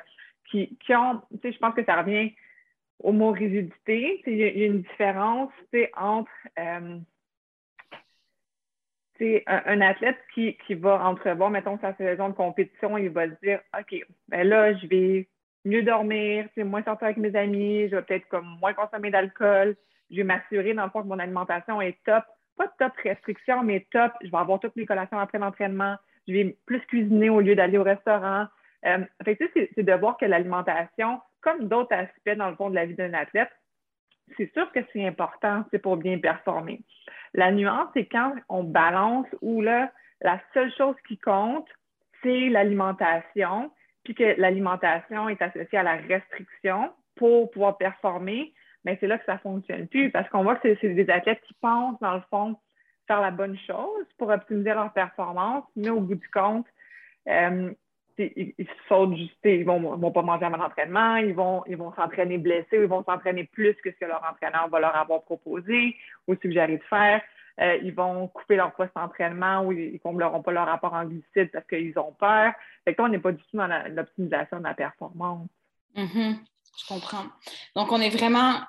qui, 0.50 0.78
qui, 0.86 0.96
ont, 0.96 1.22
je 1.44 1.58
pense 1.58 1.74
que 1.74 1.84
ça 1.86 2.02
revient 2.02 2.34
au 3.00 3.12
mot 3.12 3.32
rigidité. 3.32 4.22
Il 4.26 4.38
y, 4.38 4.64
a 4.64 4.66
une 4.66 4.82
différence 4.82 5.52
entre 5.96 6.30
euh, 6.60 7.00
un, 9.22 9.62
un, 9.66 9.82
athlète 9.82 10.18
qui, 10.34 10.58
qui 10.66 10.74
va 10.74 11.06
entrevoir, 11.06 11.50
mettons, 11.50 11.80
sa 11.80 11.96
saison 11.96 12.30
de 12.30 12.34
compétition, 12.34 12.98
il 12.98 13.10
va 13.10 13.28
se 13.28 13.36
dire 13.42 13.60
OK, 13.78 13.96
ben 14.28 14.48
là, 14.48 14.74
je 14.76 14.88
vais 14.88 15.28
mieux 15.66 15.84
dormir, 15.84 16.48
moins 16.58 16.84
sortir 16.84 17.06
avec 17.08 17.18
mes 17.18 17.36
amis, 17.36 17.90
je 17.90 17.96
vais 17.96 18.02
peut-être 18.04 18.28
comme 18.30 18.58
moins 18.60 18.74
consommer 18.74 19.10
d'alcool, 19.12 19.76
je 20.12 20.18
vais 20.18 20.24
m'assurer, 20.24 20.74
dans 20.74 20.86
le 20.86 20.92
fond, 20.92 21.02
que 21.02 21.08
mon 21.08 21.20
alimentation 21.20 21.82
est 21.82 21.98
top. 22.06 22.24
Pas 22.58 22.68
top 22.80 22.94
restriction, 23.04 23.64
mais 23.64 23.86
top. 23.92 24.14
Je 24.22 24.30
vais 24.30 24.38
avoir 24.38 24.60
toutes 24.60 24.76
mes 24.76 24.86
collations 24.86 25.20
après 25.20 25.40
l'entraînement. 25.40 25.96
Je 26.28 26.34
vais 26.34 26.58
plus 26.66 26.80
cuisiner 26.82 27.30
au 27.30 27.42
lieu 27.42 27.56
d'aller 27.56 27.78
au 27.78 27.84
restaurant. 27.84 28.46
Euh, 28.86 29.04
fait 29.24 29.38
c'est 29.54 29.84
de 29.84 29.94
voir 29.94 30.18
que 30.18 30.26
l'alimentation, 30.26 31.20
comme 31.42 31.68
d'autres 31.68 31.96
aspects 31.96 32.38
dans 32.38 32.50
le 32.50 32.56
fond 32.56 32.70
de 32.70 32.76
la 32.76 32.86
vie 32.86 32.96
d'un 32.96 33.14
athlète, 33.14 33.52
c'est 34.38 34.52
sûr 34.54 34.72
que 34.72 34.80
c'est 34.92 35.06
important, 35.06 35.64
c'est 35.72 35.80
pour 35.80 35.98
bien 35.98 36.18
performer. 36.20 36.82
La 37.34 37.52
nuance, 37.52 37.90
c'est 37.94 38.06
quand 38.06 38.34
on 38.50 38.64
balance 38.64 39.28
où 39.42 39.62
là, 39.62 39.92
la 40.22 40.40
seule 40.54 40.72
chose 40.74 40.96
qui 41.08 41.18
compte, 41.18 41.68
c'est 42.24 42.50
l'alimentation, 42.50 43.72
puis 44.04 44.16
que 44.16 44.40
l'alimentation 44.40 45.30
est 45.30 45.42
associée 45.42 45.78
à 45.78 45.84
la 45.84 45.96
restriction 45.96 46.92
pour 47.16 47.52
pouvoir 47.52 47.78
performer, 47.78 48.54
mais 48.84 48.98
c'est 49.00 49.08
là 49.08 49.18
que 49.18 49.26
ça 49.26 49.34
ne 49.34 49.40
fonctionne 49.40 49.88
plus 49.88 50.12
parce 50.12 50.30
qu'on 50.30 50.44
voit 50.44 50.56
que 50.56 50.76
c'est 50.80 50.94
des 50.94 51.10
athlètes 51.10 51.42
qui 51.42 51.54
pensent, 51.56 52.00
dans 52.00 52.16
le 52.16 52.24
fond, 52.30 52.56
faire 53.08 53.22
la 53.22 53.32
bonne 53.32 53.58
chose 53.60 54.06
pour 54.18 54.30
optimiser 54.30 54.74
leur 54.74 54.94
performance, 54.94 55.64
mais 55.76 55.90
au 55.90 56.02
bout 56.02 56.16
du 56.16 56.30
compte, 56.30 56.68
euh, 57.28 57.72
ils, 58.18 58.68
sautent 58.88 59.16
juste, 59.16 59.38
ils 59.44 59.66
vont, 59.66 59.80
vont 59.98 60.12
pas 60.12 60.22
manger 60.22 60.46
avant 60.46 60.58
l'entraînement, 60.58 61.18
ils 61.18 61.34
vont 61.34 61.64
ils 61.68 61.78
vont 61.78 61.94
s'entraîner 61.94 62.38
blessés, 62.38 62.68
ils 62.74 62.86
vont 62.86 63.04
s'entraîner 63.04 63.44
plus 63.46 63.76
que 63.84 63.92
ce 63.92 63.96
que 63.98 64.06
leur 64.06 64.24
entraîneur 64.30 64.68
va 64.70 64.80
leur 64.80 64.96
avoir 64.96 65.24
proposé 65.24 65.96
ou 66.28 66.36
suggéré 66.36 66.78
de 66.78 66.84
faire. 66.84 67.22
Euh, 67.62 67.78
ils 67.84 67.94
vont 67.94 68.28
couper 68.28 68.58
leur 68.58 68.74
poste 68.74 68.92
d'entraînement 68.96 69.62
ou 69.64 69.72
ils 69.72 69.94
ne 69.94 69.98
combleront 69.98 70.42
pas 70.42 70.52
leur 70.52 70.68
rapport 70.68 70.94
en 70.94 71.06
glucides 71.06 71.52
parce 71.52 71.66
qu'ils 71.68 71.98
ont 71.98 72.12
peur. 72.12 72.52
Fait 72.84 72.94
que 72.94 73.02
on 73.02 73.08
n'est 73.08 73.20
pas 73.20 73.32
du 73.32 73.42
tout 73.44 73.58
dans 73.58 73.68
l'optimisation 73.68 74.60
de 74.60 74.64
la 74.64 74.74
performance. 74.74 75.48
Mm-hmm. 75.96 76.36
Je 76.78 76.88
comprends. 76.88 77.26
Donc, 77.76 77.92
on 77.92 78.02
est 78.02 78.10
vraiment. 78.10 78.60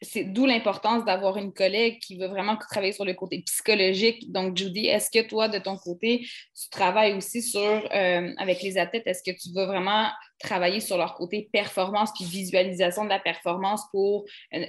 C'est 0.00 0.24
d'où 0.24 0.46
l'importance 0.46 1.04
d'avoir 1.04 1.36
une 1.36 1.52
collègue 1.52 1.98
qui 2.00 2.16
veut 2.16 2.26
vraiment 2.26 2.56
travailler 2.56 2.92
sur 2.92 3.04
le 3.04 3.14
côté 3.14 3.42
psychologique. 3.42 4.32
Donc, 4.32 4.56
Judy, 4.56 4.86
est-ce 4.86 5.10
que 5.10 5.26
toi, 5.26 5.48
de 5.48 5.58
ton 5.58 5.76
côté, 5.76 6.20
tu 6.20 6.68
travailles 6.70 7.14
aussi 7.14 7.42
sur, 7.42 7.60
euh, 7.60 8.32
avec 8.38 8.62
les 8.62 8.78
athlètes, 8.78 9.06
est-ce 9.06 9.22
que 9.22 9.36
tu 9.36 9.54
veux 9.54 9.66
vraiment 9.66 10.08
travailler 10.38 10.80
sur 10.80 10.96
leur 10.96 11.14
côté 11.14 11.48
performance 11.52 12.10
puis 12.14 12.24
visualisation 12.24 13.04
de 13.04 13.10
la 13.10 13.18
performance 13.18 13.82
pour 13.90 14.24
euh, 14.54 14.64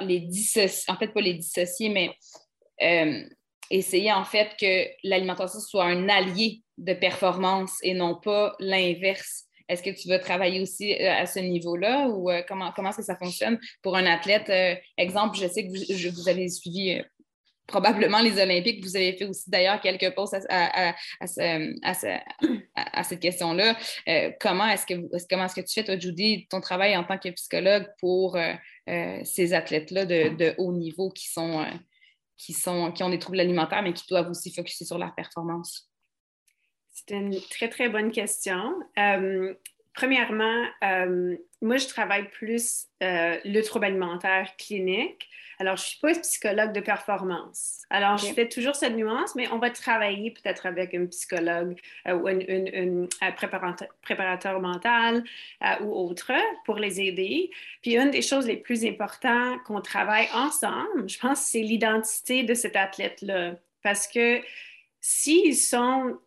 les 0.00 0.20
dissocier, 0.20 0.92
en 0.92 0.96
fait, 0.96 1.08
pas 1.08 1.20
les 1.20 1.34
dissocier, 1.34 1.88
mais 1.88 2.10
euh, 2.82 3.22
essayer 3.70 4.12
en 4.12 4.24
fait 4.24 4.50
que 4.60 4.88
l'alimentation 5.04 5.60
soit 5.60 5.84
un 5.84 6.08
allié 6.08 6.62
de 6.78 6.92
performance 6.92 7.78
et 7.82 7.94
non 7.94 8.14
pas 8.16 8.54
l'inverse? 8.58 9.44
Est-ce 9.68 9.82
que 9.82 9.90
tu 9.90 10.08
veux 10.08 10.18
travailler 10.18 10.60
aussi 10.60 10.92
euh, 10.94 11.10
à 11.10 11.26
ce 11.26 11.38
niveau-là 11.38 12.08
ou 12.08 12.30
euh, 12.30 12.42
comment, 12.46 12.70
comment 12.72 12.90
est-ce 12.90 12.98
que 12.98 13.04
ça 13.04 13.16
fonctionne 13.16 13.58
pour 13.82 13.96
un 13.96 14.04
athlète? 14.04 14.50
Euh, 14.50 14.74
exemple, 14.98 15.38
je 15.38 15.48
sais 15.48 15.66
que 15.66 15.70
vous, 16.10 16.28
avez 16.28 16.48
suivi 16.48 17.00
probablement 17.66 18.20
les 18.20 18.38
Olympiques. 18.40 18.84
Vous 18.84 18.94
avez 18.94 19.16
fait 19.16 19.24
aussi 19.24 19.48
d'ailleurs 19.48 19.80
quelques 19.80 20.14
pauses 20.14 20.34
à, 20.50 20.94
cette 23.04 23.20
question-là. 23.20 23.74
comment 24.38 24.68
est-ce 24.68 24.84
que 24.84 24.94
comment 25.30 25.46
est-ce 25.46 25.54
que 25.54 25.62
tu 25.62 25.72
fais, 25.72 25.84
toi, 25.84 25.98
Judy, 25.98 26.46
ton 26.48 26.60
travail 26.60 26.94
en 26.94 27.04
tant 27.04 27.16
que 27.16 27.30
psychologue 27.30 27.86
pour 27.98 28.36
ces 28.86 29.54
athlètes-là 29.54 30.04
de, 30.04 30.54
haut 30.58 30.74
niveau 30.74 31.08
qui 31.08 31.30
sont, 31.30 31.64
qui 32.36 32.52
sont 32.52 32.92
qui 32.92 33.02
ont 33.02 33.08
des 33.10 33.18
troubles 33.18 33.40
alimentaires, 33.40 33.82
mais 33.82 33.94
qui 33.94 34.04
doivent 34.10 34.28
aussi 34.28 34.52
focuser 34.52 34.84
sur 34.84 34.98
leur 34.98 35.14
performance? 35.14 35.88
C'est 37.06 37.16
une 37.16 37.38
très, 37.50 37.68
très 37.68 37.88
bonne 37.88 38.10
question. 38.10 38.74
Euh, 38.98 39.54
premièrement, 39.92 40.64
euh, 40.82 41.36
moi, 41.60 41.76
je 41.76 41.86
travaille 41.86 42.28
plus 42.30 42.86
euh, 43.02 43.36
le 43.44 43.60
trouble 43.60 43.84
alimentaire 43.86 44.56
clinique. 44.56 45.28
Alors, 45.60 45.76
je 45.76 45.82
ne 45.82 45.86
suis 45.86 46.00
pas 46.00 46.14
psychologue 46.14 46.72
de 46.72 46.80
performance. 46.80 47.82
Alors, 47.88 48.18
je 48.18 48.26
fais 48.32 48.48
toujours 48.48 48.74
cette 48.74 48.96
nuance, 48.96 49.36
mais 49.36 49.46
on 49.52 49.58
va 49.58 49.70
travailler 49.70 50.32
peut-être 50.32 50.66
avec 50.66 50.94
un 50.94 51.06
psychologue 51.06 51.78
ou 52.06 52.26
un 52.26 53.32
préparateur, 53.36 53.86
préparateur, 54.02 54.60
mental 54.60 55.22
ou 55.80 55.92
autre 55.92 56.32
pour 56.64 56.78
les 56.78 57.00
aider. 57.00 57.52
Puis, 57.82 57.94
une 57.94 58.10
des 58.10 58.22
choses 58.22 58.48
les 58.48 58.56
plus 58.56 58.84
importantes 58.84 59.62
qu'on 59.62 59.80
travaille 59.80 60.26
ensemble, 60.34 61.08
je 61.08 61.20
pense, 61.20 61.42
c'est 61.42 61.62
l'identité 61.62 62.42
de 62.42 62.54
cet 62.54 62.74
athlète-là. 62.74 63.54
Parce 63.80 64.08
que 64.08 64.40
s'ils 65.00 65.54
sont 65.54 66.18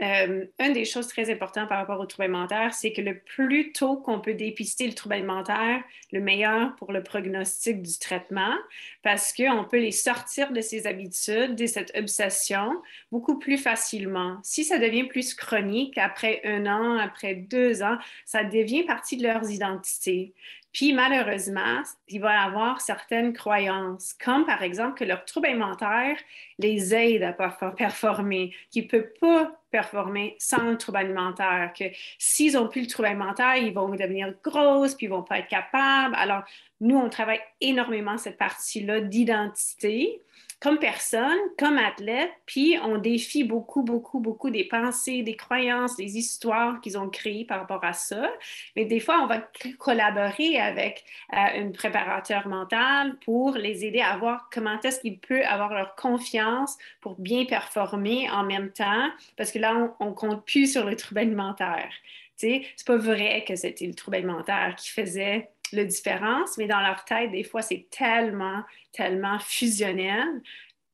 euh, 0.00 0.46
une 0.58 0.72
des 0.72 0.84
choses 0.84 1.06
très 1.06 1.30
importantes 1.30 1.68
par 1.68 1.78
rapport 1.78 2.00
au 2.00 2.06
trouble 2.06 2.24
alimentaire, 2.24 2.72
c'est 2.72 2.92
que 2.92 3.02
le 3.02 3.18
plus 3.18 3.72
tôt 3.72 3.96
qu'on 3.96 4.20
peut 4.20 4.34
dépister 4.34 4.86
le 4.86 4.94
trouble 4.94 5.14
alimentaire, 5.16 5.82
le 6.12 6.20
meilleur 6.20 6.74
pour 6.76 6.92
le 6.92 7.02
prognostic 7.02 7.82
du 7.82 7.98
traitement, 7.98 8.54
parce 9.02 9.32
qu'on 9.32 9.64
peut 9.64 9.78
les 9.78 9.92
sortir 9.92 10.52
de 10.52 10.60
ces 10.60 10.86
habitudes, 10.86 11.54
de 11.56 11.66
cette 11.66 11.92
obsession, 11.96 12.82
beaucoup 13.12 13.38
plus 13.38 13.58
facilement. 13.58 14.38
Si 14.42 14.64
ça 14.64 14.78
devient 14.78 15.04
plus 15.04 15.34
chronique, 15.34 15.98
après 15.98 16.40
un 16.44 16.66
an, 16.66 16.96
après 16.98 17.34
deux 17.34 17.82
ans, 17.82 17.98
ça 18.24 18.44
devient 18.44 18.84
partie 18.84 19.18
de 19.18 19.24
leurs 19.24 19.50
identités. 19.50 20.32
Puis 20.72 20.92
malheureusement, 20.94 21.82
il 22.08 22.20
va 22.20 22.42
avoir 22.42 22.80
certaines 22.80 23.32
croyances, 23.34 24.14
comme 24.14 24.46
par 24.46 24.62
exemple 24.62 24.98
que 24.98 25.04
leur 25.04 25.24
trouble 25.24 25.48
alimentaire 25.48 26.16
les 26.58 26.94
aide 26.94 27.22
à 27.22 27.32
performer, 27.32 28.54
qu'ils 28.70 28.84
ne 28.84 28.88
peuvent 28.88 29.12
pas 29.20 29.52
performer 29.70 30.36
sans 30.38 30.70
le 30.70 30.78
trouble 30.78 30.98
alimentaire, 30.98 31.72
que 31.78 31.84
s'ils 32.18 32.54
n'ont 32.54 32.68
plus 32.68 32.82
le 32.82 32.86
trouble 32.86 33.08
alimentaire, 33.08 33.56
ils 33.56 33.72
vont 33.72 33.88
devenir 33.88 34.32
grosses, 34.42 34.94
puis 34.94 35.06
ils 35.06 35.10
ne 35.10 35.16
vont 35.16 35.22
pas 35.22 35.38
être 35.38 35.48
capables. 35.48 36.14
Alors, 36.14 36.42
nous, 36.82 36.96
on 36.96 37.08
travaille 37.08 37.40
énormément 37.60 38.18
cette 38.18 38.36
partie-là 38.36 39.00
d'identité 39.00 40.20
comme 40.62 40.78
personne, 40.78 41.38
comme 41.58 41.76
athlète, 41.76 42.30
puis 42.46 42.76
on 42.84 42.98
défie 42.98 43.42
beaucoup, 43.42 43.82
beaucoup, 43.82 44.20
beaucoup 44.20 44.48
des 44.48 44.62
pensées, 44.62 45.22
des 45.22 45.34
croyances, 45.34 45.96
des 45.96 46.16
histoires 46.16 46.80
qu'ils 46.80 46.96
ont 46.96 47.08
créées 47.08 47.44
par 47.44 47.58
rapport 47.58 47.84
à 47.84 47.92
ça. 47.92 48.30
Mais 48.76 48.84
des 48.84 49.00
fois, 49.00 49.20
on 49.22 49.26
va 49.26 49.44
collaborer 49.78 50.60
avec 50.60 51.04
euh, 51.32 51.66
un 51.66 51.72
préparateur 51.72 52.46
mental 52.46 53.16
pour 53.24 53.56
les 53.56 53.84
aider 53.84 54.00
à 54.00 54.16
voir 54.16 54.48
comment 54.52 54.80
est-ce 54.82 55.00
qu'ils 55.00 55.18
peuvent 55.18 55.42
avoir 55.48 55.74
leur 55.74 55.96
confiance 55.96 56.78
pour 57.00 57.16
bien 57.18 57.44
performer 57.44 58.30
en 58.30 58.44
même 58.44 58.70
temps, 58.70 59.08
parce 59.36 59.50
que 59.50 59.58
là, 59.58 59.94
on, 59.98 60.10
ne 60.10 60.14
compte 60.14 60.44
plus 60.46 60.70
sur 60.70 60.84
le 60.84 60.94
trouble 60.94 61.22
alimentaire. 61.22 61.90
C'est 62.36 62.64
pas 62.86 62.96
vrai 62.96 63.44
que 63.46 63.56
c'était 63.56 63.86
le 63.86 63.94
trouble 63.94 64.16
alimentaire 64.16 64.74
qui 64.76 64.90
faisait 64.90 65.48
la 65.76 65.84
différence, 65.84 66.56
mais 66.58 66.66
dans 66.66 66.80
leur 66.80 67.04
tête, 67.04 67.30
des 67.30 67.44
fois, 67.44 67.62
c'est 67.62 67.86
tellement, 67.90 68.62
tellement 68.92 69.38
fusionnel, 69.38 70.26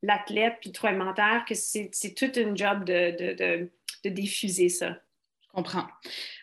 l'athlète 0.03 0.57
puis 0.61 0.70
le 0.70 0.74
trouble 0.74 0.95
alimentaire, 0.95 1.45
que 1.47 1.55
c'est 1.55 2.14
toute 2.16 2.37
une 2.37 2.57
job 2.57 2.85
de, 2.85 3.16
de, 3.18 3.70
de, 4.05 4.09
diffuser 4.11 4.68
ça. 4.68 4.91
Je 5.43 5.49
comprends. 5.53 5.87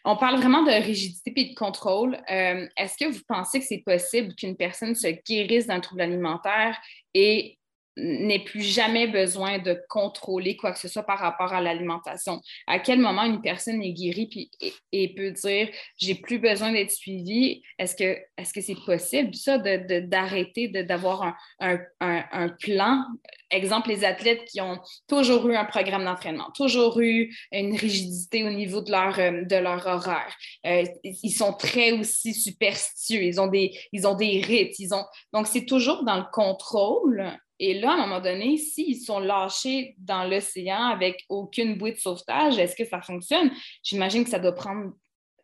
On 0.03 0.17
parle 0.17 0.38
vraiment 0.38 0.63
de 0.63 0.71
rigidité 0.71 1.33
et 1.36 1.49
de 1.49 1.55
contrôle. 1.55 2.15
Euh, 2.29 2.67
est-ce 2.77 2.97
que 2.97 3.11
vous 3.11 3.21
pensez 3.27 3.59
que 3.59 3.65
c'est 3.65 3.83
possible 3.86 4.36
qu'une 4.36 4.57
personne 4.57 4.95
se 4.95 5.07
guérisse 5.07 5.67
d'un 5.67 5.79
trouble 5.79 6.01
alimentaire 6.01 6.77
et 7.13 7.57
n'ait 7.97 8.43
plus 8.43 8.61
jamais 8.61 9.07
besoin 9.07 9.59
de 9.59 9.81
contrôler 9.89 10.57
quoi 10.57 10.71
que 10.71 10.79
ce 10.79 10.87
soit 10.87 11.03
par 11.03 11.19
rapport 11.19 11.53
à 11.53 11.61
l'alimentation. 11.61 12.41
À 12.67 12.79
quel 12.79 12.99
moment 12.99 13.23
une 13.23 13.41
personne 13.41 13.81
est 13.81 13.93
guérie 13.93 14.27
puis, 14.27 14.51
et, 14.91 15.13
peut 15.15 15.31
dire 15.31 15.69
j'ai 15.97 16.15
plus 16.15 16.39
besoin 16.39 16.71
d'être 16.73 16.91
suivie? 16.91 17.63
Est-ce 17.79 17.95
que 17.95 18.17
est-ce 18.37 18.53
que 18.53 18.61
c'est 18.61 18.75
possible 18.85 19.33
ça 19.33 19.57
d'arrêter 19.57 20.67
de, 20.67 20.81
d'avoir 20.81 21.35
un, 21.59 21.79
un, 21.99 22.49
plan? 22.49 23.03
Exemple, 23.51 23.89
les 23.89 24.03
athlètes 24.03 24.43
qui 24.45 24.59
ont 24.59 24.79
toujours 25.07 25.47
eu 25.47 25.55
un 25.55 25.65
programme 25.65 26.03
d'entraînement, 26.03 26.49
toujours 26.55 26.99
eu 26.99 27.33
une 27.51 27.77
rigidité 27.77 28.43
au 28.43 28.49
niveau 28.49 28.81
de 28.81 28.91
leur, 28.91 29.17
euh, 29.19 29.43
de 29.43 29.55
leur 29.55 29.85
horaire. 29.85 30.35
Euh, 30.65 30.83
ils 31.03 31.31
sont 31.31 31.53
très 31.53 31.91
aussi 31.93 32.33
superstitieux, 32.33 33.23
ils 33.23 33.39
ont 33.39 33.47
des, 33.47 33.77
ils 33.93 34.07
ont 34.07 34.15
des 34.15 34.41
rites, 34.41 34.77
ils 34.79 34.93
ont... 34.93 35.05
donc 35.31 35.47
c'est 35.47 35.65
toujours 35.65 36.03
dans 36.03 36.17
le 36.17 36.25
contrôle 36.33 37.37
et 37.60 37.80
là, 37.80 37.91
à 37.91 37.93
un 37.93 37.97
moment 37.97 38.20
donné, 38.20 38.58
s'ils 38.58 38.97
sont 38.97 39.20
lâchés 39.20 39.95
dans 39.97 40.26
l'océan 40.26 40.84
avec 40.88 41.24
aucune 41.30 41.78
bouée 41.78 41.93
de 41.93 41.97
sauvetage, 41.97 42.58
est-ce 42.58 42.76
que 42.76 42.86
ça 42.86 43.01
fonctionne? 43.01 43.49
J'imagine 43.84 44.24
que 44.24 44.30
ça 44.30 44.39
doit 44.39 44.56
prendre 44.56 44.93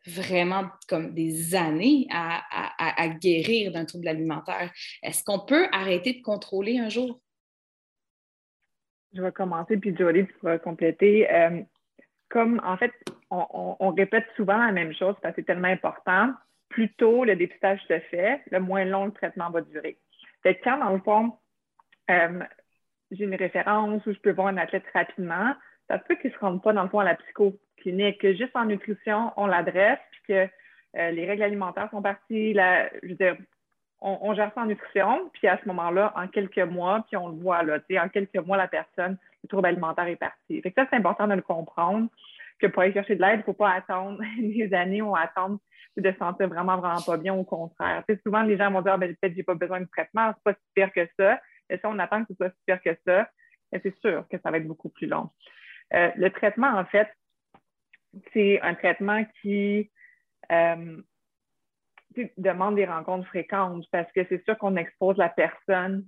vraiment 0.06 0.68
comme 0.88 1.14
des 1.14 1.54
années 1.54 2.06
à, 2.10 3.08
guérir 3.08 3.72
d'un 3.72 3.84
trouble 3.84 4.08
alimentaire. 4.08 4.70
Est-ce 5.02 5.24
qu'on 5.24 5.38
peut 5.38 5.68
arrêter 5.72 6.14
de 6.14 6.22
contrôler 6.22 6.78
un 6.78 6.88
jour? 6.88 7.20
Je 9.14 9.22
vais 9.22 9.32
commencer, 9.32 9.76
puis 9.76 9.94
Jolie, 9.96 10.26
tu 10.26 10.32
pourras 10.34 10.58
compléter. 10.58 11.30
Euh, 11.30 11.62
comme, 12.28 12.60
en 12.64 12.76
fait, 12.78 12.92
on, 13.30 13.90
répète 13.90 14.24
souvent 14.36 14.56
la 14.56 14.72
même 14.72 14.94
chose 14.94 15.14
parce 15.22 15.34
que 15.34 15.42
c'est 15.42 15.46
tellement 15.46 15.68
important. 15.68 16.32
Plus 16.68 16.92
tôt 16.94 17.24
le 17.24 17.36
dépistage 17.36 17.80
se 17.88 18.00
fait, 18.00 18.40
le 18.50 18.60
moins 18.60 18.84
long 18.84 19.06
le 19.06 19.12
traitement 19.12 19.50
va 19.50 19.60
durer. 19.60 19.98
Fait 20.42 20.58
quand, 20.64 20.78
dans 20.78 20.92
le 20.92 21.00
fond, 21.00 21.34
euh, 22.10 22.40
j'ai 23.10 23.24
une 23.24 23.34
référence 23.34 24.04
où 24.06 24.12
je 24.12 24.18
peux 24.18 24.32
voir 24.32 24.48
un 24.48 24.56
athlète 24.56 24.84
rapidement, 24.94 25.54
ça 25.88 25.98
peut 25.98 26.14
qu'il 26.16 26.30
ne 26.30 26.36
se 26.36 26.40
rende 26.40 26.62
pas 26.62 26.72
dans 26.72 26.84
le 26.84 26.88
fond 26.88 27.00
à 27.00 27.04
la 27.04 27.14
psychoclinique, 27.14 28.20
que 28.20 28.34
juste 28.34 28.54
en 28.54 28.64
nutrition, 28.64 29.32
on 29.36 29.46
l'adresse, 29.46 29.98
puis 30.12 30.20
que 30.28 30.48
euh, 30.98 31.10
les 31.10 31.26
règles 31.26 31.42
alimentaires 31.42 31.90
sont 31.90 32.02
parties, 32.02 32.54
je 32.54 33.08
veux 33.08 33.14
dire, 33.14 33.36
on, 34.02 34.34
gère 34.34 34.50
ça 34.54 34.62
en 34.62 34.66
nutrition, 34.66 35.30
puis 35.32 35.46
à 35.46 35.58
ce 35.62 35.68
moment-là, 35.68 36.12
en 36.16 36.26
quelques 36.26 36.58
mois, 36.58 37.04
puis 37.06 37.16
on 37.16 37.28
le 37.28 37.36
voit 37.36 37.62
là, 37.62 37.78
en 38.02 38.08
quelques 38.08 38.36
mois, 38.44 38.56
la 38.56 38.66
personne, 38.66 39.16
le 39.44 39.48
trouble 39.48 39.66
alimentaire 39.66 40.06
est 40.08 40.16
parti. 40.16 40.60
Fait 40.60 40.72
ça, 40.76 40.86
c'est 40.90 40.96
important 40.96 41.28
de 41.28 41.34
le 41.34 41.42
comprendre, 41.42 42.08
que 42.58 42.66
pour 42.66 42.82
aller 42.82 42.92
chercher 42.92 43.14
de 43.14 43.20
l'aide, 43.20 43.34
il 43.34 43.38
ne 43.38 43.42
faut 43.44 43.52
pas 43.52 43.70
attendre 43.70 44.20
des 44.38 44.74
années 44.74 45.02
ou 45.02 45.14
attendre 45.14 45.58
de 45.96 46.10
se 46.10 46.16
sentir 46.16 46.48
vraiment, 46.48 46.78
vraiment 46.78 47.02
pas 47.02 47.16
bien, 47.16 47.34
au 47.34 47.44
contraire. 47.44 48.02
souvent, 48.24 48.42
les 48.42 48.56
gens 48.56 48.70
vont 48.70 48.82
dire, 48.82 48.94
ah, 48.94 48.98
ben, 48.98 49.14
peut-être 49.14 49.36
j'ai 49.36 49.42
pas 49.42 49.54
besoin 49.54 49.80
de 49.80 49.86
traitement, 49.86 50.32
c'est 50.34 50.42
pas 50.42 50.54
si 50.54 50.70
pire 50.74 50.92
que 50.92 51.06
ça. 51.18 51.40
Et 51.70 51.76
si 51.76 51.86
on 51.86 51.98
attend 51.98 52.22
que 52.24 52.32
ce 52.32 52.34
soit 52.34 52.50
si 52.50 52.56
pire 52.66 52.82
que 52.82 52.96
ça, 53.06 53.28
c'est 53.72 53.98
sûr 54.00 54.26
que 54.28 54.38
ça 54.38 54.50
va 54.50 54.58
être 54.58 54.66
beaucoup 54.66 54.90
plus 54.90 55.06
long. 55.06 55.30
Euh, 55.94 56.10
le 56.16 56.30
traitement, 56.30 56.68
en 56.68 56.84
fait, 56.84 57.08
c'est 58.32 58.60
un 58.60 58.74
traitement 58.74 59.24
qui 59.40 59.90
euh, 60.50 61.02
demande 62.36 62.76
des 62.76 62.84
rencontres 62.84 63.26
fréquentes 63.28 63.86
parce 63.90 64.10
que 64.12 64.26
c'est 64.28 64.44
sûr 64.44 64.58
qu'on 64.58 64.76
expose 64.76 65.16
la 65.16 65.30
personne 65.30 66.04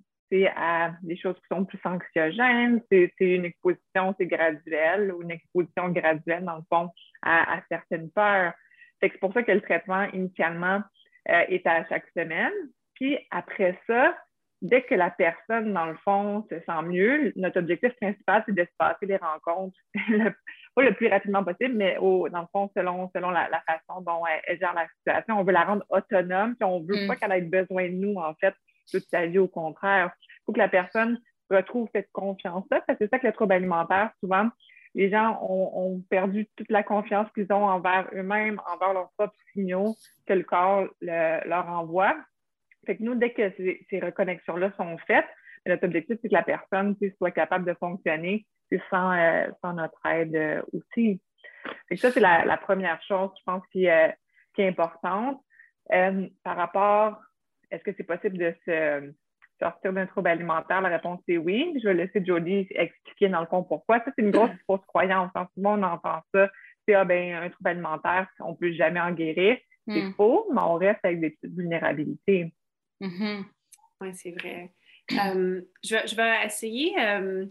à 0.57 0.93
des 1.03 1.17
choses 1.17 1.37
qui 1.37 1.47
sont 1.49 1.65
plus 1.65 1.79
anxiogènes. 1.85 2.81
C'est 2.91 3.13
une 3.21 3.45
exposition, 3.45 4.15
c'est 4.19 4.27
graduel 4.27 5.13
ou 5.13 5.23
une 5.23 5.31
exposition 5.31 5.91
graduelle, 5.91 6.45
dans 6.45 6.57
le 6.57 6.63
fond, 6.69 6.91
à, 7.23 7.61
certaines 7.69 8.11
peurs. 8.11 8.53
C'est 9.01 9.11
pour 9.21 9.33
ça 9.33 9.43
que 9.43 9.53
le 9.53 9.61
traitement, 9.61 10.05
initialement, 10.13 10.83
euh, 11.29 11.45
est 11.49 11.67
à 11.67 11.85
chaque 11.89 12.07
semaine. 12.17 12.53
Puis 12.95 13.19
après 13.31 13.79
ça, 13.87 14.17
dès 14.65 14.83
que 14.83 14.95
la 14.95 15.11
personne, 15.11 15.75
dans 15.75 15.85
le 15.85 15.95
fond, 15.97 16.45
se 16.51 16.59
sent 16.59 16.83
mieux, 16.85 17.33
notre 17.37 17.61
objectif 17.61 17.95
principal, 18.01 18.43
c'est 18.47 18.55
de 18.55 18.65
se 18.65 18.77
passer 18.79 19.05
les 19.05 19.19
rencontres, 19.19 19.77
pas 20.75 20.83
le 20.83 20.95
plus 20.95 21.09
rapidement 21.09 21.45
possible, 21.45 21.75
mais 21.75 21.99
au, 21.99 22.31
dans 22.31 22.41
le 22.41 22.47
fond, 22.51 22.71
selon, 22.75 23.11
selon 23.15 23.31
la, 23.31 23.49
façon 23.67 24.01
dont 24.01 24.23
elle, 24.47 24.59
gère 24.59 24.75
la 24.75 24.89
situation. 24.97 25.39
On 25.39 25.45
veut 25.45 25.53
la 25.53 25.65
rendre 25.65 25.85
autonome, 25.91 26.57
puis 26.57 26.65
on 26.65 26.81
ne 26.81 26.87
veut 26.87 27.05
mm. 27.05 27.09
pas 27.09 27.17
qu'elle 27.17 27.33
ait 27.33 27.43
besoin 27.43 27.89
de 27.89 27.95
nous, 27.95 28.15
en 28.17 28.35
fait, 28.41 28.55
toute 28.91 29.05
sa 29.05 29.27
vie, 29.27 29.39
au 29.39 29.49
contraire. 29.49 30.11
Il 30.23 30.45
faut 30.47 30.53
que 30.53 30.59
la 30.59 30.69
personne 30.69 31.19
retrouve 31.51 31.89
cette 31.95 32.11
confiance-là, 32.12 32.83
parce 32.87 32.99
que 32.99 33.05
c'est 33.05 33.11
ça 33.11 33.19
que 33.19 33.27
le 33.27 33.35
trouble 33.35 33.53
alimentaire, 33.53 34.12
souvent, 34.21 34.49
les 34.95 35.11
gens 35.11 35.39
ont, 35.43 36.01
perdu 36.09 36.49
toute 36.57 36.71
la 36.71 36.83
confiance 36.83 37.29
qu'ils 37.35 37.53
ont 37.53 37.67
envers 37.67 38.09
eux-mêmes, 38.15 38.61
envers 38.73 38.95
leurs 38.95 39.11
propres 39.19 39.35
signaux 39.53 39.95
que 40.27 40.33
le 40.33 40.45
corps 40.45 40.87
leur 41.03 41.69
envoie. 41.69 42.15
Fait 42.85 42.97
que 42.97 43.03
nous, 43.03 43.14
dès 43.14 43.32
que 43.32 43.51
ces, 43.57 44.01
reconnexions-là 44.01 44.72
sont 44.76 44.97
faites, 45.07 45.26
notre 45.66 45.85
objectif, 45.87 46.18
c'est 46.20 46.28
que 46.28 46.35
la 46.35 46.43
personne 46.43 46.97
soit 47.18 47.30
capable 47.30 47.64
de 47.64 47.74
fonctionner 47.74 48.45
sans, 48.91 49.12
euh, 49.12 49.47
sans 49.62 49.74
notre 49.74 50.05
aide 50.07 50.35
euh, 50.35 50.62
aussi. 50.72 51.20
Fait 51.89 51.95
que 51.95 52.01
ça, 52.01 52.11
c'est 52.11 52.20
la, 52.20 52.57
première 52.59 53.01
chose, 53.03 53.30
je 53.39 53.43
pense, 53.45 53.62
qui, 53.72 53.89
euh, 53.89 54.09
qui 54.55 54.62
est 54.62 54.68
importante. 54.68 55.41
par 55.89 56.57
rapport, 56.57 57.20
est-ce 57.70 57.82
que 57.82 57.93
c'est 57.97 58.05
possible 58.05 58.39
de 58.39 58.55
se 58.66 59.12
sortir 59.61 59.93
d'un 59.93 60.07
trouble 60.07 60.28
alimentaire? 60.28 60.80
La 60.80 60.91
réponse 60.91 61.20
est 61.28 61.39
oui. 61.39 61.74
Je 61.82 61.89
vais 61.89 61.95
laisser 61.95 62.24
Jodie 62.24 62.66
expliquer 62.70 63.28
dans 63.28 63.41
le 63.41 63.47
fond 63.47 63.62
pourquoi. 63.62 63.99
Ça, 64.01 64.12
c'est 64.16 64.22
une 64.22 64.30
grosse 64.30 64.51
fausse 64.66 64.85
croyance. 64.87 65.30
En 65.35 65.47
souvent, 65.55 65.78
on 65.78 65.82
entend 65.82 66.20
ça. 66.35 66.51
C'est 66.87 66.95
ah, 66.95 67.05
ben, 67.05 67.35
un 67.35 67.49
trouble 67.49 67.70
alimentaire, 67.70 68.28
on 68.41 68.51
ne 68.51 68.57
peut 68.57 68.72
jamais 68.72 69.01
en 69.01 69.12
guérir. 69.12 69.57
C'est 69.89 70.03
hmm. 70.03 70.14
faux, 70.14 70.47
mais 70.53 70.61
on 70.61 70.74
reste 70.74 71.01
avec 71.03 71.20
des 71.20 71.30
petites 71.30 71.57
vulnérabilités. 71.57 72.53
Mm-hmm. 73.01 73.45
Oui, 74.01 74.09
c'est 74.14 74.32
vrai. 74.32 74.72
Euh, 75.12 75.61
je, 75.82 76.16
vais, 76.16 76.47
essayer 76.47 76.99
euh, 76.99 77.47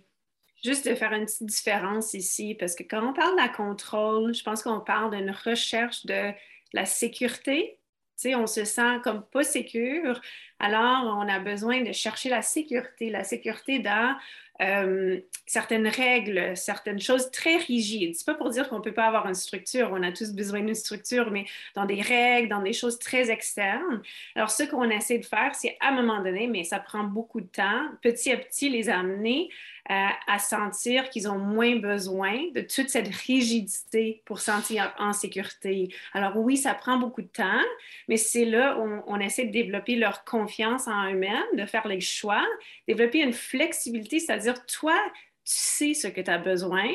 juste 0.64 0.88
de 0.88 0.96
faire 0.96 1.14
une 1.14 1.26
petite 1.26 1.46
différence 1.46 2.14
ici, 2.14 2.56
parce 2.56 2.76
que 2.76 2.84
quand 2.84 3.08
on 3.08 3.14
parle 3.14 3.36
la 3.36 3.50
contrôle, 3.50 4.34
je 4.34 4.44
pense 4.44 4.64
qu'on 4.64 4.80
parle 4.80 5.16
d'une 5.16 5.32
recherche 5.32 6.06
de 6.06 6.32
la 6.74 6.86
sécurité. 6.86 7.80
Tu 8.20 8.36
on 8.36 8.48
se 8.48 8.64
sent 8.64 9.00
comme 9.04 9.24
pas 9.26 9.44
sécure, 9.44 10.22
alors 10.60 11.18
on 11.18 11.28
a 11.28 11.40
besoin 11.40 11.82
de 11.82 11.92
chercher 11.92 12.30
la 12.30 12.42
sécurité, 12.42 13.10
la 13.10 13.24
sécurité 13.24 13.80
dans 13.80 14.16
euh, 14.62 15.20
certaines 15.46 15.88
règles, 15.88 16.56
certaines 16.56 17.00
choses 17.00 17.32
très 17.32 17.58
rigides. 17.58 18.16
C'est 18.16 18.26
pas 18.26 18.36
pour 18.36 18.50
dire 18.50 18.70
qu'on 18.70 18.82
peut 18.82 18.94
pas 18.94 19.06
avoir 19.08 19.28
une 19.28 19.34
structure, 19.34 19.90
on 19.92 20.04
a 20.04 20.12
tous 20.12 20.34
besoin 20.34 20.62
d'une 20.62 20.76
structure, 20.76 21.32
mais 21.32 21.46
dans 21.76 21.86
des 21.86 22.02
règles, 22.02 22.50
dans 22.50 22.62
des 22.62 22.74
choses 22.74 23.00
très 23.00 23.32
externes. 23.32 24.02
Alors, 24.36 24.52
ce 24.52 24.64
qu'on 24.64 24.90
essaie 24.90 25.18
de 25.18 25.26
faire, 25.26 25.56
c'est 25.56 25.76
à 25.80 25.90
un 25.90 25.92
moment 25.92 26.22
donné, 26.22 26.48
mais 26.48 26.64
ça 26.64 26.80
prend 26.80 27.04
beaucoup 27.04 27.42
de 27.42 27.48
temps, 27.48 27.88
petit 28.02 28.32
à 28.32 28.38
petit 28.38 28.70
les 28.70 28.90
amener 28.90 29.50
à 29.90 30.40
sentir 30.40 31.10
qu'ils 31.10 31.28
ont 31.28 31.38
moins 31.38 31.76
besoin 31.76 32.40
de 32.54 32.62
toute 32.62 32.90
cette 32.90 33.14
rigidité 33.14 34.22
pour 34.26 34.40
sentir 34.40 34.94
en 34.98 35.12
sécurité. 35.12 35.94
Alors 36.14 36.38
oui, 36.38 36.56
ça 36.56 36.74
prend 36.74 36.98
beaucoup 36.98 37.22
de 37.22 37.28
temps, 37.28 37.62
mais 38.08 38.18
c'est 38.18 38.46
là 38.46 38.78
où 38.80 39.04
on, 39.08 39.20
essaie 39.20 39.46
de 39.46 39.52
développer 39.52 39.96
leur 39.96 40.24
confiance 40.24 40.88
en 40.88 41.12
eux-mêmes, 41.12 41.44
de 41.54 41.66
faire 41.66 41.88
les 41.88 42.00
choix, 42.00 42.46
développer 42.88 43.20
une 43.20 43.34
flexibilité, 43.34 44.20
c'est-à-dire 44.20 44.66
toi, 44.66 44.98
tu 45.46 45.54
sais 45.56 45.94
ce 45.94 46.08
que 46.08 46.22
tu 46.22 46.32
as 46.32 46.38
besoin, 46.38 46.88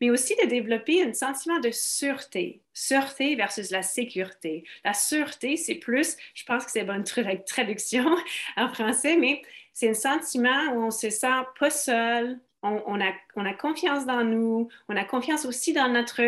mais 0.00 0.10
aussi 0.10 0.34
de 0.42 0.48
développer 0.48 1.02
un 1.02 1.12
sentiment 1.12 1.60
de 1.60 1.70
sûreté. 1.70 2.60
Sûreté 2.72 3.36
versus 3.36 3.70
la 3.70 3.82
sécurité. 3.82 4.64
La 4.84 4.94
sûreté, 4.94 5.56
c'est 5.56 5.74
plus, 5.74 6.16
je 6.34 6.44
pense 6.44 6.64
que 6.64 6.70
c'est 6.70 6.84
bonne 6.84 7.04
traduction 7.46 8.16
en 8.56 8.68
français, 8.68 9.16
mais 9.16 9.42
c'est 9.72 9.90
un 9.90 9.94
sentiment 9.94 10.72
où 10.74 10.82
on 10.82 10.90
se 10.90 11.10
sent 11.10 11.42
pas 11.58 11.70
seul, 11.70 12.38
on, 12.62 13.00
a, 13.00 13.12
on 13.36 13.44
a 13.44 13.54
confiance 13.54 14.06
dans 14.06 14.24
nous, 14.24 14.68
on 14.88 14.96
a 14.96 15.04
confiance 15.04 15.44
aussi 15.44 15.72
dans 15.72 15.88
notre 15.88 16.20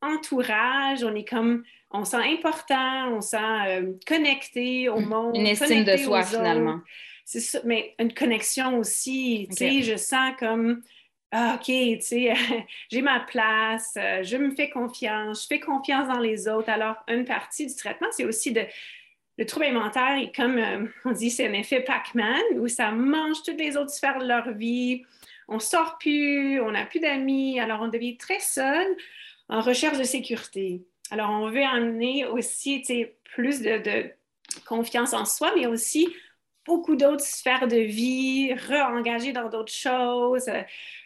entourage, 0.00 1.04
on 1.04 1.14
est 1.14 1.28
comme, 1.28 1.64
on 1.90 2.04
sent 2.04 2.16
important, 2.16 3.08
on 3.12 3.20
sent 3.20 3.68
euh, 3.68 3.92
connecté 4.06 4.88
au 4.88 5.00
monde. 5.00 5.36
Une 5.36 5.46
estime 5.46 5.84
de 5.84 5.96
soi 5.96 6.22
finalement. 6.22 6.80
C'est 7.24 7.40
ça, 7.40 7.58
mais 7.64 7.94
une 7.98 8.14
connexion 8.14 8.78
aussi, 8.78 9.48
tu 9.50 9.56
sais, 9.56 9.82
je 9.82 9.96
sens 9.96 10.32
comme, 10.38 10.82
ah, 11.32 11.56
OK, 11.56 11.64
tu 11.66 12.00
sais, 12.00 12.32
j'ai 12.90 13.02
ma 13.02 13.20
place, 13.20 13.94
euh, 13.96 14.22
je 14.22 14.36
me 14.36 14.54
fais 14.54 14.70
confiance, 14.70 15.42
je 15.42 15.46
fais 15.48 15.60
confiance 15.60 16.06
dans 16.06 16.20
les 16.20 16.48
autres. 16.48 16.68
Alors, 16.68 16.96
une 17.08 17.24
partie 17.24 17.66
du 17.66 17.74
traitement, 17.74 18.06
c'est 18.12 18.24
aussi 18.24 18.52
de 18.52 18.62
le 19.38 19.46
trouble 19.46 19.66
alimentaire 19.66 20.16
est 20.18 20.34
comme, 20.34 20.58
euh, 20.58 20.86
on 21.04 21.12
dit, 21.12 21.30
c'est 21.30 21.46
un 21.46 21.52
effet 21.52 21.80
Pac-Man 21.80 22.42
où 22.58 22.68
ça 22.68 22.90
mange 22.90 23.42
toutes 23.42 23.58
les 23.58 23.76
autres 23.76 23.90
sphères 23.90 24.18
de 24.18 24.26
leur 24.26 24.52
vie. 24.52 25.02
On 25.48 25.58
sort 25.58 25.98
plus, 25.98 26.60
on 26.60 26.72
n'a 26.72 26.86
plus 26.86 27.00
d'amis, 27.00 27.60
alors 27.60 27.80
on 27.82 27.88
devient 27.88 28.16
très 28.16 28.40
seul 28.40 28.86
en 29.48 29.60
recherche 29.60 29.98
de 29.98 30.04
sécurité. 30.04 30.82
Alors, 31.10 31.30
on 31.30 31.48
veut 31.48 31.62
amener 31.62 32.26
aussi 32.26 32.82
plus 33.24 33.60
de, 33.60 34.10
confiance 34.64 35.12
en 35.12 35.24
soi, 35.24 35.52
mais 35.54 35.66
aussi 35.66 36.08
beaucoup 36.64 36.96
d'autres 36.96 37.24
sphères 37.24 37.68
de 37.68 37.76
vie, 37.76 38.52
re-engager 38.54 39.32
dans 39.32 39.48
d'autres 39.48 39.72
choses, 39.72 40.48
euh, 40.48 40.62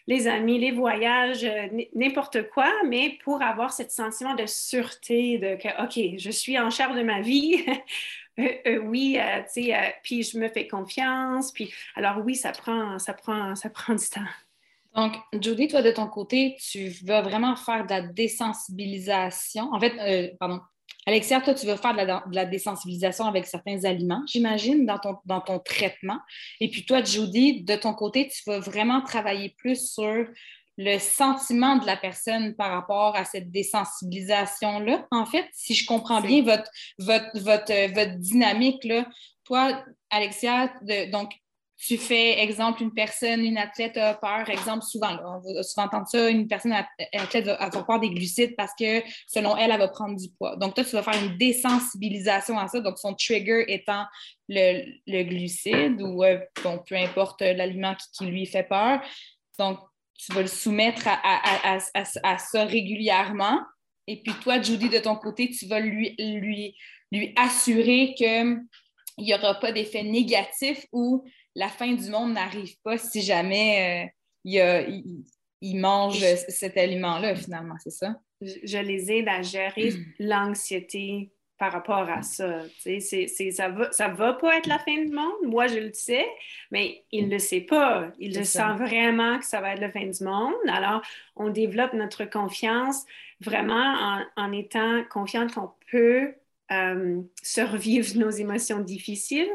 les 0.06 0.26
amis, 0.26 0.58
les 0.58 0.70
voyages, 0.70 1.44
euh, 1.44 1.66
n'importe 1.94 2.48
quoi, 2.50 2.72
mais 2.86 3.18
pour 3.24 3.42
avoir 3.42 3.72
ce 3.72 3.82
sentiment 3.88 4.34
de 4.34 4.46
sûreté, 4.46 5.36
de 5.36 5.56
que, 5.56 5.68
OK, 5.82 6.18
je 6.18 6.30
suis 6.30 6.58
en 6.58 6.70
charge 6.70 6.96
de 6.96 7.02
ma 7.02 7.20
vie, 7.20 7.62
oui, 8.38 9.18
tu 9.52 9.62
sais, 9.64 9.94
puis 10.02 10.22
je 10.22 10.38
me 10.38 10.48
fais 10.48 10.66
confiance. 10.66 11.52
Puis, 11.52 11.72
alors 11.94 12.18
oui, 12.24 12.36
ça 12.36 12.52
prend, 12.52 12.98
ça 12.98 13.14
prend, 13.14 13.54
ça 13.54 13.70
prend 13.70 13.94
du 13.94 14.06
temps. 14.06 14.20
Donc, 14.94 15.14
Judy, 15.40 15.68
toi, 15.68 15.82
de 15.82 15.92
ton 15.92 16.08
côté, 16.08 16.56
tu 16.60 16.88
vas 17.04 17.22
vraiment 17.22 17.54
faire 17.54 17.84
de 17.84 17.90
la 17.90 18.00
désensibilisation. 18.02 19.72
En 19.72 19.78
fait, 19.78 20.36
pardon, 20.40 20.60
Alexia, 21.06 21.40
toi, 21.40 21.54
tu 21.54 21.66
veux 21.66 21.76
faire 21.76 21.94
de 21.94 22.34
la, 22.34 22.44
désensibilisation 22.44 23.24
avec 23.24 23.46
certains 23.46 23.84
aliments, 23.84 24.22
j'imagine, 24.26 24.84
dans 24.84 24.98
ton, 24.98 25.16
dans 25.24 25.40
ton 25.40 25.58
traitement. 25.58 26.18
Et 26.60 26.68
puis 26.68 26.84
toi, 26.84 27.02
Judy, 27.02 27.62
de 27.62 27.74
ton 27.74 27.94
côté, 27.94 28.28
tu 28.28 28.42
vas 28.46 28.60
vraiment 28.60 29.00
travailler 29.00 29.54
plus 29.56 29.92
sur 29.92 30.26
le 30.82 30.98
sentiment 30.98 31.76
de 31.76 31.84
la 31.84 31.98
personne 31.98 32.54
par 32.54 32.70
rapport 32.70 33.14
à 33.14 33.26
cette 33.26 33.50
désensibilisation-là. 33.50 35.06
En 35.10 35.26
fait, 35.26 35.46
si 35.52 35.74
je 35.74 35.84
comprends 35.84 36.22
bien 36.22 36.42
votre, 36.42 36.70
votre, 36.98 37.38
votre, 37.38 37.92
votre 37.92 38.16
dynamique, 38.16 38.82
là, 38.84 39.06
toi, 39.44 39.84
Alexia, 40.08 40.72
de, 40.80 41.10
donc 41.10 41.34
tu 41.76 41.98
fais, 41.98 42.40
exemple, 42.40 42.82
une 42.82 42.94
personne, 42.94 43.44
une 43.44 43.58
athlète 43.58 43.98
a 43.98 44.14
peur, 44.14 44.48
exemple, 44.48 44.82
souvent, 44.84 45.18
on 45.22 45.54
va 45.54 45.62
souvent 45.62 45.86
entendre 45.86 46.06
ça, 46.08 46.30
une 46.30 46.48
personne 46.48 46.72
athlète 47.12 47.44
va 47.44 47.54
avoir 47.54 47.86
peur 47.86 48.00
des 48.00 48.10
glucides 48.10 48.56
parce 48.56 48.72
que, 48.78 49.02
selon 49.26 49.58
elle, 49.58 49.70
elle 49.70 49.78
va 49.78 49.88
prendre 49.88 50.18
du 50.18 50.30
poids. 50.30 50.56
Donc, 50.56 50.74
toi, 50.74 50.84
tu 50.84 50.92
vas 50.92 51.02
faire 51.02 51.22
une 51.22 51.36
désensibilisation 51.36 52.58
à 52.58 52.68
ça, 52.68 52.80
donc 52.80 52.98
son 52.98 53.14
trigger 53.14 53.64
étant 53.68 54.04
le, 54.48 55.22
glucide 55.24 56.00
ou 56.00 56.24
euh, 56.24 56.38
peu 56.86 56.96
importe 56.96 57.42
l'aliment 57.42 57.94
qui, 58.16 58.24
lui 58.24 58.46
fait 58.46 58.64
peur. 58.64 59.00
Donc, 59.58 59.78
tu 60.24 60.32
vas 60.32 60.42
le 60.42 60.48
soumettre 60.48 61.06
à, 61.06 61.78
à, 61.94 62.38
ça 62.38 62.64
régulièrement. 62.64 63.60
Et 64.06 64.22
puis 64.22 64.32
toi, 64.42 64.60
Judy, 64.60 64.88
de 64.88 64.98
ton 64.98 65.16
côté, 65.16 65.50
tu 65.50 65.66
vas 65.66 65.80
lui, 65.80 66.14
lui, 66.18 66.76
lui 67.12 67.32
assurer 67.36 68.14
qu'il 68.16 68.60
n'y 69.18 69.34
aura 69.34 69.54
pas 69.58 69.72
d'effet 69.72 70.02
négatif 70.02 70.84
ou 70.92 71.24
la 71.54 71.68
fin 71.68 71.92
du 71.92 72.10
monde 72.10 72.32
n'arrive 72.32 72.76
pas 72.82 72.98
si 72.98 73.22
jamais 73.22 74.10
euh, 74.46 75.00
il, 75.60 75.78
mange 75.78 76.24
cet 76.48 76.76
aliment-là, 76.76 77.34
finalement, 77.34 77.76
c'est 77.82 77.90
ça? 77.90 78.16
Je, 78.40 78.78
les 78.78 79.12
aide 79.12 79.28
à 79.28 79.42
gérer 79.42 79.92
l'anxiété 80.18 81.30
par 81.60 81.72
rapport 81.72 82.08
à 82.08 82.22
ça. 82.22 82.62
C'est, 82.78 83.00
ça 83.00 83.68
ne 83.68 83.76
va, 83.76 83.92
ça 83.92 84.08
va 84.08 84.32
pas 84.32 84.56
être 84.56 84.66
la 84.66 84.78
fin 84.78 84.96
du 84.96 85.12
monde, 85.12 85.42
moi 85.42 85.66
je 85.66 85.78
le 85.78 85.92
sais, 85.92 86.26
mais 86.70 87.04
il 87.12 87.26
ne 87.26 87.32
le 87.32 87.38
sait 87.38 87.60
pas. 87.60 88.08
Il 88.18 88.34
le 88.34 88.44
sent 88.44 88.72
vraiment 88.78 89.38
que 89.38 89.44
ça 89.44 89.60
va 89.60 89.74
être 89.74 89.80
la 89.80 89.90
fin 89.90 90.06
du 90.06 90.24
monde. 90.24 90.54
Alors, 90.68 91.02
on 91.36 91.50
développe 91.50 91.92
notre 91.92 92.24
confiance 92.24 93.04
vraiment 93.42 93.74
en, 93.74 94.24
en 94.36 94.52
étant 94.52 95.04
confiante 95.10 95.52
qu'on 95.52 95.70
peut 95.90 96.32
euh, 96.72 97.20
survivre 97.42 98.16
nos 98.16 98.30
émotions 98.30 98.80
difficiles, 98.80 99.50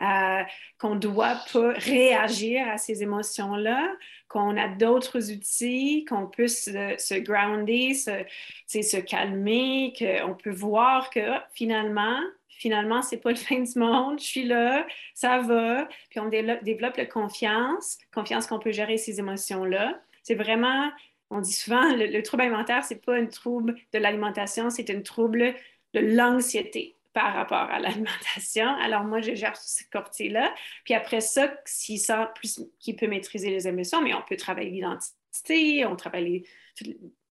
euh, 0.00 0.42
qu'on 0.78 0.96
ne 0.96 1.00
doit 1.00 1.36
pas 1.52 1.72
réagir 1.74 2.66
à 2.66 2.78
ces 2.78 3.04
émotions-là, 3.04 3.92
qu'on 4.28 4.56
a 4.56 4.68
d'autres 4.68 5.30
outils, 5.30 6.04
qu'on 6.08 6.26
peut 6.26 6.48
se, 6.48 6.94
se 6.98 7.14
grounder, 7.18 7.94
se, 7.94 8.24
se 8.66 8.96
calmer, 8.96 9.92
qu'on 9.98 10.34
peut 10.34 10.50
voir 10.50 11.10
que 11.10 11.20
finalement, 11.54 12.18
finalement, 12.48 13.02
c'est 13.02 13.18
pas 13.18 13.30
le 13.30 13.36
fin 13.36 13.60
du 13.60 13.78
monde, 13.78 14.18
je 14.18 14.24
suis 14.24 14.44
là, 14.44 14.86
ça 15.14 15.38
va, 15.40 15.88
puis 16.10 16.20
on 16.20 16.28
développe, 16.28 16.96
la 16.96 17.06
confiance, 17.06 17.98
confiance 18.12 18.46
qu'on 18.46 18.58
peut 18.58 18.72
gérer 18.72 18.96
ces 18.96 19.18
émotions-là. 19.18 20.00
C'est 20.22 20.34
vraiment, 20.34 20.90
on 21.30 21.40
dit 21.40 21.52
souvent, 21.52 21.94
le, 21.94 22.06
le 22.06 22.22
trouble 22.22 22.42
alimentaire, 22.42 22.82
c'est 22.84 23.04
pas 23.04 23.16
un 23.16 23.26
trouble 23.26 23.74
de 23.92 23.98
l'alimentation, 23.98 24.70
c'est 24.70 24.90
un 24.90 25.00
trouble 25.00 25.54
de 25.92 26.00
l'anxiété 26.00 26.96
par 27.14 27.32
rapport 27.32 27.70
à 27.70 27.78
l'alimentation. 27.78 28.66
Alors, 28.82 29.04
moi, 29.04 29.20
je 29.20 29.34
gère 29.34 29.56
ce 29.56 29.84
côté-là. 29.90 30.52
Puis 30.84 30.94
après 30.94 31.20
ça, 31.20 31.54
s'il 31.64 31.98
sent 31.98 32.26
plus 32.34 32.60
qu'il 32.80 32.96
peut 32.96 33.06
maîtriser 33.06 33.50
les 33.50 33.66
émotions, 33.66 34.02
mais 34.02 34.12
on 34.12 34.22
peut 34.22 34.36
travailler 34.36 34.70
l'identité, 34.70 35.86
on 35.86 35.96
travaille 35.96 36.44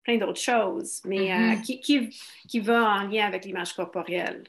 plein 0.05 0.17
d'autres 0.19 0.41
choses, 0.41 1.03
mais 1.05 1.33
euh, 1.33 1.55
mm-hmm. 1.55 1.81
qui, 1.81 2.11
qui, 2.49 2.61
va 2.61 2.95
en 2.95 3.09
lien 3.09 3.27
avec 3.27 3.45
l'image 3.45 3.73
corporelle. 3.75 4.45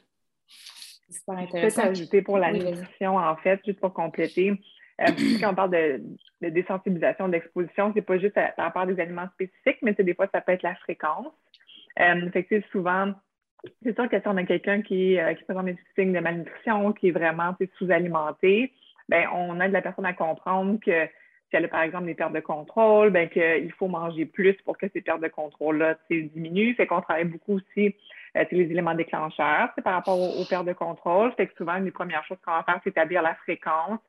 C'est 1.08 1.18
super 1.18 1.38
intéressant. 1.38 1.82
Peut 1.82 1.88
ajouter 1.88 2.22
pour 2.22 2.38
la 2.38 2.52
nutrition, 2.52 3.16
en 3.16 3.36
fait, 3.36 3.60
juste 3.64 3.80
pour 3.80 3.92
compléter. 3.92 4.52
Euh, 5.00 5.06
quand 5.40 5.50
on 5.50 5.54
parle 5.54 5.70
de, 5.70 6.02
de 6.42 6.48
désensibilisation, 6.48 7.28
d'exposition, 7.28 7.92
c'est 7.94 8.02
pas 8.02 8.18
juste 8.18 8.36
à, 8.36 8.70
part 8.70 8.86
des 8.86 9.00
aliments 9.00 9.28
spécifiques, 9.34 9.78
mais 9.82 9.94
c'est 9.96 10.04
des 10.04 10.14
fois, 10.14 10.28
ça 10.32 10.40
peut 10.40 10.52
être 10.52 10.62
la 10.62 10.76
fréquence. 10.76 11.32
Euh, 12.00 12.30
fait 12.32 12.64
souvent, 12.70 13.14
c'est 13.82 13.94
sûr 13.94 14.08
que 14.08 14.20
si 14.20 14.28
on 14.28 14.36
a 14.36 14.44
quelqu'un 14.44 14.82
qui, 14.82 15.18
euh, 15.18 15.34
qui 15.34 15.44
présente 15.44 15.66
des 15.66 15.78
signes 15.96 16.12
de 16.12 16.20
malnutrition, 16.20 16.92
qui 16.92 17.08
est 17.08 17.12
vraiment 17.12 17.54
sous-alimenté, 17.78 18.72
ben, 19.08 19.26
on 19.34 19.60
aide 19.60 19.72
la 19.72 19.82
personne 19.82 20.06
à 20.06 20.12
comprendre 20.12 20.78
que 20.80 21.06
si 21.50 21.56
elle 21.56 21.66
a 21.66 21.68
par 21.68 21.82
exemple 21.82 22.06
des 22.06 22.14
pertes 22.14 22.32
de 22.32 22.40
contrôle, 22.40 23.10
ben, 23.10 23.28
qu'il 23.28 23.72
faut 23.72 23.88
manger 23.88 24.26
plus 24.26 24.54
pour 24.64 24.78
que 24.78 24.86
ces 24.92 25.00
pertes 25.00 25.20
de 25.20 25.28
contrôle-là 25.28 25.96
diminuent. 26.10 26.74
Fait 26.74 26.86
qu'on 26.86 27.00
travaille 27.00 27.24
beaucoup 27.24 27.56
aussi 27.56 27.94
euh, 28.36 28.44
les 28.50 28.64
éléments 28.64 28.94
déclencheurs 28.94 29.70
par 29.82 29.94
rapport 29.94 30.18
aux, 30.18 30.44
pertes 30.44 30.66
de 30.66 30.72
contrôle. 30.72 31.32
Fait 31.32 31.46
que 31.46 31.54
souvent, 31.54 31.76
une 31.76 31.84
des 31.84 31.90
premières 31.90 32.24
choses 32.24 32.38
qu'on 32.44 32.52
va 32.52 32.62
faire, 32.62 32.80
c'est 32.82 32.90
établir 32.90 33.22
la 33.22 33.34
fréquence. 33.36 34.00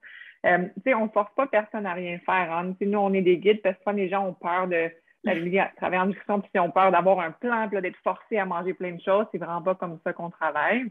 Euh, 0.46 0.68
on 0.88 1.06
ne 1.06 1.10
force 1.10 1.34
pas 1.36 1.48
personne 1.48 1.86
à 1.86 1.94
rien 1.94 2.20
faire. 2.20 2.52
Hein. 2.52 2.76
Nous, 2.80 3.00
on 3.00 3.14
est 3.14 3.22
des 3.22 3.38
guides 3.38 3.62
parce 3.62 3.78
que 3.84 3.92
les 3.92 4.10
gens 4.10 4.28
ont 4.28 4.34
peur 4.34 4.68
de 4.68 4.90
la 5.26 5.68
travailler 5.78 6.02
en 6.02 6.06
nutrition, 6.08 6.40
puis 6.40 6.50
si 6.54 6.60
on 6.60 6.72
peur 6.72 6.92
d'avoir 6.92 7.20
un 7.20 7.32
plan, 7.32 7.68
puis 7.68 7.82
d'être 7.82 7.98
forcé 8.04 8.38
à 8.38 8.46
manger 8.46 8.74
plein 8.74 8.92
de 8.92 9.02
choses, 9.02 9.26
c'est 9.32 9.38
vraiment 9.38 9.62
pas 9.62 9.76
comme 9.76 10.00
ça 10.04 10.14
qu'on 10.14 10.30
travaille. 10.30 10.86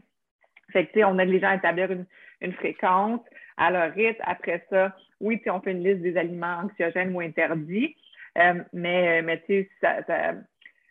Fait 0.71 0.87
que, 0.87 1.03
on 1.03 1.17
aide 1.19 1.29
les 1.29 1.39
gens 1.39 1.49
à 1.49 1.55
établir 1.55 1.89
une, 1.91 2.53
fréquence 2.53 3.21
à 3.57 3.71
leur 3.71 3.93
rythme. 3.93 4.21
Après 4.25 4.65
ça, 4.69 4.95
oui, 5.21 5.41
on 5.47 5.61
fait 5.61 5.71
une 5.71 5.83
liste 5.83 6.01
des 6.01 6.17
aliments 6.17 6.63
anxiogènes 6.63 7.15
ou 7.15 7.21
interdits, 7.21 7.95
euh, 8.37 8.61
mais, 8.73 9.21
mais 9.21 9.41
tu 9.47 9.69
sais, 9.79 10.03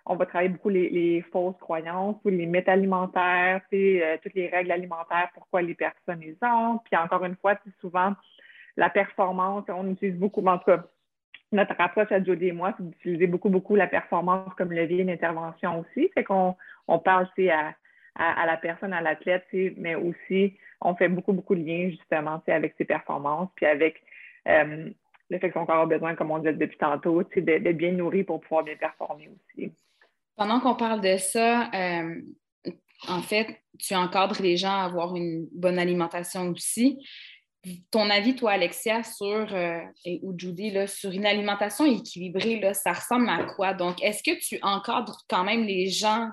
on 0.06 0.16
va 0.16 0.26
travailler 0.26 0.50
beaucoup 0.50 0.68
les, 0.68 1.24
fausses 1.32 1.56
croyances 1.60 2.16
ou 2.24 2.28
les 2.28 2.46
mythes 2.46 2.68
alimentaires, 2.68 3.62
euh, 3.72 4.16
toutes 4.22 4.34
les 4.34 4.48
règles 4.48 4.72
alimentaires, 4.72 5.30
pourquoi 5.34 5.62
les 5.62 5.74
personnes 5.74 6.20
les 6.20 6.36
ont. 6.42 6.78
Puis 6.84 6.96
encore 6.96 7.24
une 7.24 7.36
fois, 7.36 7.58
souvent, 7.80 8.14
la 8.76 8.90
performance, 8.90 9.64
on 9.68 9.90
utilise 9.90 10.16
beaucoup, 10.16 10.44
en 10.44 10.58
tout 10.58 10.66
cas, 10.66 10.84
notre 11.54 11.74
approche 11.78 12.12
à 12.12 12.22
Jodie 12.22 12.48
et 12.48 12.52
moi, 12.52 12.74
c'est 12.76 12.88
d'utiliser 12.88 13.26
beaucoup, 13.26 13.48
beaucoup 13.48 13.76
la 13.76 13.86
performance 13.86 14.52
comme 14.56 14.72
levier 14.72 15.04
d'intervention 15.04 15.80
aussi. 15.80 16.10
Fait 16.14 16.24
qu'on 16.24 16.56
on 16.88 16.98
parle 16.98 17.28
à, 17.50 17.74
à, 18.14 18.46
la 18.46 18.56
personne, 18.56 18.92
à 18.92 19.00
l'athlète, 19.00 19.46
mais 19.76 19.94
aussi 19.94 20.54
on 20.80 20.94
fait 20.94 21.08
beaucoup, 21.08 21.32
beaucoup 21.32 21.54
de 21.54 21.64
liens 21.64 21.90
justement 21.90 22.42
avec 22.46 22.74
ses 22.76 22.84
performances, 22.84 23.48
puis 23.56 23.66
avec 23.66 24.02
euh, 24.48 24.90
le 25.30 25.38
fait 25.38 25.48
que 25.48 25.54
son 25.54 25.66
corps 25.66 25.82
a 25.82 25.86
besoin, 25.86 26.14
comme 26.14 26.30
on 26.30 26.38
disait 26.38 26.52
depuis 26.52 26.76
tantôt, 26.76 27.22
d'être 27.22 27.76
bien 27.76 27.92
nourri 27.92 28.24
pour 28.24 28.40
pouvoir 28.40 28.64
bien 28.64 28.76
performer 28.76 29.30
aussi. 29.30 29.72
Pendant 30.36 30.60
qu'on 30.60 30.74
parle 30.74 31.00
de 31.00 31.16
ça, 31.16 31.70
euh, 31.74 32.20
en 33.08 33.22
fait, 33.22 33.62
tu 33.78 33.94
encadres 33.94 34.40
les 34.42 34.56
gens 34.56 34.72
à 34.72 34.84
avoir 34.84 35.16
une 35.16 35.48
bonne 35.52 35.78
alimentation 35.78 36.48
aussi 36.50 36.98
ton 37.90 38.10
avis, 38.10 38.34
toi, 38.34 38.52
Alexia, 38.52 39.02
sur, 39.02 39.54
euh, 39.54 39.80
ou 40.22 40.34
Judy, 40.36 40.70
là, 40.70 40.86
sur 40.86 41.10
une 41.10 41.26
alimentation 41.26 41.84
équilibrée, 41.86 42.60
là, 42.60 42.74
ça 42.74 42.92
ressemble 42.92 43.28
à 43.28 43.44
quoi? 43.44 43.74
Donc, 43.74 44.02
est-ce 44.02 44.22
que 44.22 44.38
tu 44.38 44.58
encadres 44.62 45.22
quand 45.28 45.44
même 45.44 45.64
les 45.64 45.88
gens 45.88 46.28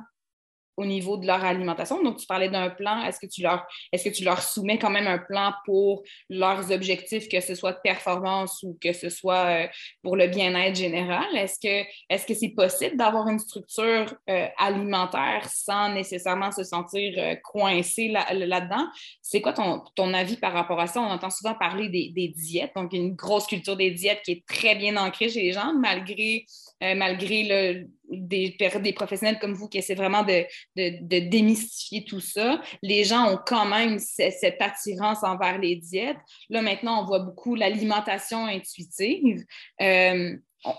au 0.82 0.86
niveau 0.86 1.18
de 1.18 1.28
leur 1.28 1.44
alimentation. 1.44 2.02
Donc, 2.04 2.18
tu 2.18 2.26
parlais 2.26 2.50
d'un 2.50 2.70
plan. 2.70 3.04
Est-ce 3.04 3.20
que 3.20 3.28
tu 3.28 3.42
leur 3.42 3.66
est-ce 3.92 4.10
que 4.10 4.14
tu 4.14 4.24
leur 4.24 4.42
soumets 4.42 4.80
quand 4.80 4.90
même 4.90 5.08
un 5.08 5.20
plan 5.20 5.54
pour 5.66 6.04
leurs 6.30 6.72
objectifs, 6.72 7.30
que 7.30 7.40
ce 7.40 7.56
soit 7.56 7.74
de 7.74 7.80
performance 7.84 8.64
ou 8.64 8.78
que 8.82 8.94
ce 8.94 9.10
soit 9.10 9.64
euh, 9.64 9.68
pour 10.02 10.16
le 10.16 10.28
bien-être 10.28 10.76
général? 10.76 11.26
Est-ce 11.36 11.60
que 11.60 11.88
est-ce 12.10 12.26
que 12.26 12.34
c'est 12.34 12.50
possible 12.50 12.98
d'avoir 12.98 13.28
une 13.28 13.40
structure 13.40 14.16
euh, 14.30 14.48
alimentaire 14.58 15.48
sans 15.50 15.94
nécessairement 15.94 16.52
se 16.52 16.64
sentir 16.64 17.14
euh, 17.18 17.36
coincé 17.44 18.08
là, 18.08 18.26
dedans 18.34 18.88
c'est 19.22 19.42
quoi 19.42 19.54
ton, 19.54 19.84
ton, 19.96 20.14
avis 20.14 20.38
par 20.38 20.54
rapport 20.54 20.80
à 20.80 20.88
ça? 20.88 21.00
On 21.00 21.12
entend 21.12 21.30
souvent 21.30 21.54
parler 21.54 21.90
des, 21.90 22.10
des, 22.10 22.30
diètes, 22.30 22.72
donc 22.76 22.92
une 22.94 23.16
grosse 23.16 23.46
culture 23.46 23.78
des 23.78 23.92
diètes 23.92 24.22
qui 24.26 24.32
est 24.32 24.46
très 24.46 24.76
bien 24.76 24.98
ancrée 24.98 25.30
chez 25.30 25.42
les 25.44 25.54
gens, 25.54 25.74
malgré, 25.74 26.46
malgré 26.82 27.44
le 27.44 27.88
des, 28.10 28.56
des 28.82 28.94
professionnels 28.94 29.40
comme 29.40 29.54
vous 29.54 29.68
qui 29.68 29.78
essaient 29.78 29.96
vraiment 29.96 30.24
de, 30.24 31.30
démystifier 31.30 32.04
tout 32.04 32.20
ça. 32.20 32.62
Les 32.82 33.04
gens 33.04 33.34
ont 33.34 33.40
quand 33.46 33.66
même 33.66 34.00
cette 34.00 34.62
attirance 34.62 35.24
envers 35.24 35.58
les 35.58 35.76
diètes. 35.76 36.18
Là, 36.50 36.62
maintenant, 36.62 37.02
on 37.02 37.06
voit 37.06 37.20
beaucoup 37.20 37.56
l'alimentation 37.56 38.46
intuitive. 38.46 39.44
Euh, 39.82 40.36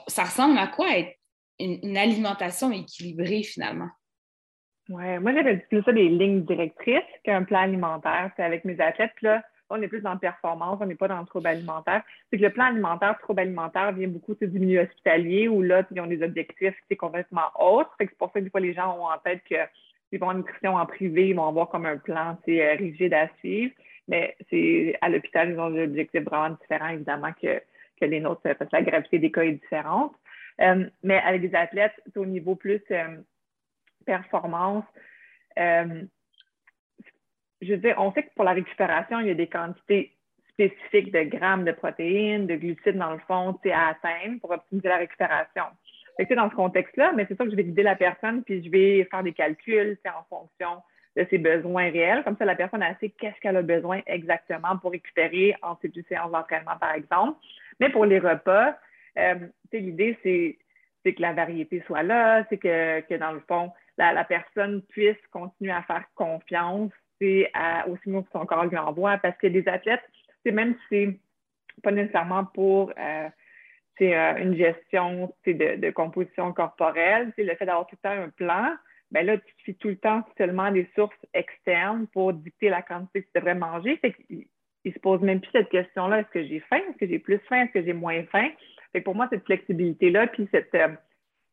ça 0.07 0.25
ressemble 0.25 0.59
à 0.59 0.67
quoi 0.67 0.97
être 0.97 1.17
une, 1.59 1.97
alimentation 1.97 2.71
équilibrée 2.71 3.43
finalement? 3.43 3.89
Oui, 4.89 5.19
moi 5.21 5.33
j'avais 5.33 5.59
plus 5.59 5.83
ça 5.85 5.93
des 5.93 6.09
lignes 6.09 6.45
directrices 6.45 7.03
qu'un 7.25 7.45
plan 7.45 7.61
alimentaire. 7.61 8.33
Avec 8.37 8.65
mes 8.65 8.79
athlètes. 8.81 9.13
là, 9.23 9.43
on 9.71 9.81
est 9.81 9.89
plus 9.89 10.01
dans 10.01 10.13
la 10.13 10.19
performance, 10.19 10.79
on 10.81 10.87
n'est 10.87 10.95
pas 10.95 11.09
dans 11.09 11.21
le 11.21 11.27
trouble 11.27 11.47
alimentaire. 11.47 12.03
C'est 12.31 12.39
que 12.39 12.43
le 12.43 12.51
plan 12.51 12.67
alimentaire, 12.67 13.19
trouble 13.19 13.41
alimentaire 13.41 13.93
vient 13.93 14.09
beaucoup 14.09 14.35
du 14.35 14.59
milieu 14.59 14.83
hospitalier 14.83 15.49
où 15.49 15.63
là, 15.63 15.83
ils 15.91 16.01
ont 16.01 16.07
des 16.07 16.23
objectifs 16.23 16.75
complètement 16.99 17.51
autres. 17.59 17.91
C'est 17.99 18.11
pour 18.17 18.31
ça 18.33 18.41
que 18.41 18.45
des 18.45 18.51
fois, 18.51 18.61
les 18.61 18.75
gens 18.75 18.99
ont 18.99 19.07
en 19.07 19.19
tête 19.19 19.43
que 19.49 19.57
ils 20.13 20.19
vont 20.19 20.29
en 20.29 20.35
nutrition 20.35 20.75
en 20.77 20.85
privé, 20.85 21.29
ils 21.29 21.35
vont 21.35 21.49
avoir 21.49 21.71
comme 21.71 21.87
un 21.87 21.97
plan 21.97 22.37
c'est 22.45 22.75
rigide 22.75 23.15
à 23.15 23.29
suivre. 23.39 23.73
Mais 24.09 24.37
à 25.01 25.09
l'hôpital, 25.09 25.51
ils 25.51 25.59
ont 25.59 25.71
des 25.71 25.85
objectifs 25.85 26.23
vraiment 26.23 26.55
différents, 26.61 26.89
évidemment, 26.89 27.33
que, 27.41 27.63
que 27.99 28.05
les 28.05 28.21
nôtres, 28.21 28.43
parce 28.43 28.71
que 28.71 28.77
la 28.77 28.83
gravité 28.83 29.19
des 29.19 29.33
cas 29.33 29.43
est 29.43 29.53
différente. 29.53 30.13
mais 30.59 31.19
avec 31.19 31.41
des 31.41 31.55
athlètes, 31.55 31.95
au 32.15 32.27
niveau 32.27 32.57
plus 32.57 32.83
performance, 34.05 34.85
je 37.63 37.73
veux 37.73 37.79
dire, 37.79 37.95
on 37.99 38.13
sait 38.13 38.25
que 38.25 38.35
pour 38.35 38.45
la 38.45 38.53
récupération, 38.53 39.21
il 39.21 39.29
y 39.29 39.31
a 39.31 39.35
des 39.35 39.47
quantités 39.47 40.13
spécifiques 40.51 41.13
de 41.13 41.23
grammes 41.23 41.65
de 41.65 41.73
protéines, 41.73 42.47
de 42.47 42.57
glucides 42.57 42.99
dans 42.99 43.13
le 43.13 43.21
fond, 43.21 43.59
à 43.73 43.89
atteindre 43.89 44.41
pour 44.41 44.51
optimiser 44.51 44.89
la 44.89 44.99
récupération. 44.99 45.65
Fait 46.17 46.35
dans 46.35 46.51
ce 46.51 46.55
contexte-là, 46.55 47.13
mais 47.17 47.25
c'est 47.27 47.37
sûr 47.37 47.47
que 47.47 47.51
je 47.51 47.57
vais 47.57 47.65
guider 47.65 47.83
la 47.83 47.97
personne, 47.97 48.43
puis 48.45 48.63
je 48.63 48.71
vais 48.71 49.09
faire 49.11 49.23
des 49.23 49.33
calculs 49.33 49.99
en 50.05 50.25
fonction 50.25 50.83
de 51.17 51.27
ses 51.31 51.39
besoins 51.39 51.91
réels. 51.91 52.23
Comme 52.25 52.37
ça, 52.37 52.45
la 52.45 52.55
personne 52.55 52.85
sait 53.01 53.11
qu'est-ce 53.11 53.41
qu'elle 53.41 53.57
a 53.57 53.63
besoin 53.63 54.01
exactement 54.07 54.77
pour 54.79 54.93
récupérer 54.93 55.57
en 55.63 55.77
ces 55.81 55.89
deux 55.89 56.05
séances 56.09 56.31
d'entraînement, 56.31 56.77
par 56.79 56.95
exemple. 56.95 57.39
Mais 57.81 57.91
pour 57.91 58.05
les 58.05 58.19
repas, 58.19 58.77
euh, 59.19 59.35
l'idée, 59.73 60.19
c'est, 60.23 60.59
que 61.05 61.23
la 61.23 61.33
variété 61.33 61.83
soit 61.87 62.03
là, 62.03 62.45
c'est 62.49 62.59
que, 62.59 63.01
que 63.01 63.15
dans 63.15 63.33
le 63.33 63.41
fond, 63.49 63.73
la, 63.99 64.13
la, 64.13 64.25
personne 64.25 64.83
puisse 64.83 65.17
continuer 65.33 65.73
à 65.73 65.83
faire 65.83 66.05
confiance 66.15 66.93
à, 67.55 67.89
au 67.89 67.97
signaux 67.99 68.23
que 68.23 68.31
son 68.33 68.47
corps 68.47 68.67
lui 68.67 68.77
envoie. 68.77 69.19
Parce 69.19 69.37
que 69.39 69.47
les 69.47 69.67
athlètes, 69.69 70.03
même 70.45 70.75
si 70.75 71.19
c'est 71.77 71.83
pas 71.83 71.93
nécessairement 71.93 72.45
pour 72.45 72.93
euh, 72.99 73.29
euh, 74.01 74.37
une 74.37 74.57
gestion 74.57 75.33
de, 75.47 75.77
de, 75.77 75.91
composition 75.91 76.53
corporelle, 76.53 77.33
le 77.37 77.55
fait 77.55 77.67
d'avoir 77.67 77.87
tout 77.87 77.97
le 78.03 78.09
temps 78.09 78.23
un 78.25 78.29
plan, 78.31 78.75
ben 79.13 79.27
là, 79.27 79.37
tu 79.37 79.55
suis 79.59 79.75
tout 79.77 79.89
le 79.89 79.97
temps 79.97 80.25
seulement 80.39 80.71
des 80.73 80.89
sources 80.95 81.15
externes 81.35 82.07
pour 82.09 82.33
dicter 82.33 82.69
la 82.69 82.83
quantité 82.83 83.23
que 83.23 83.27
tu 83.27 83.33
devrais 83.39 83.55
manger. 83.55 83.97
Fait 83.99 84.13
qu'il 84.13 84.47
ne 84.85 84.91
se 84.91 84.99
pose 84.99 85.21
même 85.21 85.41
plus 85.41 85.51
cette 85.53 85.69
question-là, 85.69 86.21
est-ce 86.21 86.31
que 86.31 86.45
j'ai 86.45 86.61
faim? 86.61 86.81
Est-ce 86.89 86.99
que 86.99 87.07
j'ai 87.07 87.19
plus 87.19 87.39
faim? 87.49 87.63
Est-ce 87.63 87.73
que 87.73 87.85
j'ai 87.85 87.93
moins 87.93 88.25
faim? 88.25 88.49
Fait 88.93 89.03
pour 89.03 89.15
moi, 89.15 89.29
cette 89.31 89.45
flexibilité-là, 89.45 90.27
puis 90.29 90.49
cette, 90.51 90.75
euh, 90.75 90.89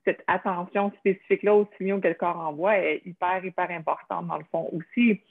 cette 0.06 0.24
attention 0.28 0.92
spécifique-là 1.00 1.54
aux 1.54 1.70
signaux 1.78 2.00
que 2.00 2.08
le 2.08 2.14
corps 2.14 2.40
envoie 2.40 2.78
est 2.78 3.02
hyper, 3.06 3.44
hyper 3.44 3.70
importante 3.72 4.28
dans 4.28 4.38
le 4.38 4.46
fond 4.52 4.70
aussi. 4.72 5.22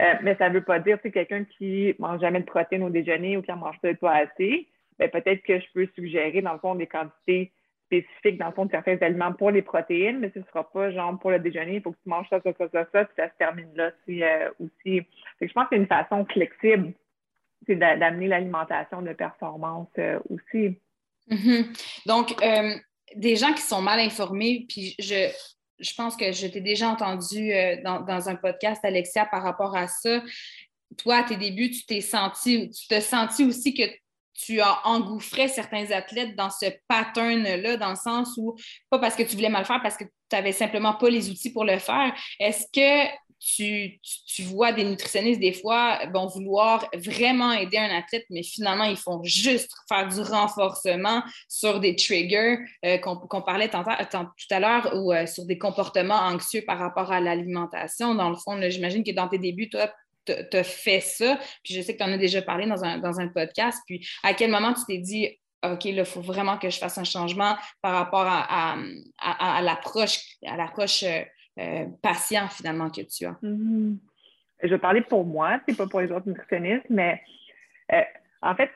Euh, 0.00 0.14
mais 0.22 0.36
ça 0.36 0.48
ne 0.48 0.54
veut 0.54 0.64
pas 0.64 0.78
dire, 0.78 1.00
que 1.00 1.08
quelqu'un 1.08 1.44
qui 1.44 1.94
mange 1.98 2.20
jamais 2.20 2.40
de 2.40 2.46
protéines 2.46 2.82
au 2.82 2.90
déjeuner 2.90 3.36
ou 3.36 3.42
qui 3.42 3.52
en 3.52 3.56
mange 3.56 3.78
peut-être 3.80 4.00
pas 4.00 4.16
assez, 4.16 4.68
ben, 4.98 5.10
peut-être 5.10 5.42
que 5.42 5.58
je 5.58 5.66
peux 5.74 5.88
suggérer, 5.94 6.42
dans 6.42 6.54
le 6.54 6.58
fond, 6.58 6.74
des 6.74 6.86
quantités 6.86 7.52
spécifiques, 7.86 8.38
dans 8.38 8.46
le 8.46 8.52
fond, 8.52 8.64
de 8.64 8.70
certains 8.70 8.96
aliments 9.02 9.32
pour 9.32 9.50
les 9.50 9.62
protéines, 9.62 10.18
mais 10.18 10.30
ce 10.32 10.38
ne 10.38 10.44
sera 10.44 10.70
pas 10.70 10.90
genre 10.90 11.18
pour 11.18 11.30
le 11.30 11.38
déjeuner, 11.38 11.76
il 11.76 11.82
faut 11.82 11.92
que 11.92 11.98
tu 12.02 12.08
manges 12.08 12.28
ça, 12.30 12.40
ça, 12.40 12.52
ça, 12.56 12.68
ça, 12.70 12.86
ça, 12.90 13.04
puis 13.04 13.14
ça 13.16 13.28
se 13.28 13.36
termine 13.38 13.70
là 13.74 13.90
euh, 14.08 14.50
aussi. 14.60 15.02
je 15.40 15.52
pense 15.52 15.64
que 15.64 15.68
c'est 15.72 15.76
une 15.76 15.86
façon 15.86 16.24
flexible 16.26 16.92
d'amener 17.68 18.28
l'alimentation 18.28 19.02
de 19.02 19.12
performance 19.12 19.88
euh, 19.98 20.18
aussi. 20.30 20.78
Mm-hmm. 21.30 22.06
Donc, 22.06 22.34
des 23.14 23.36
gens 23.36 23.52
qui 23.52 23.62
sont 23.62 23.82
mal 23.82 24.00
informés, 24.00 24.64
puis 24.68 24.94
je, 24.98 25.30
je 25.82 25.94
pense 25.94 26.16
que 26.16 26.32
je 26.32 26.46
t'ai 26.46 26.60
déjà 26.60 26.88
entendu 26.88 27.52
euh, 27.52 27.76
dans, 27.82 28.28
un 28.28 28.36
podcast, 28.36 28.84
Alexia, 28.84 29.26
par 29.26 29.42
rapport 29.42 29.76
à 29.76 29.88
ça. 29.88 30.22
Toi, 30.96 31.16
à 31.16 31.22
tes 31.24 31.36
débuts, 31.36 31.70
tu 31.70 31.84
t'es 31.84 32.00
senti, 32.00 32.70
tu 32.70 32.86
te 32.86 33.00
senti 33.00 33.44
aussi 33.44 33.74
que 33.74 33.82
tu 34.34 34.60
as 34.60 34.86
engouffré 34.86 35.48
certains 35.48 35.90
athlètes 35.90 36.36
dans 36.36 36.50
ce 36.50 36.66
pattern-là, 36.88 37.76
dans 37.76 37.90
le 37.90 37.96
sens 37.96 38.34
où, 38.36 38.56
pas 38.90 38.98
parce 38.98 39.14
que 39.14 39.22
tu 39.22 39.36
voulais 39.36 39.48
mal 39.48 39.64
faire, 39.64 39.80
parce 39.82 39.96
que 39.96 40.04
tu 40.04 40.10
n'avais 40.32 40.52
simplement 40.52 40.94
pas 40.94 41.10
les 41.10 41.30
outils 41.30 41.52
pour 41.52 41.64
le 41.64 41.78
faire. 41.78 42.14
Est-ce 42.40 42.66
que 42.72 43.12
tu, 43.44 44.42
vois 44.44 44.72
des 44.72 44.84
nutritionnistes, 44.84 45.40
des 45.40 45.52
fois, 45.52 45.98
vont 46.12 46.26
vouloir 46.26 46.88
vraiment 46.94 47.52
aider 47.52 47.76
un 47.76 47.90
athlète, 47.96 48.24
mais 48.30 48.42
finalement, 48.42 48.84
ils 48.84 48.96
font 48.96 49.22
juste 49.24 49.70
faire 49.88 50.08
du 50.08 50.20
renforcement 50.20 51.22
sur 51.48 51.80
des 51.80 51.96
triggers 51.96 52.58
euh, 52.84 52.98
qu'on 52.98 53.42
parlait 53.42 53.68
tout 53.68 53.76
à 54.50 54.60
l'heure 54.60 54.92
ou 54.94 55.12
euh, 55.12 55.26
sur 55.26 55.44
des 55.44 55.58
comportements 55.58 56.20
anxieux 56.20 56.62
par 56.66 56.78
rapport 56.78 57.10
à 57.10 57.20
l'alimentation? 57.20 58.14
Dans 58.14 58.30
le 58.30 58.36
fond, 58.36 58.60
j'imagine 58.70 59.02
que 59.02 59.12
dans 59.12 59.28
tes 59.28 59.38
débuts, 59.38 59.68
toi, 59.68 59.90
tu 60.26 60.56
as 60.56 60.64
fait 60.64 61.00
ça. 61.00 61.38
Puis 61.64 61.74
je 61.74 61.80
sais 61.82 61.94
que 61.94 61.98
tu 61.98 62.04
en 62.04 62.12
as 62.12 62.18
déjà 62.18 62.42
parlé 62.42 62.66
dans 62.66 62.84
un, 62.84 62.98
dans 62.98 63.20
un 63.20 63.28
podcast. 63.28 63.82
Puis 63.86 64.06
à 64.22 64.34
quel 64.34 64.50
moment 64.50 64.72
tu 64.72 64.84
t'es 64.86 64.98
dit, 64.98 65.38
OK, 65.64 65.84
là, 65.84 65.90
il 65.90 66.04
faut 66.04 66.20
vraiment 66.20 66.58
que 66.58 66.70
je 66.70 66.78
fasse 66.78 66.98
un 66.98 67.04
changement 67.04 67.56
par 67.80 67.92
rapport 67.92 68.26
à, 68.26 68.76
à, 69.20 69.62
l'approche, 69.62 70.18
à 70.44 70.56
l'approche 70.56 71.04
euh, 71.04 71.22
euh, 71.58 71.86
patient 72.02 72.48
finalement 72.48 72.90
que 72.90 73.02
tu 73.02 73.26
as? 73.26 73.36
Mm-hmm. 73.42 73.96
Je 74.64 74.68
vais 74.68 74.78
parler 74.78 75.02
pour 75.02 75.24
moi, 75.24 75.60
c'est 75.66 75.76
pas 75.76 75.86
pour 75.86 76.00
les 76.00 76.10
autres 76.10 76.28
nutritionnistes, 76.28 76.86
mais 76.88 77.20
euh, 77.92 78.02
en 78.42 78.54
fait, 78.54 78.70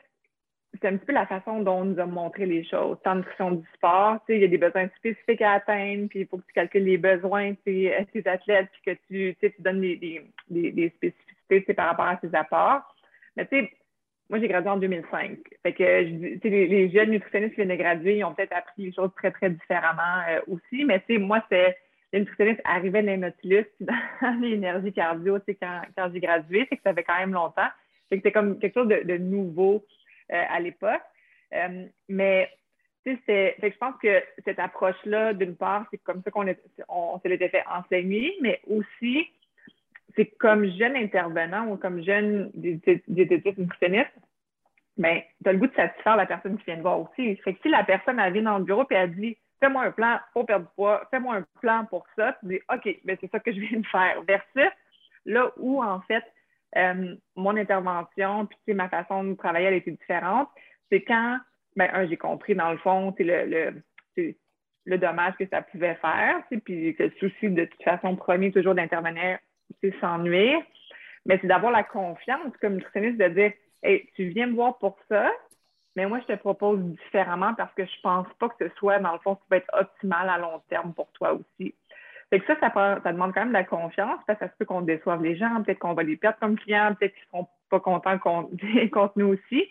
c'est 0.81 0.87
un 0.87 0.97
petit 0.97 1.05
peu 1.05 1.13
la 1.13 1.25
façon 1.25 1.61
dont 1.61 1.81
on 1.81 1.85
nous 1.85 1.99
a 1.99 2.05
montré 2.05 2.45
les 2.45 2.63
choses. 2.65 2.97
En 3.05 3.15
nutrition 3.15 3.51
du 3.51 3.65
sport, 3.75 4.17
il 4.29 4.39
y 4.39 4.43
a 4.43 4.47
des 4.47 4.57
besoins 4.57 4.89
spécifiques 4.97 5.41
à 5.41 5.53
atteindre, 5.53 6.07
puis 6.09 6.21
il 6.21 6.27
faut 6.27 6.37
que 6.37 6.45
tu 6.45 6.53
calcules 6.53 6.83
les 6.83 6.97
besoins 6.97 7.51
de 7.51 7.57
tes, 7.65 8.27
athlètes, 8.27 8.69
puis 8.71 8.93
que 8.93 8.99
tu, 9.07 9.35
tu 9.39 9.61
donnes 9.61 9.81
des, 9.81 9.95
des, 10.49 10.71
des, 10.71 10.89
spécificités 10.89 11.36
par 11.75 11.87
rapport 11.87 12.05
à 12.05 12.19
ces 12.21 12.33
apports. 12.35 12.95
Mais 13.35 13.45
tu 13.47 13.59
sais, 13.59 13.71
moi, 14.29 14.39
j'ai 14.39 14.47
gradué 14.47 14.69
en 14.69 14.77
2005. 14.77 15.37
Fait 15.63 15.73
que 15.73 15.83
les, 15.83 16.67
les, 16.67 16.89
jeunes 16.89 17.11
nutritionnistes 17.11 17.55
qui 17.55 17.61
viennent 17.61 17.77
de 17.77 17.81
graduer, 17.81 18.17
ils 18.17 18.23
ont 18.25 18.33
peut-être 18.33 18.53
appris 18.53 18.85
les 18.85 18.93
choses 18.93 19.11
très, 19.15 19.31
très 19.31 19.49
différemment 19.49 20.21
euh, 20.29 20.41
aussi. 20.47 20.83
Mais 20.83 20.99
tu 21.01 21.13
sais, 21.13 21.17
moi, 21.17 21.43
c'est 21.49 21.77
les 22.13 22.19
nutritionnistes 22.19 22.61
arrivaient 22.63 23.03
dans 23.03 23.11
les 23.11 23.17
Nautilus, 23.17 23.65
dans 23.79 24.41
l'énergie 24.41 24.93
cardio, 24.93 25.39
quand, 25.61 25.81
quand 25.95 26.09
j'ai 26.13 26.19
gradué, 26.19 26.65
c'est 26.69 26.77
que 26.77 26.83
ça 26.83 26.93
fait 26.93 27.03
quand 27.03 27.17
même 27.17 27.33
longtemps. 27.33 27.67
C'est 28.09 28.15
que 28.15 28.19
c'était 28.19 28.31
comme 28.31 28.59
quelque 28.59 28.73
chose 28.73 28.87
de, 28.87 29.17
nouveau 29.17 29.85
euh, 30.31 30.43
à 30.49 30.59
l'époque. 30.59 31.01
Euh, 31.53 31.85
mais 32.09 32.49
c'est, 33.25 33.55
je 33.61 33.77
pense 33.77 33.95
que 34.01 34.21
cette 34.43 34.59
approche-là, 34.59 35.33
d'une 35.33 35.55
part, 35.55 35.85
c'est 35.91 35.97
comme 35.99 36.21
ça 36.23 36.31
qu'on 36.31 36.45
on, 36.89 37.19
se 37.19 37.27
l'était 37.27 37.49
fait 37.49 37.63
enseigner, 37.69 38.35
mais 38.41 38.59
aussi, 38.67 39.29
c'est 40.17 40.25
comme 40.39 40.65
jeune 40.77 40.97
intervenant 40.97 41.67
ou 41.67 41.77
comme 41.77 42.03
jeune 42.03 42.51
diététiste 42.55 43.57
nutritionniste, 43.57 44.11
mais 44.97 45.27
tu 45.43 45.49
as 45.49 45.53
le 45.53 45.59
goût 45.59 45.67
de 45.67 45.75
satisfaire 45.75 46.17
la 46.17 46.25
personne 46.25 46.57
qui 46.57 46.65
vient 46.65 46.77
de 46.77 46.81
voir 46.81 46.99
aussi. 46.99 47.35
Fait 47.37 47.53
que 47.53 47.59
si 47.61 47.69
la 47.69 47.83
personne 47.83 48.19
elle 48.19 48.33
vient 48.33 48.41
dans 48.41 48.57
le 48.57 48.63
bureau 48.65 48.83
et 48.89 48.95
elle 48.95 49.15
dit 49.15 49.37
fais-moi 49.59 49.83
un 49.83 49.91
plan 49.91 50.19
pour 50.33 50.45
perdre 50.45 50.65
du 50.65 50.71
poids, 50.75 51.07
fais-moi 51.11 51.35
un 51.35 51.45
plan 51.61 51.85
pour 51.85 52.05
ça. 52.15 52.35
Tu 52.39 52.47
dis, 52.47 52.59
OK, 52.73 52.99
ben 53.05 53.17
c'est 53.21 53.31
ça 53.31 53.39
que 53.39 53.51
je 53.51 53.59
viens 53.59 53.79
de 53.79 53.87
faire. 53.87 54.21
Versus 54.27 54.71
là 55.25 55.51
où, 55.57 55.83
en 55.83 56.01
fait, 56.01 56.23
euh, 56.75 57.15
mon 57.35 57.55
intervention, 57.55 58.47
puis 58.65 58.73
ma 58.73 58.89
façon 58.89 59.23
de 59.23 59.33
travailler, 59.35 59.67
elle 59.67 59.73
était 59.75 59.91
différente. 59.91 60.49
C'est 60.91 61.01
quand, 61.01 61.39
ben, 61.75 61.89
un, 61.93 62.07
j'ai 62.07 62.17
compris, 62.17 62.55
dans 62.55 62.71
le 62.71 62.77
fond, 62.77 63.13
c'est 63.17 63.23
le, 63.23 63.45
le, 64.15 64.33
le 64.85 64.97
dommage 64.97 65.35
que 65.37 65.47
ça 65.47 65.61
pouvait 65.61 65.95
faire, 65.95 66.41
puis 66.63 66.95
le 66.97 67.11
souci, 67.19 67.49
de 67.49 67.65
toute 67.65 67.83
façon, 67.83 68.15
premier, 68.15 68.51
toujours 68.51 68.75
d'intervenir, 68.75 69.37
c'est 69.81 69.93
nuire. 70.19 70.59
Mais 71.25 71.37
c'est 71.41 71.47
d'avoir 71.47 71.71
la 71.71 71.83
confiance 71.83 72.55
comme 72.61 72.75
nutritionniste 72.75 73.17
de 73.17 73.27
dire, 73.27 73.53
hey, 73.83 74.09
tu 74.15 74.29
viens 74.29 74.47
me 74.47 74.55
voir 74.55 74.77
pour 74.77 74.97
ça, 75.09 75.29
mais 75.95 76.05
moi, 76.05 76.19
je 76.21 76.33
te 76.33 76.37
propose 76.37 76.79
différemment 76.79 77.53
parce 77.55 77.73
que 77.73 77.83
je 77.83 78.01
pense 78.01 78.27
pas 78.39 78.49
que 78.49 78.67
ce 78.67 78.75
soit, 78.75 78.99
dans 78.99 79.13
le 79.13 79.19
fond, 79.19 79.35
ce 79.35 79.39
qui 79.41 79.49
va 79.49 79.57
être 79.57 79.73
optimal 79.73 80.29
à 80.29 80.37
long 80.37 80.61
terme 80.69 80.93
pour 80.93 81.11
toi 81.13 81.33
aussi. 81.33 81.73
Fait 82.29 82.39
que 82.39 82.45
ça, 82.45 82.55
ça, 82.59 82.99
ça 83.03 83.13
demande 83.13 83.33
quand 83.33 83.41
même 83.41 83.49
de 83.49 83.53
la 83.53 83.63
confiance 83.63 84.19
parce 84.27 84.37
que 84.39 84.45
ça 84.45 84.51
se 84.51 84.57
peut 84.57 84.65
qu'on 84.65 84.81
déçoive 84.81 85.23
les 85.23 85.35
gens, 85.35 85.63
peut-être 85.63 85.79
qu'on 85.79 85.93
va 85.93 86.03
les 86.03 86.17
perdre 86.17 86.37
comme 86.39 86.57
clients, 86.57 86.93
peut-être 86.93 87.13
qu'ils 87.13 87.25
seront 87.31 87.47
pas 87.69 87.79
contents 87.79 88.19
contre 88.91 89.13
nous 89.15 89.33
aussi. 89.33 89.65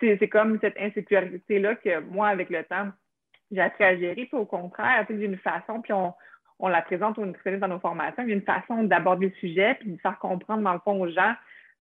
C'est 0.00 0.28
comme 0.28 0.58
cette 0.60 0.78
insécurité-là 0.78 1.76
que 1.76 2.00
moi, 2.00 2.28
avec 2.28 2.50
le 2.50 2.64
temps, 2.64 2.88
j'ai 3.52 3.60
appris 3.60 3.84
à 3.84 3.96
gérer. 3.96 4.26
Puis 4.26 4.36
au 4.36 4.46
contraire, 4.46 5.06
d'une 5.08 5.36
façon, 5.38 5.82
puis 5.82 5.92
on, 5.92 6.14
on 6.60 6.68
la 6.68 6.82
présente 6.82 7.18
aux 7.18 7.26
nutritionnistes 7.26 7.62
dans 7.62 7.68
nos 7.68 7.80
formations, 7.80 8.22
il 8.22 8.28
y 8.28 8.32
a 8.32 8.34
une 8.34 8.42
façon 8.42 8.84
d'aborder 8.84 9.26
le 9.26 9.34
sujet 9.34 9.76
puis 9.80 9.90
de 9.90 10.00
faire 10.00 10.18
comprendre, 10.18 10.62
dans 10.62 10.72
le 10.72 10.78
fond, 10.80 11.00
aux 11.00 11.08
gens 11.08 11.34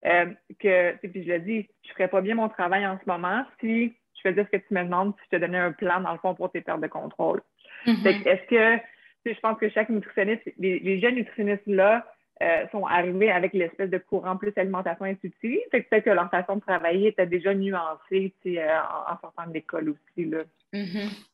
euh, 0.07 0.27
que, 0.61 0.95
puis 1.07 1.25
je 1.25 1.33
le 1.33 1.39
dis, 1.41 1.69
je 1.83 1.89
ne 1.89 1.95
ferais 1.95 2.09
pas 2.09 2.21
bien 2.21 2.35
mon 2.35 2.49
travail 2.49 2.87
en 2.87 2.99
ce 2.99 3.11
moment 3.11 3.45
si 3.61 3.95
je 4.15 4.29
faisais 4.29 4.45
ce 4.45 4.57
que 4.57 4.63
tu 4.69 4.75
me 4.75 4.85
demandes, 4.85 5.15
si 5.17 5.23
je 5.31 5.37
te 5.37 5.41
donnais 5.41 5.59
un 5.59 5.73
plan, 5.73 6.01
dans 6.01 6.13
le 6.13 6.19
fond, 6.19 6.35
pour 6.35 6.51
tes 6.51 6.61
pertes 6.61 6.81
de 6.81 6.87
contrôle. 6.87 7.41
Mm-hmm. 7.87 8.29
Est-ce 8.29 8.49
que, 8.49 8.83
je 9.27 9.41
pense 9.41 9.59
que 9.59 9.69
chaque 9.71 9.89
nutritionniste, 9.89 10.43
les, 10.59 11.01
jeunes 11.01 11.17
nutritionnistes-là, 11.17 12.07
euh, 12.41 12.69
sont 12.71 12.87
arrivés 12.87 13.33
avec 13.33 13.53
l'espèce 13.53 13.91
de 13.91 13.99
courant 13.99 14.37
plus 14.37 14.53
alimentation 14.55 15.05
intuitive. 15.05 15.59
Fait 15.73 15.83
que 15.83 15.89
peut-être 15.89 16.05
que 16.05 16.11
leur 16.11 16.31
façon 16.31 16.55
de 16.55 16.61
travailler 16.61 17.09
était 17.09 17.27
déjà 17.27 17.53
nuancée 17.53 18.33
euh, 18.47 18.79
en, 18.79 19.13
en, 19.13 19.19
sortant 19.21 19.49
de 19.49 19.55
l'école 19.55 19.89
aussi. 19.89 20.25
Là. 20.25 20.45
Mm-hmm. 20.73 21.27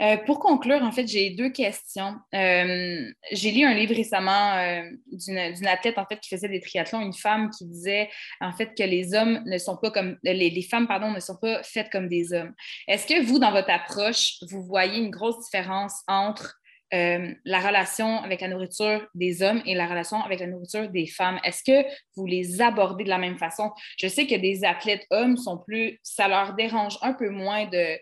Euh, 0.00 0.16
pour 0.26 0.40
conclure, 0.40 0.82
en 0.82 0.92
fait, 0.92 1.06
j'ai 1.06 1.30
deux 1.30 1.50
questions. 1.50 2.14
Euh, 2.34 3.10
j'ai 3.32 3.50
lu 3.50 3.64
un 3.64 3.74
livre 3.74 3.94
récemment 3.94 4.56
euh, 4.56 4.82
d'une 5.10 5.66
athlète 5.66 5.98
en 5.98 6.04
fait 6.04 6.20
qui 6.20 6.28
faisait 6.28 6.48
des 6.48 6.60
triathlons, 6.60 7.00
une 7.00 7.14
femme 7.14 7.50
qui 7.50 7.64
disait 7.66 8.10
en 8.40 8.52
fait 8.52 8.74
que 8.76 8.82
les 8.82 9.14
hommes 9.14 9.42
ne 9.46 9.58
sont 9.58 9.76
pas 9.76 9.90
comme 9.90 10.16
les, 10.22 10.50
les 10.50 10.62
femmes 10.62 10.86
pardon 10.86 11.10
ne 11.10 11.20
sont 11.20 11.36
pas 11.36 11.62
faites 11.62 11.90
comme 11.90 12.08
des 12.08 12.32
hommes. 12.32 12.52
Est-ce 12.88 13.06
que 13.06 13.22
vous 13.24 13.38
dans 13.38 13.52
votre 13.52 13.70
approche 13.70 14.34
vous 14.50 14.62
voyez 14.62 14.98
une 14.98 15.10
grosse 15.10 15.42
différence 15.44 16.02
entre 16.08 16.56
euh, 16.94 17.34
la 17.44 17.58
relation 17.58 18.22
avec 18.22 18.40
la 18.40 18.48
nourriture 18.48 19.06
des 19.14 19.42
hommes 19.42 19.60
et 19.66 19.74
la 19.74 19.86
relation 19.86 20.22
avec 20.22 20.40
la 20.40 20.46
nourriture 20.46 20.88
des 20.88 21.06
femmes. 21.06 21.40
Est-ce 21.42 21.64
que 21.64 21.86
vous 22.16 22.26
les 22.26 22.62
abordez 22.62 23.04
de 23.04 23.08
la 23.08 23.18
même 23.18 23.38
façon? 23.38 23.72
Je 23.98 24.06
sais 24.06 24.26
que 24.26 24.36
des 24.36 24.64
athlètes 24.64 25.04
hommes 25.10 25.36
sont 25.36 25.58
plus, 25.58 25.98
ça 26.02 26.28
leur 26.28 26.54
dérange 26.54 26.96
un 27.02 27.12
peu 27.12 27.28
moins 27.28 27.66
de, 27.66 27.98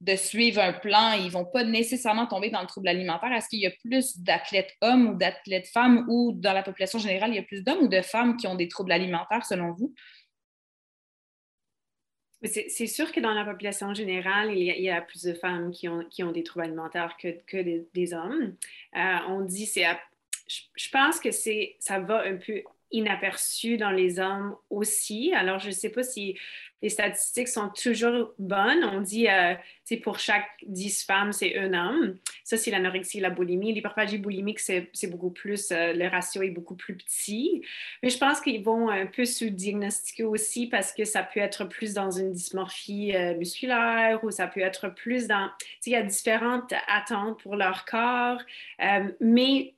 de 0.00 0.16
suivre 0.16 0.60
un 0.60 0.74
plan. 0.74 1.12
Ils 1.12 1.26
ne 1.26 1.30
vont 1.30 1.46
pas 1.46 1.64
nécessairement 1.64 2.26
tomber 2.26 2.50
dans 2.50 2.60
le 2.60 2.66
trouble 2.66 2.88
alimentaire. 2.88 3.32
Est-ce 3.32 3.48
qu'il 3.48 3.60
y 3.60 3.66
a 3.66 3.72
plus 3.82 4.18
d'athlètes 4.18 4.72
hommes 4.82 5.08
ou 5.08 5.14
d'athlètes 5.14 5.68
femmes 5.68 6.04
ou 6.08 6.32
dans 6.36 6.52
la 6.52 6.62
population 6.62 6.98
générale, 6.98 7.30
il 7.30 7.36
y 7.36 7.40
a 7.40 7.42
plus 7.42 7.62
d'hommes 7.62 7.84
ou 7.84 7.88
de 7.88 8.02
femmes 8.02 8.36
qui 8.36 8.46
ont 8.46 8.54
des 8.54 8.68
troubles 8.68 8.92
alimentaires 8.92 9.46
selon 9.46 9.72
vous? 9.72 9.94
C'est 12.42 12.86
sûr 12.86 13.12
que 13.12 13.20
dans 13.20 13.32
la 13.32 13.44
population 13.44 13.94
générale, 13.94 14.52
il 14.56 14.62
y 14.62 14.90
a, 14.90 15.00
plus 15.00 15.22
de 15.22 15.32
femmes 15.32 15.70
qui 15.72 15.88
ont, 15.88 16.04
qui 16.04 16.22
ont 16.22 16.32
des 16.32 16.42
troubles 16.42 16.66
alimentaires 16.66 17.16
que, 17.16 17.28
que 17.46 17.56
des, 17.94 18.14
hommes. 18.14 18.54
Euh, 18.94 19.16
on 19.28 19.40
dit, 19.40 19.66
c'est, 19.66 19.86
je, 20.46 20.60
je 20.76 20.90
pense 20.90 21.18
que 21.18 21.30
c'est, 21.30 21.76
ça 21.80 21.98
va 21.98 22.22
un 22.24 22.36
peu 22.36 22.62
inaperçu 22.90 23.76
dans 23.76 23.90
les 23.90 24.18
hommes 24.18 24.56
aussi. 24.70 25.32
Alors, 25.34 25.58
je 25.58 25.68
ne 25.68 25.72
sais 25.72 25.90
pas 25.90 26.02
si 26.02 26.38
les 26.82 26.90
statistiques 26.90 27.48
sont 27.48 27.70
toujours 27.70 28.34
bonnes. 28.38 28.84
On 28.84 29.00
dit, 29.00 29.28
euh, 29.28 29.54
pour 30.02 30.18
chaque 30.18 30.48
10 30.66 31.04
femmes, 31.04 31.32
c'est 31.32 31.56
un 31.58 31.72
homme. 31.72 32.16
Ça, 32.44 32.56
c'est 32.56 32.70
l'anorexie, 32.70 33.20
la 33.20 33.30
boulimie. 33.30 33.72
L'hyperphagie 33.72 34.18
boulimique, 34.18 34.60
c'est 34.60 34.90
beaucoup 35.08 35.30
plus, 35.30 35.70
euh, 35.72 35.92
le 35.94 36.06
ratio 36.08 36.42
est 36.42 36.50
beaucoup 36.50 36.76
plus 36.76 36.96
petit. 36.96 37.62
Mais 38.02 38.10
je 38.10 38.18
pense 38.18 38.40
qu'ils 38.40 38.62
vont 38.62 38.90
un 38.90 39.06
peu 39.06 39.24
se 39.24 39.46
diagnostiquer 39.46 40.24
aussi 40.24 40.66
parce 40.66 40.92
que 40.92 41.04
ça 41.04 41.22
peut 41.22 41.40
être 41.40 41.64
plus 41.64 41.94
dans 41.94 42.10
une 42.10 42.32
dysmorphie 42.32 43.16
euh, 43.16 43.34
musculaire 43.36 44.22
ou 44.22 44.30
ça 44.30 44.46
peut 44.46 44.60
être 44.60 44.88
plus 44.88 45.26
dans, 45.26 45.50
il 45.86 45.92
y 45.92 45.96
a 45.96 46.02
différentes 46.02 46.72
attentes 46.88 47.40
pour 47.42 47.56
leur 47.56 47.84
corps. 47.86 48.40
Mais 49.20 49.74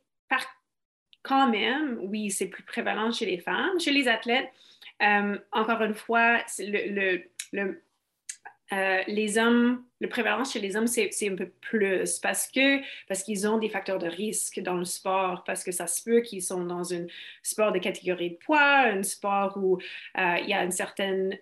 quand 1.22 1.48
même, 1.48 1.98
oui, 2.02 2.30
c'est 2.30 2.46
plus 2.46 2.62
prévalent 2.62 3.12
chez 3.12 3.26
les 3.26 3.38
femmes. 3.38 3.78
Chez 3.78 3.92
les 3.92 4.08
athlètes, 4.08 4.50
euh, 5.02 5.38
encore 5.52 5.82
une 5.82 5.94
fois, 5.94 6.42
le, 6.58 7.22
euh, 8.72 9.02
les 9.06 9.38
hommes, 9.38 9.84
le 10.00 10.08
prévalence 10.08 10.52
chez 10.52 10.60
les 10.60 10.76
hommes, 10.76 10.86
c'est 10.86 11.10
un 11.28 11.36
peu 11.36 11.48
plus 11.48 12.18
parce 12.18 12.48
que 12.48 12.80
parce 13.06 13.22
qu'ils 13.22 13.48
ont 13.48 13.58
des 13.58 13.68
facteurs 13.68 13.98
de 13.98 14.08
risque 14.08 14.60
dans 14.60 14.76
le 14.76 14.84
sport, 14.84 15.44
parce 15.44 15.64
que 15.64 15.72
ça 15.72 15.86
se 15.86 16.02
peut 16.02 16.20
qu'ils 16.20 16.42
sont 16.42 16.64
dans 16.64 16.92
un 16.92 17.06
sport 17.42 17.72
de 17.72 17.78
catégorie 17.78 18.30
de 18.30 18.36
poids, 18.36 18.80
un 18.80 19.02
sport 19.02 19.56
où 19.56 19.78
euh, 19.78 20.36
il 20.42 20.48
y 20.48 20.54
a 20.54 20.64
une 20.64 20.72
certaine 20.72 21.38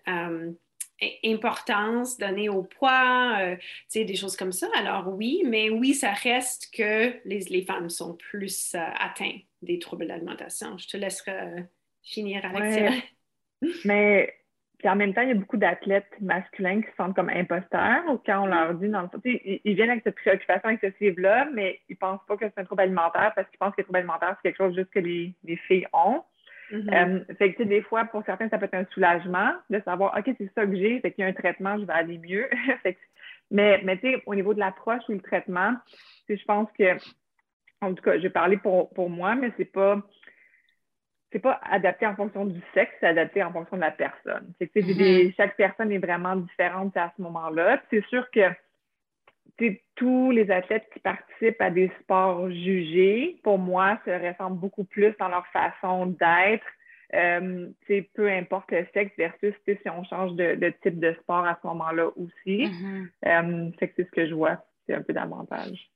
importance 1.25 2.17
donnée 2.17 2.49
au 2.49 2.63
poids, 2.63 3.57
des 3.95 4.17
choses 4.17 4.37
comme 4.37 4.53
ça. 4.53 4.69
Alors 4.77 5.09
oui, 5.09 5.43
mais 5.45 5.69
oui, 5.69 5.95
ça 5.95 6.13
reste 6.13 6.73
que 6.73 7.13
les, 7.25 7.63
femmes 7.63 7.91
sont 7.91 8.15
plus 8.15 8.75
atteintes 8.75 9.43
des 9.63 9.79
troubles 9.79 10.07
d'alimentation. 10.07 10.79
Je 10.79 10.87
te 10.87 10.97
laisserai 10.97 11.67
finir, 12.03 12.45
Alexia. 12.45 12.93
Mais 13.85 14.33
puis 14.79 14.89
en 14.89 14.97
même 14.97 15.15
temps, 15.15 15.23
il 15.23 15.29
y 15.29 15.33
a 15.33 15.35
beaucoup 15.35 15.57
d'athlètes 15.57 16.13
masculins 16.21 16.83
qui 16.83 16.91
se 16.91 16.97
sentent 16.97 17.17
comme 17.17 17.31
imposteurs 17.31 18.03
ou 18.09 18.19
quand 18.19 18.43
on 18.43 18.47
leur 18.47 18.75
dit, 18.75 18.89
dans 18.89 19.03
le 19.03 19.09
ils, 19.25 19.61
ils 19.65 19.75
viennent 19.75 19.91
avec 19.91 20.05
cette 20.05 20.17
préoccupation 20.17 20.69
excessive-là, 20.69 21.49
mais 21.55 21.81
ils 21.89 21.95
ne 21.95 21.99
pensent 21.99 22.21
pas 22.29 22.37
que 22.37 22.45
c'est 22.45 22.61
un 22.61 22.65
trouble 22.65 22.83
alimentaire 22.83 23.33
parce 23.35 23.49
qu'ils 23.49 23.59
pensent 23.59 23.75
que 23.75 23.81
le 23.81 23.85
trouble 23.85 23.99
alimentaire, 23.99 24.37
c'est 24.37 24.51
quelque 24.51 24.59
chose 24.59 24.77
juste 24.77 24.91
que 24.91 24.99
les, 24.99 25.35
les 25.45 25.57
filles 25.57 25.87
ont. 25.95 26.23
Mm-hmm. 26.71 27.29
Euh, 27.31 27.35
fait 27.37 27.55
que, 27.55 27.63
des 27.63 27.81
fois, 27.83 28.05
pour 28.05 28.23
certains, 28.25 28.49
ça 28.51 28.59
peut 28.59 28.67
être 28.67 28.75
un 28.75 28.85
soulagement 28.93 29.53
de 29.71 29.81
savoir, 29.81 30.15
OK, 30.19 30.35
c'est 30.37 30.53
ça 30.55 30.67
que 30.67 30.77
j'ai, 30.77 31.01
fait 31.01 31.13
qu'il 31.13 31.23
y 31.23 31.27
a 31.27 31.31
un 31.31 31.33
traitement, 31.33 31.79
je 31.79 31.85
vais 31.85 31.93
aller 31.93 32.19
mieux. 32.19 32.49
mais, 33.51 33.81
mais 33.83 33.97
tu 33.99 34.13
sais, 34.13 34.23
au 34.27 34.35
niveau 34.35 34.53
de 34.53 34.59
l'approche 34.59 35.03
ou 35.09 35.13
le 35.13 35.21
traitement, 35.21 35.75
je 36.29 36.45
pense 36.45 36.69
que, 36.79 36.97
en 37.81 37.95
tout 37.95 38.03
cas, 38.03 38.19
je 38.19 38.23
vais 38.23 38.31
parler 38.31 38.59
pour, 38.59 38.91
pour 38.91 39.09
moi, 39.09 39.37
mais 39.37 39.53
c'est 39.57 39.73
pas 39.73 40.03
c'est 41.33 41.41
pas 41.41 41.61
adapté 41.71 42.07
en 42.07 42.15
fonction 42.15 42.45
du 42.45 42.61
sexe, 42.73 42.93
c'est 43.01 43.07
adapté 43.07 43.43
en 43.43 43.53
fonction 43.53 43.77
de 43.77 43.83
la 43.83 43.91
personne. 43.91 44.53
C'est 44.59 44.69
que 44.69 44.81
mm-hmm. 44.81 45.35
chaque 45.37 45.57
personne 45.57 45.93
est 45.93 45.99
vraiment 45.99 46.37
différente 46.37 46.97
à 46.97 47.13
ce 47.17 47.23
moment-là. 47.23 47.83
C'est 47.91 48.05
sûr 48.07 48.31
que 48.31 48.41
tous 49.95 50.31
les 50.31 50.51
athlètes 50.51 50.87
qui 50.93 51.01
participent 51.01 51.61
à 51.61 51.71
des 51.71 51.91
sports 52.01 52.51
jugés, 52.51 53.41
pour 53.43 53.59
moi, 53.59 53.99
se 54.05 54.11
ressemblent 54.11 54.59
beaucoup 54.59 54.85
plus 54.85 55.15
dans 55.19 55.29
leur 55.29 55.47
façon 55.49 56.07
d'être. 56.07 56.67
Euh, 57.15 57.69
peu 58.15 58.29
importe 58.29 58.73
le 58.73 58.85
sexe 58.93 59.13
versus 59.17 59.55
si 59.65 59.89
on 59.89 60.03
change 60.05 60.35
de, 60.35 60.73
type 60.83 60.99
de 60.99 61.15
sport 61.23 61.47
à 61.47 61.59
ce 61.63 61.67
moment-là 61.69 62.09
aussi. 62.17 62.65
Mm-hmm. 62.65 63.09
Euh, 63.27 63.71
c'est 63.79 63.95
ce 63.97 64.11
que 64.11 64.27
je 64.27 64.35
vois, 64.35 64.65
c'est 64.87 64.95
un 64.95 65.03
peu 65.03 65.13
davantage. 65.13 65.91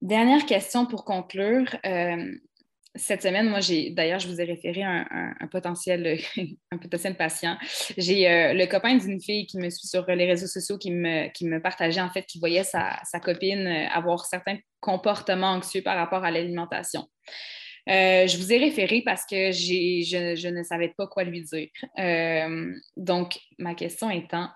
Dernière 0.00 0.44
question 0.46 0.86
pour 0.86 1.04
conclure. 1.04 1.66
Euh, 1.84 2.32
cette 2.96 3.22
semaine, 3.22 3.48
moi, 3.48 3.60
j'ai 3.60 3.90
d'ailleurs, 3.90 4.20
je 4.20 4.28
vous 4.28 4.40
ai 4.40 4.44
référé 4.44 4.82
un, 4.82 5.34
potentiel, 5.50 6.18
un 6.70 6.78
potentiel 6.78 7.16
patient. 7.16 7.56
J'ai 7.96 8.30
euh, 8.30 8.52
le 8.54 8.66
copain 8.66 8.96
d'une 8.96 9.20
fille 9.20 9.46
qui 9.46 9.58
me 9.58 9.68
suit 9.68 9.88
sur 9.88 10.06
les 10.06 10.26
réseaux 10.26 10.46
sociaux 10.46 10.78
qui 10.78 10.92
me, 10.92 11.28
qui 11.32 11.44
me 11.46 11.60
partageait 11.60 12.00
en 12.00 12.10
fait 12.10 12.22
qu'il 12.22 12.40
voyait 12.40 12.62
sa, 12.62 12.96
sa, 13.04 13.18
copine 13.18 13.66
euh, 13.66 13.88
avoir 13.88 14.24
certains 14.26 14.58
comportements 14.80 15.52
anxieux 15.52 15.82
par 15.82 15.96
rapport 15.96 16.24
à 16.24 16.30
l'alimentation. 16.30 17.08
Euh, 17.88 18.26
je 18.26 18.36
vous 18.38 18.52
ai 18.52 18.58
référé 18.58 19.02
parce 19.04 19.26
que 19.26 19.50
je, 19.50 20.34
je, 20.36 20.48
ne 20.48 20.62
savais 20.62 20.94
pas 20.96 21.06
quoi 21.06 21.24
lui 21.24 21.42
dire. 21.42 21.68
donc, 22.96 23.38
ma 23.58 23.74
question 23.74 24.08
étant, 24.08 24.48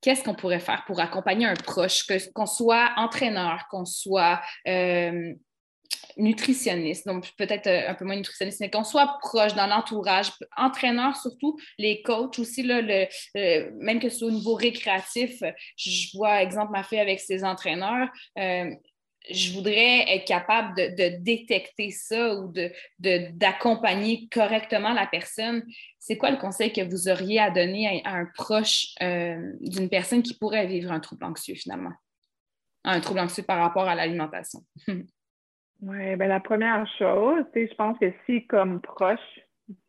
qu'est-ce 0.00 0.24
qu'on 0.24 0.34
pourrait 0.34 0.58
faire 0.58 0.84
pour 0.86 1.00
accompagner 1.00 1.46
un 1.46 1.54
proche, 1.54 2.06
qu'on 2.34 2.46
soit 2.46 2.92
entraîneur, 2.96 3.66
qu'on 3.70 3.84
soit 3.84 4.40
nutritionniste, 6.18 7.06
donc 7.06 7.30
peut-être 7.36 7.68
euh, 7.68 7.88
un 7.88 7.94
peu 7.94 8.04
moins 8.04 8.16
nutritionniste, 8.16 8.60
mais 8.60 8.70
qu'on 8.70 8.84
soit 8.84 9.18
proche 9.20 9.54
dans 9.54 9.66
l'entourage, 9.66 10.32
entraîneur 10.56 11.16
surtout, 11.16 11.58
les 11.78 12.02
coachs 12.02 12.38
aussi, 12.38 12.62
là, 12.62 12.80
le, 12.82 13.06
même 13.80 14.00
que 14.00 14.08
ce 14.08 14.18
soit 14.18 14.28
au 14.28 14.32
niveau 14.32 14.54
récréatif, 14.54 15.42
je 15.76 16.16
vois, 16.16 16.42
exemple, 16.42 16.72
ma 16.72 16.82
fille 16.82 16.98
avec 16.98 17.20
ses 17.20 17.44
entraîneurs, 17.44 18.08
euh, 18.38 18.70
je 19.30 19.52
voudrais 19.52 20.04
être 20.08 20.26
capable 20.26 20.74
de, 20.74 21.22
détecter 21.22 21.90
ça 21.90 22.34
ou 22.36 22.52
d'accompagner 22.98 24.22
de, 24.22 24.28
correctement 24.30 24.92
la 24.92 25.06
personne. 25.06 25.64
C'est 25.98 26.16
quoi 26.16 26.30
le 26.30 26.38
conseil 26.38 26.72
que 26.72 26.80
vous 26.80 27.08
auriez 27.08 27.38
à 27.38 27.50
donner 27.50 28.02
à, 28.04 28.14
un 28.14 28.26
proche 28.34 28.94
euh, 29.02 29.52
d'une 29.60 29.90
personne 29.90 30.22
qui 30.22 30.34
pourrait 30.34 30.66
vivre 30.66 30.92
un 30.92 31.00
trouble 31.00 31.24
anxieux 31.24 31.56
finalement? 31.56 31.92
Un 32.84 33.00
trouble 33.00 33.20
anxieux 33.20 33.42
par 33.42 33.58
rapport 33.58 33.86
à 33.86 33.94
l'alimentation. 33.94 34.60
Oui, 35.82 36.16
ben 36.16 36.28
la 36.28 36.40
première 36.40 36.86
chose, 36.98 37.44
je 37.54 37.74
pense 37.74 37.98
que 37.98 38.12
si 38.26 38.46
comme 38.46 38.80
proche, 38.80 39.20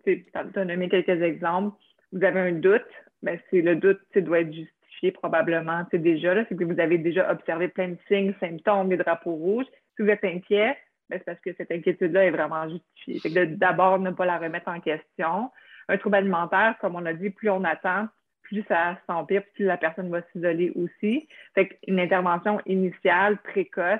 tu 0.05 0.25
as 0.33 0.43
donné 0.43 0.87
quelques 0.87 1.21
exemples, 1.21 1.75
vous 2.11 2.23
avez 2.23 2.39
un 2.39 2.51
doute, 2.51 2.85
ben 3.23 3.39
c'est 3.49 3.61
le 3.61 3.75
doute 3.75 3.99
doit 4.15 4.41
être 4.41 4.53
justifié 4.53 5.11
probablement 5.11 5.85
déjà. 5.91 6.45
C'est 6.45 6.55
que 6.55 6.63
vous 6.63 6.79
avez 6.79 6.97
déjà 6.97 7.31
observé 7.31 7.69
plein 7.69 7.89
de 7.89 7.97
signes, 8.07 8.33
symptômes, 8.39 8.89
des 8.89 8.97
drapeaux 8.97 9.33
rouges. 9.33 9.65
Si 9.95 10.03
vous 10.03 10.09
êtes 10.09 10.23
inquiet, 10.23 10.77
ben, 11.09 11.17
c'est 11.17 11.25
parce 11.25 11.39
que 11.39 11.53
cette 11.53 11.71
inquiétude-là 11.71 12.25
est 12.25 12.31
vraiment 12.31 12.69
justifiée. 12.69 13.47
D'abord, 13.47 13.99
ne 13.99 14.11
pas 14.11 14.25
la 14.25 14.37
remettre 14.37 14.69
en 14.69 14.79
question. 14.79 15.51
Un 15.87 15.97
trouble 15.97 16.17
alimentaire, 16.17 16.75
comme 16.81 16.95
on 16.95 17.05
a 17.05 17.13
dit, 17.13 17.31
plus 17.31 17.49
on 17.49 17.63
attend, 17.63 18.07
plus 18.43 18.63
ça 18.67 18.97
s'empire, 19.07 19.41
plus 19.55 19.65
la 19.65 19.77
personne 19.77 20.09
va 20.09 20.21
s'isoler 20.31 20.71
aussi. 20.75 21.27
Fait 21.55 21.67
qu'une 21.67 21.99
intervention 21.99 22.61
initiale, 22.65 23.37
précoce, 23.37 23.99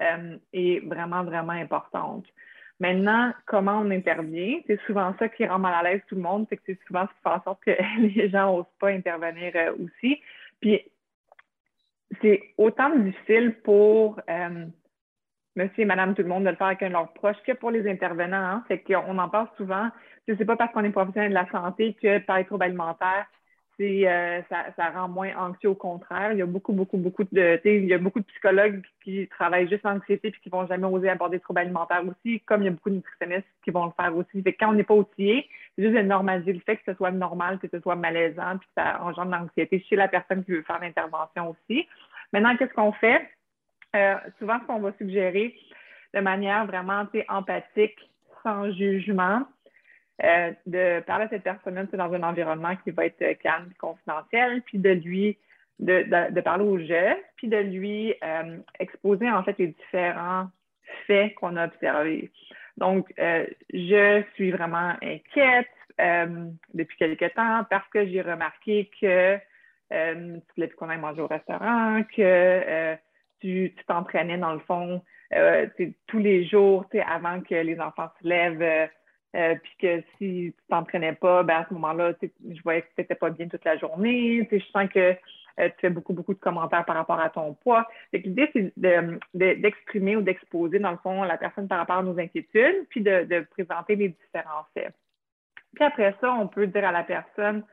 euh, 0.00 0.36
est 0.52 0.80
vraiment, 0.86 1.24
vraiment 1.24 1.52
importante. 1.52 2.24
Maintenant, 2.78 3.32
comment 3.46 3.78
on 3.78 3.90
intervient? 3.90 4.60
C'est 4.66 4.80
souvent 4.86 5.14
ça 5.18 5.28
qui 5.28 5.46
rend 5.46 5.58
mal 5.58 5.74
à 5.74 5.82
l'aise 5.82 6.02
tout 6.08 6.14
le 6.14 6.20
monde, 6.20 6.46
c'est 6.48 6.56
que 6.58 6.62
c'est 6.66 6.78
souvent 6.86 7.06
ce 7.06 7.14
qui 7.14 7.22
fait 7.22 7.30
en 7.30 7.42
sorte 7.42 7.64
que 7.64 7.70
les 8.00 8.28
gens 8.28 8.54
n'osent 8.54 8.66
pas 8.78 8.88
intervenir 8.88 9.52
euh, 9.54 9.74
aussi. 9.82 10.20
Puis, 10.60 10.80
c'est 12.20 12.42
autant 12.58 12.90
difficile 12.90 13.54
pour 13.64 14.20
euh, 14.28 14.66
monsieur 15.56 15.82
et 15.82 15.86
madame 15.86 16.14
tout 16.14 16.22
le 16.22 16.28
monde 16.28 16.44
de 16.44 16.50
le 16.50 16.56
faire 16.56 16.68
avec 16.68 16.82
un 16.82 16.88
de 16.88 16.92
leurs 16.92 17.12
proches 17.14 17.42
que 17.46 17.52
pour 17.52 17.70
les 17.70 17.90
intervenants. 17.90 18.36
Hein. 18.36 18.64
C'est 18.68 18.78
qu'on 18.78 19.18
en 19.18 19.28
parle 19.28 19.48
souvent. 19.56 19.88
Ce 20.28 20.32
n'est 20.32 20.44
pas 20.44 20.56
parce 20.56 20.72
qu'on 20.72 20.84
est 20.84 20.90
professionnel 20.90 21.30
de 21.30 21.34
la 21.34 21.50
santé 21.50 21.94
que 21.94 22.18
par 22.18 22.38
les 22.38 22.44
troubles 22.44 22.64
alimentaires, 22.64 23.26
euh, 23.80 24.40
ça, 24.48 24.90
rend 24.90 25.08
moins 25.08 25.34
anxieux 25.36 25.70
au 25.70 25.74
contraire. 25.74 26.32
Il 26.32 26.38
y 26.38 26.42
a 26.42 26.46
beaucoup, 26.46 26.72
beaucoup, 26.72 26.96
beaucoup 26.96 27.24
de, 27.24 27.60
il 27.64 27.84
y 27.84 27.94
a 27.94 27.98
beaucoup 27.98 28.20
de 28.20 28.24
psychologues 28.24 28.82
qui 29.04 29.28
travaillent 29.28 29.68
juste 29.68 29.84
l'anxiété 29.84 30.30
puis 30.30 30.40
qui 30.40 30.48
vont 30.48 30.66
jamais 30.66 30.86
oser 30.86 31.10
aborder 31.10 31.36
les 31.36 31.40
troubles 31.40 31.60
alimentaires 31.60 32.02
aussi, 32.06 32.40
comme 32.40 32.62
il 32.62 32.66
y 32.66 32.68
a 32.68 32.70
beaucoup 32.70 32.90
de 32.90 32.96
nutritionnistes 32.96 33.46
qui 33.64 33.70
vont 33.70 33.86
le 33.86 33.92
faire 33.92 34.16
aussi. 34.16 34.42
Fait 34.42 34.54
quand 34.54 34.70
on 34.70 34.72
n'est 34.72 34.84
pas 34.84 34.94
outillé, 34.94 35.48
c'est 35.76 35.84
juste 35.84 35.96
de 35.96 36.02
normaliser 36.02 36.54
le 36.54 36.60
fait 36.60 36.76
que 36.76 36.84
ce 36.86 36.94
soit 36.94 37.10
normal, 37.10 37.58
que 37.58 37.68
ce 37.68 37.78
soit 37.80 37.96
malaisant, 37.96 38.56
puis 38.58 38.68
que 38.68 38.82
ça 38.82 39.02
engendre 39.02 39.30
l'anxiété 39.32 39.84
chez 39.88 39.96
la 39.96 40.08
personne 40.08 40.44
qui 40.44 40.52
veut 40.52 40.62
faire 40.62 40.80
l'intervention 40.80 41.50
aussi. 41.50 41.86
Maintenant, 42.32 42.56
qu'est-ce 42.56 42.72
qu'on 42.72 42.92
fait? 42.92 43.28
Euh, 43.94 44.16
souvent, 44.38 44.58
ce 44.60 44.66
qu'on 44.66 44.80
va 44.80 44.92
suggérer 44.98 45.54
de 46.14 46.20
manière 46.20 46.66
vraiment 46.66 47.04
empathique, 47.28 47.98
sans 48.42 48.72
jugement, 48.72 49.42
euh, 50.24 50.52
de 50.66 51.00
parler 51.00 51.26
à 51.26 51.28
cette 51.28 51.42
personne-là 51.42 51.84
dans 51.92 52.12
un 52.12 52.22
environnement 52.22 52.74
qui 52.76 52.90
va 52.90 53.06
être 53.06 53.38
calme 53.40 53.70
confidentiel, 53.78 54.62
puis 54.62 54.78
de 54.78 54.90
lui 54.90 55.38
de, 55.78 56.40
parler 56.40 56.64
au 56.64 56.78
jeu, 56.78 57.16
puis 57.36 57.48
de 57.48 57.58
lui 57.58 58.14
euh, 58.22 58.58
exposer 58.78 59.30
en 59.30 59.42
fait 59.42 59.58
les 59.58 59.68
différents 59.68 60.48
faits 61.06 61.34
qu'on 61.34 61.56
a 61.56 61.66
observés. 61.66 62.30
Donc, 62.76 63.12
euh, 63.18 63.46
je 63.72 64.22
suis 64.34 64.50
vraiment 64.50 64.94
inquiète 65.02 65.68
euh, 66.00 66.46
depuis 66.74 66.96
quelque 66.96 67.26
temps 67.34 67.64
parce 67.70 67.88
que 67.88 68.06
j'ai 68.06 68.22
remarqué 68.22 68.90
que 69.00 69.36
tu 69.90 70.42
voulais 70.56 70.68
qu'on 70.70 70.88
aille 70.88 70.98
manger 70.98 71.22
au 71.22 71.26
restaurant, 71.26 72.02
que 72.16 72.96
tu 73.40 73.74
t'entraînais 73.86 74.38
dans 74.38 74.54
le 74.54 74.58
fond 74.60 75.00
tous 76.08 76.18
les 76.18 76.44
jours 76.46 76.86
avant 77.06 77.40
que 77.40 77.54
les 77.54 77.78
enfants 77.80 78.08
se 78.20 78.28
lèvent. 78.28 78.88
Puis 79.62 79.72
que 79.78 80.00
si 80.18 80.54
tu 80.54 80.54
t'entraînais 80.68 81.12
pas, 81.12 81.42
ben 81.42 81.56
à 81.56 81.66
ce 81.68 81.74
moment-là, 81.74 82.14
je 82.22 82.62
voyais 82.62 82.82
que 82.82 82.86
tu 82.94 83.00
n'étais 83.00 83.14
pas 83.14 83.30
bien 83.30 83.48
toute 83.48 83.64
la 83.64 83.76
journée. 83.76 84.48
Je 84.50 84.58
sens 84.72 84.88
que 84.88 85.16
euh, 85.58 85.68
tu 85.68 85.80
fais 85.80 85.90
beaucoup, 85.90 86.12
beaucoup 86.12 86.34
de 86.34 86.38
commentaires 86.38 86.84
par 86.84 86.96
rapport 86.96 87.18
à 87.18 87.30
ton 87.30 87.54
poids. 87.54 87.88
L'idée, 88.12 88.50
c'est 88.52 88.72
d'exprimer 89.34 90.16
ou 90.16 90.22
d'exposer, 90.22 90.78
dans 90.78 90.90
le 90.90 90.98
fond, 90.98 91.22
la 91.22 91.38
personne 91.38 91.68
par 91.68 91.78
rapport 91.78 91.96
à 91.96 92.02
nos 92.02 92.18
inquiétudes, 92.18 92.86
puis 92.90 93.00
de, 93.00 93.46
présenter 93.50 93.96
les 93.96 94.08
différents 94.10 94.66
faits. 94.74 94.92
Puis 95.74 95.84
après 95.84 96.14
ça, 96.20 96.32
on 96.34 96.48
peut 96.48 96.66
dire 96.66 96.84
à 96.84 96.92
la 96.92 97.04
personne, 97.04 97.64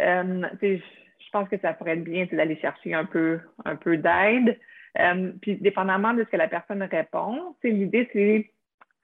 euh, 0.00 0.48
je 0.62 1.30
pense 1.32 1.48
que 1.48 1.58
ça 1.58 1.72
pourrait 1.74 1.92
être 1.92 2.04
bien 2.04 2.26
d'aller 2.30 2.56
chercher 2.56 2.94
un 2.94 3.04
peu, 3.04 3.40
un 3.64 3.76
peu 3.76 3.96
d'aide. 3.96 4.58
Euh, 4.98 5.32
puis 5.40 5.56
dépendamment 5.56 6.12
de 6.12 6.24
ce 6.24 6.28
que 6.28 6.36
la 6.36 6.48
personne 6.48 6.82
répond, 6.82 7.56
l'idée, 7.64 8.08
c'est 8.12 8.50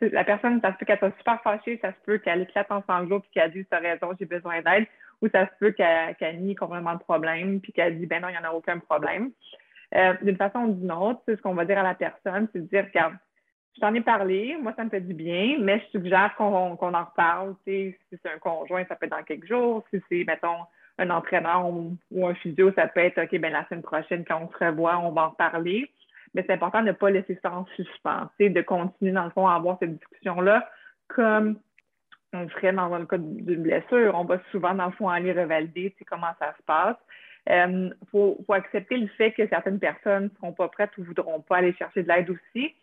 la 0.00 0.24
personne, 0.24 0.60
ça 0.60 0.72
se 0.72 0.78
peut 0.78 0.86
qu'elle 0.86 0.98
soit 0.98 1.16
super 1.18 1.42
fâchée, 1.42 1.78
ça 1.82 1.90
se 1.90 1.98
peut 2.04 2.18
qu'elle 2.18 2.42
éclate 2.42 2.70
en 2.70 2.82
sanglots 2.86 3.20
puis 3.20 3.30
qu'elle 3.32 3.52
dise 3.52 3.66
T'as 3.70 3.80
raison, 3.80 4.12
j'ai 4.18 4.26
besoin 4.26 4.62
d'aide 4.62 4.86
ou 5.20 5.28
ça 5.28 5.46
se 5.46 5.52
peut 5.58 5.72
qu'elle 5.72 6.40
nie 6.40 6.54
complètement 6.54 6.92
le 6.92 6.98
problème, 6.98 7.60
puis 7.60 7.72
qu'elle 7.72 7.98
dit, 7.98 8.06
ben 8.06 8.22
non, 8.22 8.28
il 8.28 8.32
n'y 8.32 8.38
en 8.38 8.48
a 8.48 8.52
aucun 8.52 8.78
problème. 8.78 9.32
Euh, 9.94 10.14
d'une 10.22 10.36
façon 10.36 10.60
ou 10.60 10.74
d'une 10.74 10.92
autre, 10.92 11.22
ce 11.26 11.40
qu'on 11.40 11.54
va 11.54 11.64
dire 11.64 11.78
à 11.78 11.82
la 11.82 11.94
personne, 11.94 12.48
c'est 12.52 12.60
de 12.60 12.66
dire, 12.66 12.84
regarde, 12.84 13.14
je 13.74 13.80
t'en 13.80 13.94
ai 13.94 14.00
parlé, 14.00 14.56
moi, 14.60 14.72
ça 14.76 14.84
me 14.84 14.90
fait 14.90 15.00
du 15.00 15.14
bien, 15.14 15.56
mais 15.60 15.80
je 15.80 15.98
suggère 15.98 16.34
qu'on 16.36 16.72
en 16.72 17.04
reparle. 17.04 17.54
Si 17.66 17.94
c'est 18.10 18.28
un 18.28 18.38
conjoint, 18.38 18.84
ça 18.86 18.96
peut 18.96 19.06
être 19.06 19.16
dans 19.16 19.22
quelques 19.22 19.46
jours. 19.46 19.84
Si 19.92 20.02
c'est, 20.08 20.24
mettons, 20.26 20.64
un 20.98 21.10
entraîneur 21.10 21.64
ou, 21.68 21.96
un 22.26 22.34
physio, 22.34 22.72
ça 22.72 22.88
peut 22.88 23.00
être, 23.00 23.22
OK, 23.22 23.38
ben 23.38 23.52
la 23.52 23.64
semaine 23.68 23.82
prochaine, 23.82 24.24
quand 24.24 24.40
on 24.42 24.50
se 24.50 24.64
revoit, 24.64 24.98
on 24.98 25.12
va 25.12 25.26
en 25.26 25.30
reparler. 25.30 25.90
Mais 26.34 26.44
c'est 26.46 26.52
important 26.52 26.80
de 26.80 26.88
ne 26.88 26.92
pas 26.92 27.10
laisser 27.10 27.38
ça 27.42 27.52
en 27.52 27.66
suspens, 27.76 28.30
de 28.38 28.60
continuer, 28.62 29.12
dans 29.12 29.24
le 29.24 29.30
fond, 29.30 29.46
à 29.46 29.54
avoir 29.54 29.78
cette 29.80 29.98
discussion-là 29.98 30.68
comme 31.08 31.58
on 32.32 32.48
ferait 32.48 32.72
dans 32.72 32.96
le 32.96 33.06
cas 33.06 33.16
d'une 33.18 33.62
blessure. 33.62 34.14
On 34.14 34.24
va 34.24 34.38
souvent, 34.50 34.74
dans 34.74 34.86
le 34.86 34.92
fond, 34.92 35.08
aller 35.08 35.32
revalider 35.32 35.94
comment 36.06 36.32
ça 36.38 36.54
se 36.58 36.62
passe. 36.64 36.96
Il 37.46 37.52
euh, 37.52 37.90
faut, 38.10 38.44
accepter 38.50 38.98
le 38.98 39.06
fait 39.06 39.32
que 39.32 39.48
certaines 39.48 39.78
personnes 39.78 40.24
ne 40.24 40.28
seront 40.36 40.52
pas 40.52 40.68
prêtes 40.68 40.90
ou 40.98 41.00
ne 41.00 41.06
voudront 41.06 41.40
pas 41.40 41.58
aller 41.58 41.72
chercher 41.74 42.02
de 42.02 42.08
l'aide 42.08 42.28
aussi. 42.28 42.74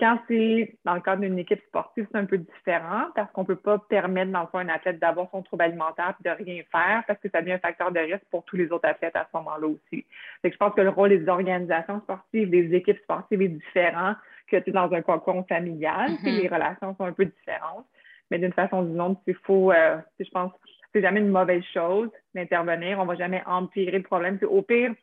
Quand 0.00 0.18
c'est 0.26 0.76
dans 0.84 0.94
le 0.94 1.00
cadre 1.00 1.20
d'une 1.20 1.38
équipe 1.38 1.62
sportive, 1.68 2.06
c'est 2.10 2.18
un 2.18 2.24
peu 2.24 2.38
différent 2.38 3.08
parce 3.14 3.30
qu'on 3.32 3.42
ne 3.42 3.46
peut 3.46 3.56
pas 3.56 3.78
permettre, 3.78 4.32
dans 4.32 4.40
le 4.40 4.46
fond, 4.46 4.58
à 4.58 4.62
un 4.62 4.68
athlète 4.68 4.98
d'avoir 4.98 5.30
son 5.30 5.42
trouble 5.42 5.62
alimentaire 5.62 6.14
et 6.18 6.28
de 6.28 6.44
rien 6.44 6.62
faire 6.72 7.04
parce 7.06 7.20
que 7.20 7.28
ça 7.28 7.42
devient 7.42 7.52
un 7.52 7.58
facteur 7.58 7.92
de 7.92 8.00
risque 8.00 8.24
pour 8.30 8.44
tous 8.44 8.56
les 8.56 8.72
autres 8.72 8.88
athlètes 8.88 9.14
à 9.14 9.28
ce 9.30 9.36
moment-là 9.36 9.66
aussi. 9.68 10.06
je 10.42 10.56
pense 10.56 10.74
que 10.74 10.80
le 10.80 10.88
rôle 10.88 11.10
des 11.10 11.28
organisations 11.28 12.00
sportives, 12.00 12.48
des 12.48 12.74
équipes 12.74 12.98
sportives 13.02 13.42
est 13.42 13.48
différent 13.48 14.14
que 14.48 14.70
dans 14.70 14.90
un 14.92 15.02
cocon 15.02 15.44
familial. 15.44 16.10
Mm-hmm. 16.10 16.40
Les 16.42 16.48
relations 16.48 16.96
sont 16.96 17.04
un 17.04 17.12
peu 17.12 17.26
différentes 17.26 17.86
mais 18.30 18.38
d'une 18.38 18.52
façon 18.52 18.78
ou 18.78 18.88
d'une 18.88 19.00
autre, 19.00 19.20
il 19.26 19.34
faut, 19.34 19.72
euh, 19.72 19.98
je 20.18 20.30
pense, 20.30 20.52
c'est 20.92 21.02
jamais 21.02 21.20
une 21.20 21.30
mauvaise 21.30 21.64
chose 21.72 22.10
d'intervenir. 22.34 22.98
On 22.98 23.02
ne 23.02 23.08
va 23.08 23.16
jamais 23.16 23.42
empirer 23.46 23.98
le 23.98 24.02
problème. 24.02 24.38
Au 24.48 24.62
pire, 24.62 24.94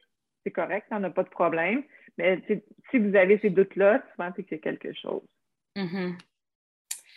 c'est 0.43 0.51
correct, 0.51 0.87
on 0.91 0.99
n'a 0.99 1.09
pas 1.09 1.23
de 1.23 1.29
problème. 1.29 1.83
Mais 2.17 2.41
si 2.91 2.97
vous 2.99 3.15
avez 3.15 3.39
ces 3.39 3.49
doutes-là, 3.49 4.03
souvent, 4.11 4.31
c'est 4.35 4.43
y 4.51 4.55
a 4.55 4.57
quelque 4.57 4.93
chose. 4.93 5.21
Mm-hmm. 5.75 6.13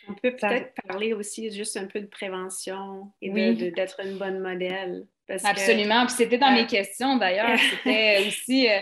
On 0.09 0.15
peut 0.15 0.35
peut-être 0.35 0.75
parler 0.87 1.13
aussi 1.13 1.51
juste 1.51 1.77
un 1.77 1.87
peu 1.87 2.01
de 2.01 2.07
prévention 2.07 3.13
et 3.21 3.31
d'être 3.31 4.01
une 4.05 4.19
bonne 4.19 4.41
modèle. 4.41 5.07
Absolument. 5.45 6.07
Puis 6.07 6.15
c'était 6.17 6.39
dans 6.39 6.51
mes 6.51 6.67
questions 6.67 7.17
d'ailleurs. 7.17 7.59
C'était 7.71 8.27
aussi, 8.27 8.69
euh, 8.69 8.79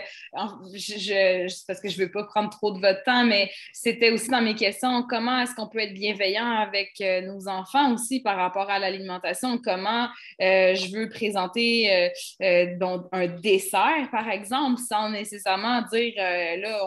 je, 0.73 1.65
parce 1.67 1.79
que 1.79 1.89
je 1.89 1.99
ne 1.99 2.05
veux 2.05 2.11
pas 2.11 2.23
prendre 2.23 2.49
trop 2.49 2.71
de 2.71 2.79
votre 2.79 3.03
temps, 3.03 3.23
mais 3.23 3.51
c'était 3.73 4.11
aussi 4.11 4.29
dans 4.29 4.41
mes 4.41 4.55
questions 4.55 5.03
comment 5.03 5.41
est-ce 5.41 5.53
qu'on 5.55 5.67
peut 5.67 5.79
être 5.79 5.93
bienveillant 5.93 6.49
avec 6.49 6.93
euh, 7.01 7.21
nos 7.21 7.47
enfants 7.47 7.93
aussi 7.93 8.21
par 8.21 8.37
rapport 8.37 8.69
à 8.69 8.79
l'alimentation? 8.79 9.57
Comment 9.57 10.07
euh, 10.41 10.75
je 10.75 10.95
veux 10.95 11.09
présenter 11.09 12.09
un 12.41 13.27
dessert, 13.27 14.09
par 14.11 14.29
exemple, 14.29 14.79
sans 14.79 15.09
nécessairement 15.09 15.81
dire 15.91 16.13
là, 16.17 16.81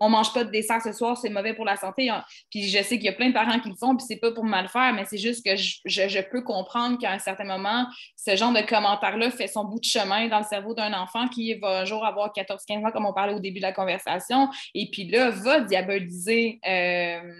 on, 0.00 0.08
mange 0.08 0.32
pas 0.32 0.44
de 0.44 0.50
dessert 0.50 0.82
ce 0.82 0.92
soir, 0.92 1.16
c'est 1.16 1.28
mauvais 1.28 1.54
pour 1.54 1.64
la 1.64 1.76
santé. 1.76 2.10
Puis 2.50 2.68
je 2.68 2.82
sais 2.82 2.96
qu'il 2.96 3.04
y 3.04 3.08
a 3.08 3.12
plein 3.12 3.28
de 3.28 3.34
parents 3.34 3.58
qui 3.60 3.68
le 3.68 3.74
font, 3.74 3.96
puis 3.96 4.04
c'est 4.06 4.16
pas 4.16 4.32
pour 4.32 4.44
mal 4.44 4.68
faire, 4.68 4.92
mais 4.94 5.04
c'est 5.04 5.18
juste 5.18 5.44
que 5.44 5.56
je, 5.56 6.20
peux 6.30 6.42
comprendre 6.42 6.98
qu'à 6.98 7.12
un 7.12 7.18
certain 7.18 7.44
moment, 7.44 7.86
ce 8.16 8.36
genre 8.36 8.52
de 8.52 8.60
commentaire-là 8.60 9.30
fait 9.30 9.46
son 9.46 9.64
bout 9.64 9.80
de 9.80 9.84
chemin 9.84 10.28
dans 10.28 10.38
le 10.38 10.44
cerveau 10.44 10.74
d'un 10.74 10.92
enfant 10.92 11.28
qui 11.28 11.54
va 11.54 11.80
un 11.80 11.84
jour 11.84 12.04
avoir 12.04 12.32
14-15 12.32 12.86
ans, 12.86 12.90
comme 12.90 13.06
on 13.06 13.12
parlait 13.12 13.34
au 13.34 13.40
début 13.40 13.58
de 13.58 13.62
la 13.62 13.72
conversation, 13.72 14.48
et 14.74 14.88
puis 14.90 15.08
là, 15.08 15.30
va 15.30 15.60
diaboliser 15.60 16.60
euh, 16.66 17.32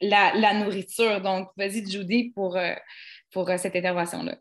la, 0.00 0.54
nourriture. 0.54 1.20
Donc, 1.20 1.48
vas-y, 1.56 1.88
Judy, 1.90 2.30
pour, 2.34 2.56
euh, 2.56 2.74
pour 3.32 3.48
euh, 3.50 3.56
cette 3.56 3.76
intervention-là. 3.76 4.36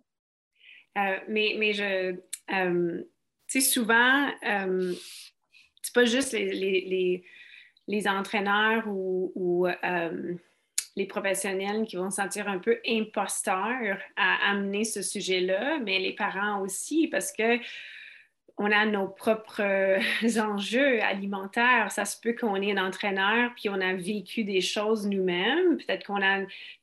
mais, 1.28 1.55
mais 1.57 1.74
je. 1.74 2.11
tu 2.11 3.07
sais, 3.47 3.61
souvent, 3.61 4.30
c'est 4.41 5.93
pas 5.93 6.05
juste 6.05 6.34
les 6.34 7.24
entraîneurs 8.07 8.83
ou, 8.88 9.67
euh, 9.67 10.33
les 10.95 11.05
professionnels 11.05 11.85
qui 11.85 11.95
vont 11.95 12.09
se 12.09 12.15
sentir 12.15 12.47
un 12.47 12.57
peu 12.57 12.79
imposteurs 12.88 13.99
à 14.15 14.49
amener 14.49 14.83
ce 14.83 15.03
sujet-là, 15.03 15.77
mais 15.79 15.99
les 15.99 16.13
parents 16.13 16.61
aussi, 16.61 17.07
parce 17.07 17.31
que 17.31 17.59
on 18.57 18.71
a 18.71 18.85
nos 18.85 19.07
propres 19.07 19.99
enjeux 20.39 21.01
alimentaires. 21.03 21.91
Ça 21.91 22.05
se 22.05 22.19
peut 22.19 22.33
qu'on 22.33 22.55
est 22.55 22.71
un 22.71 22.88
entraîneur 22.88 23.51
puis 23.55 23.69
on 23.69 23.79
a 23.79 23.93
vécu 23.93 24.43
des 24.43 24.61
choses 24.61 25.07
nous-mêmes. 25.07 25.77
Peut-être 25.77 26.07
qu'on 26.07 26.21
a, 26.21 26.39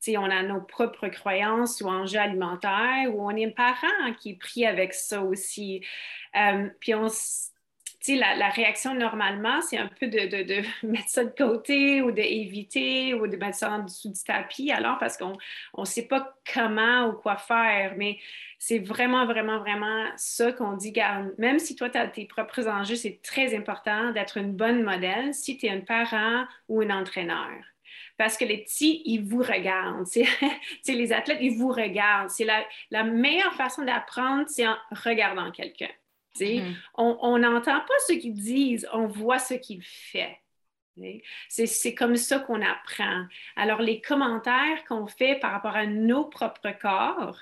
on 0.09 0.31
a 0.31 0.43
nos 0.43 0.61
propres 0.61 1.09
croyances 1.09 1.81
ou 1.81 1.89
enjeux 1.89 2.21
alimentaires 2.21 3.13
ou 3.13 3.27
on 3.27 3.31
est 3.31 3.47
un 3.47 3.51
parent 3.51 4.13
qui 4.21 4.31
est 4.31 4.39
pris 4.39 4.65
avec 4.65 4.95
ça 4.95 5.23
aussi. 5.23 5.85
Euh, 6.37 6.69
puis 6.81 6.95
on 6.95 7.09
la, 8.09 8.51
réaction 8.51 8.95
normalement, 8.95 9.63
c'est 9.63 9.79
un 9.79 9.89
peu 9.89 10.07
de, 10.07 10.63
mettre 10.87 11.09
ça 11.09 11.25
de 11.25 11.31
côté 11.31 12.03
ou 12.03 12.11
d'éviter 12.11 13.15
ou 13.15 13.27
de 13.27 13.37
mettre 13.37 13.57
ça 13.57 13.71
en 13.73 13.79
dessous 13.85 14.11
du 14.11 14.23
tapis, 14.23 14.71
alors 14.71 14.99
parce 14.99 15.17
qu'on 15.17 15.37
ne 15.79 15.85
sait 15.85 16.07
pas 16.07 16.37
comment 16.53 17.07
ou 17.09 17.13
quoi 17.15 17.37
faire. 17.37 17.95
Mais 17.97 18.19
c'est 18.59 18.79
vraiment, 18.79 19.27
vraiment, 19.27 19.59
vraiment 19.59 20.07
ça 20.17 20.53
qu'on 20.53 20.77
dit, 20.77 20.93
même 21.39 21.59
si 21.59 21.77
toi, 21.77 21.89
tu 21.89 21.99
as 21.99 22.07
tes 22.09 22.27
propres 22.27 22.69
enjeux, 22.69 22.97
c'est 22.97 23.21
très 23.23 23.57
important 23.57 24.13
d'être 24.13 24.37
une 24.37 24.53
bonne 24.53 24.83
modèle 24.83 25.33
si 25.33 25.57
tu 25.57 25.67
es 25.67 25.71
un 25.71 25.81
parent 25.81 26.45
ou 26.69 26.83
un 26.83 26.91
entraîneur 26.91 27.51
parce 28.17 28.37
que 28.37 28.45
les 28.45 28.59
petits, 28.59 29.03
ils 29.07 29.25
vous 29.25 29.43
regardent. 29.43 30.07
les 30.87 31.13
athlètes, 31.13 31.39
ils 31.41 31.59
vous 31.59 31.71
regardent. 31.71 32.31
C'est 32.31 32.47
la 32.91 33.03
meilleure 33.03 33.55
façon 33.55 33.83
d'apprendre, 33.83 34.45
c'est 34.47 34.69
en 34.69 34.77
regardant 34.93 35.51
quelqu'un. 35.51 35.89
Mm-hmm. 36.39 36.75
On 36.97 37.39
n'entend 37.39 37.81
pas 37.81 37.99
ce 38.07 38.15
qu'ils 38.15 38.35
disent, 38.35 38.89
on 38.93 39.07
voit 39.07 39.39
ce 39.39 39.55
qu'ils 39.55 39.83
font. 39.83 40.35
C'est 41.49 41.95
comme 41.95 42.17
ça 42.17 42.39
qu'on 42.39 42.63
apprend. 42.63 43.27
Alors, 43.57 43.83
les 43.83 44.01
commentaires 44.01 44.85
qu'on 44.89 45.07
fait 45.07 45.39
par 45.41 45.53
rapport 45.53 45.77
à 45.77 45.87
nos 45.87 46.25
propres 46.25 46.71
corps, 46.81 47.39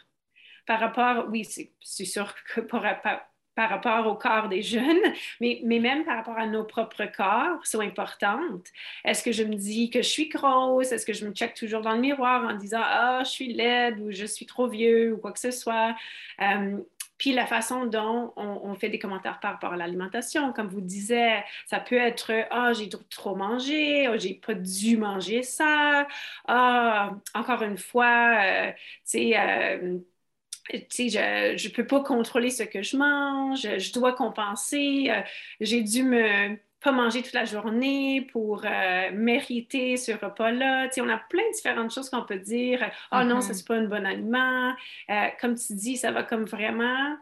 par 0.66 0.80
rapport, 0.80 1.26
oui, 1.30 1.44
c'est 1.44 2.04
sûr 2.04 2.34
que 2.54 2.60
par, 2.60 2.82
par, 3.54 3.68
rapport 3.68 4.06
au 4.06 4.14
corps 4.14 4.48
des 4.48 4.62
jeunes, 4.62 5.02
mais, 5.40 5.60
mais, 5.64 5.80
même 5.80 6.04
par 6.04 6.16
rapport 6.16 6.38
à 6.38 6.46
nos 6.46 6.64
propres 6.64 7.04
corps 7.14 7.64
sont 7.66 7.80
importantes. 7.80 8.66
Est-ce 9.04 9.22
que 9.22 9.32
je 9.32 9.42
me 9.42 9.54
dis 9.54 9.90
que 9.90 10.00
je 10.00 10.08
suis 10.08 10.28
grosse? 10.28 10.92
Est-ce 10.92 11.04
que 11.04 11.12
je 11.12 11.26
me 11.26 11.32
check 11.32 11.54
toujours 11.54 11.82
dans 11.82 11.92
le 11.92 12.00
miroir 12.00 12.44
en 12.44 12.54
disant 12.54 12.82
Ah, 12.82 13.22
je 13.24 13.30
suis 13.30 13.52
laide 13.52 14.00
ou 14.00 14.10
je 14.10 14.24
suis 14.24 14.46
trop 14.46 14.68
vieux 14.68 15.12
ou 15.12 15.18
quoi 15.18 15.32
que 15.32 15.40
ce 15.40 15.50
soit? 15.50 15.94
Euh, 16.40 16.78
puis 17.22 17.32
la 17.32 17.46
façon 17.46 17.86
dont 17.86 18.32
on, 18.34 18.74
fait 18.74 18.88
des 18.88 18.98
commentaires 18.98 19.38
par 19.38 19.52
rapport 19.52 19.72
à 19.72 19.76
l'alimentation, 19.76 20.52
comme 20.52 20.66
vous 20.66 20.80
disiez, 20.80 21.38
ça 21.66 21.78
peut 21.78 21.96
être 21.96 22.32
Ah, 22.50 22.72
j'ai 22.72 22.88
trop 22.88 23.36
mangé, 23.36 24.08
oh, 24.08 24.18
j'ai 24.18 24.34
pas 24.34 24.54
dû 24.54 24.96
manger 24.96 25.44
ça, 25.44 26.08
ah, 26.48 27.12
encore 27.32 27.62
une 27.62 27.78
fois, 27.78 28.40
euh, 28.42 28.72
tu 28.72 28.76
sais, 29.04 29.38
euh, 29.38 29.98
je 30.68 31.68
ne 31.68 31.72
peux 31.72 31.86
pas 31.86 32.00
contrôler 32.00 32.50
ce 32.50 32.64
que 32.64 32.82
je 32.82 32.96
mange, 32.96 33.60
je 33.78 33.92
dois 33.92 34.14
compenser, 34.14 35.06
euh, 35.10 35.22
j'ai 35.60 35.82
dû 35.84 36.02
me 36.02 36.58
pas 36.82 36.92
manger 36.92 37.22
toute 37.22 37.32
la 37.32 37.44
journée 37.44 38.28
pour 38.32 38.64
mériter 39.12 39.96
ce 39.96 40.12
repas-là. 40.12 40.88
on 40.98 41.08
a 41.08 41.18
plein 41.18 41.42
de 41.48 41.54
différentes 41.54 41.92
choses 41.92 42.10
qu'on 42.10 42.24
peut 42.24 42.38
dire. 42.38 42.90
Oh 43.12 43.22
non, 43.24 43.40
ça, 43.40 43.52
mm-hmm. 43.52 43.54
c'est 43.54 43.66
pas 43.66 43.76
un 43.76 43.84
bon 43.84 44.06
aliment. 44.06 44.74
comme 45.40 45.54
tu 45.54 45.74
dis, 45.74 45.96
ça 45.96 46.10
va 46.10 46.22
comme 46.22 46.44
vraiment 46.44 47.16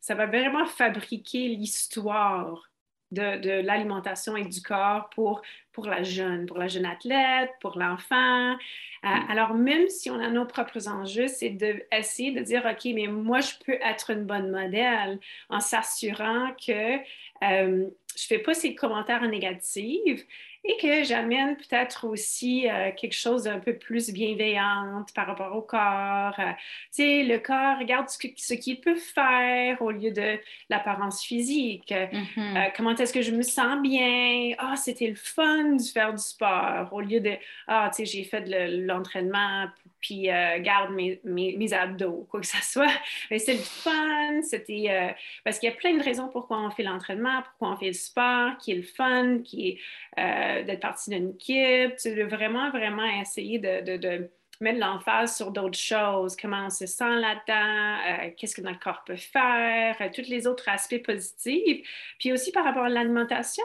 ça 0.00 0.14
va 0.14 0.26
vraiment 0.26 0.66
fabriquer 0.66 1.48
l'histoire 1.48 2.69
de, 3.10 3.60
l'alimentation 3.60 4.36
et 4.36 4.44
du 4.44 4.62
corps 4.62 5.10
pour, 5.10 5.42
pour 5.72 5.86
la 5.86 6.02
jeune, 6.02 6.46
pour 6.46 6.58
la 6.58 6.68
jeune 6.68 6.86
athlète, 6.86 7.50
pour 7.60 7.78
l'enfant. 7.78 8.52
Euh, 8.52 9.08
mm. 9.08 9.30
alors, 9.30 9.54
même 9.54 9.88
si 9.88 10.10
on 10.10 10.20
a 10.20 10.28
nos 10.28 10.44
propres 10.44 10.88
enjeux, 10.88 11.28
c'est 11.28 11.50
d'essayer 11.50 12.32
de, 12.32 12.40
dire, 12.40 12.64
OK, 12.64 12.92
mais 12.94 13.06
moi, 13.06 13.40
je 13.40 13.52
peux 13.64 13.78
être 13.82 14.10
une 14.10 14.24
bonne 14.24 14.50
modèle 14.50 15.18
en 15.48 15.60
s'assurant 15.60 16.50
que 16.54 16.96
euh, 17.42 17.86
je 18.16 18.24
ne 18.24 18.26
fais 18.26 18.38
pas 18.38 18.54
ces 18.54 18.74
commentaires 18.74 19.26
négatifs 19.28 20.26
et 20.62 20.76
que 20.76 21.04
j'amène 21.04 21.56
peut-être 21.56 22.06
aussi 22.06 22.68
euh, 22.68 22.90
quelque 22.94 23.14
chose 23.14 23.44
d'un 23.44 23.58
peu 23.58 23.74
plus 23.74 24.10
bienveillante 24.10 25.12
par 25.14 25.26
rapport 25.26 25.56
au 25.56 25.62
corps. 25.62 26.38
Euh, 26.38 26.52
tu 26.94 27.02
sais, 27.02 27.22
le 27.22 27.38
corps 27.38 27.78
regarde 27.78 28.08
ce, 28.08 28.54
qu'il 28.54 28.80
peut 28.80 28.96
faire 28.96 29.80
au 29.80 29.90
lieu 29.90 30.10
de 30.10 30.38
l'apparence 30.68 31.22
physique. 31.22 31.90
Mm-hmm. 31.90 32.56
Euh, 32.56 32.70
comment 32.76 32.94
est-ce 32.94 33.12
que 33.12 33.22
je 33.22 33.32
me 33.32 33.42
sens 33.42 33.80
bien? 33.80 34.54
Ah, 34.58 34.76
c'était 34.76 35.08
le 35.08 35.14
fun 35.14 35.76
de 35.76 35.82
faire 35.82 36.12
du 36.12 36.22
sport 36.22 36.88
au 36.92 37.00
lieu 37.00 37.20
de, 37.20 37.32
ah, 37.66 37.90
tu 37.94 38.04
sais, 38.04 38.18
j'ai 38.18 38.24
fait 38.24 38.42
de 38.42 38.86
l'entraînement 38.86 39.66
puis 40.00 40.30
euh, 40.30 40.58
garde 40.60 40.92
mes, 40.92 41.72
abdos, 41.72 42.26
quoi 42.30 42.40
que 42.40 42.46
ce 42.46 42.62
soit. 42.62 42.92
Mais 43.30 43.38
c'est 43.38 43.54
le 43.54 43.60
fun, 43.60 44.42
c'était... 44.42 44.86
Euh, 44.88 45.12
parce 45.44 45.58
qu'il 45.58 45.68
y 45.68 45.72
a 45.72 45.76
plein 45.76 45.96
de 45.96 46.02
raisons 46.02 46.28
pourquoi 46.28 46.58
on 46.58 46.70
fait 46.70 46.82
l'entraînement, 46.82 47.42
pourquoi 47.42 47.74
on 47.74 47.76
fait 47.76 47.88
le 47.88 47.92
sport, 47.92 48.56
qui 48.58 48.72
est 48.72 48.76
le 48.76 48.82
fun, 48.82 49.38
qui 49.44 49.68
est 49.68 49.78
euh, 50.18 50.64
d'être 50.64 50.80
partie 50.80 51.10
d'une 51.10 51.30
équipe, 51.30 51.96
tu 51.96 52.22
vraiment, 52.22 52.70
vraiment 52.70 53.06
essayer 53.20 53.58
de 53.58 54.30
mettre 54.60 54.78
l'emphase 54.78 55.36
sur 55.36 55.50
d'autres 55.50 55.78
choses, 55.78 56.36
comment 56.36 56.66
on 56.66 56.70
se 56.70 56.86
sent 56.86 57.18
là-dedans, 57.18 58.24
euh, 58.26 58.30
qu'est-ce 58.36 58.54
que 58.54 58.60
notre 58.60 58.78
corps 58.78 59.02
peut 59.06 59.16
faire, 59.16 59.96
euh, 60.00 60.08
tous 60.14 60.28
les 60.28 60.46
autres 60.46 60.68
aspects 60.68 61.02
positifs. 61.02 61.88
Puis 62.18 62.30
aussi 62.32 62.52
par 62.52 62.64
rapport 62.64 62.84
à 62.84 62.88
l'alimentation, 62.90 63.64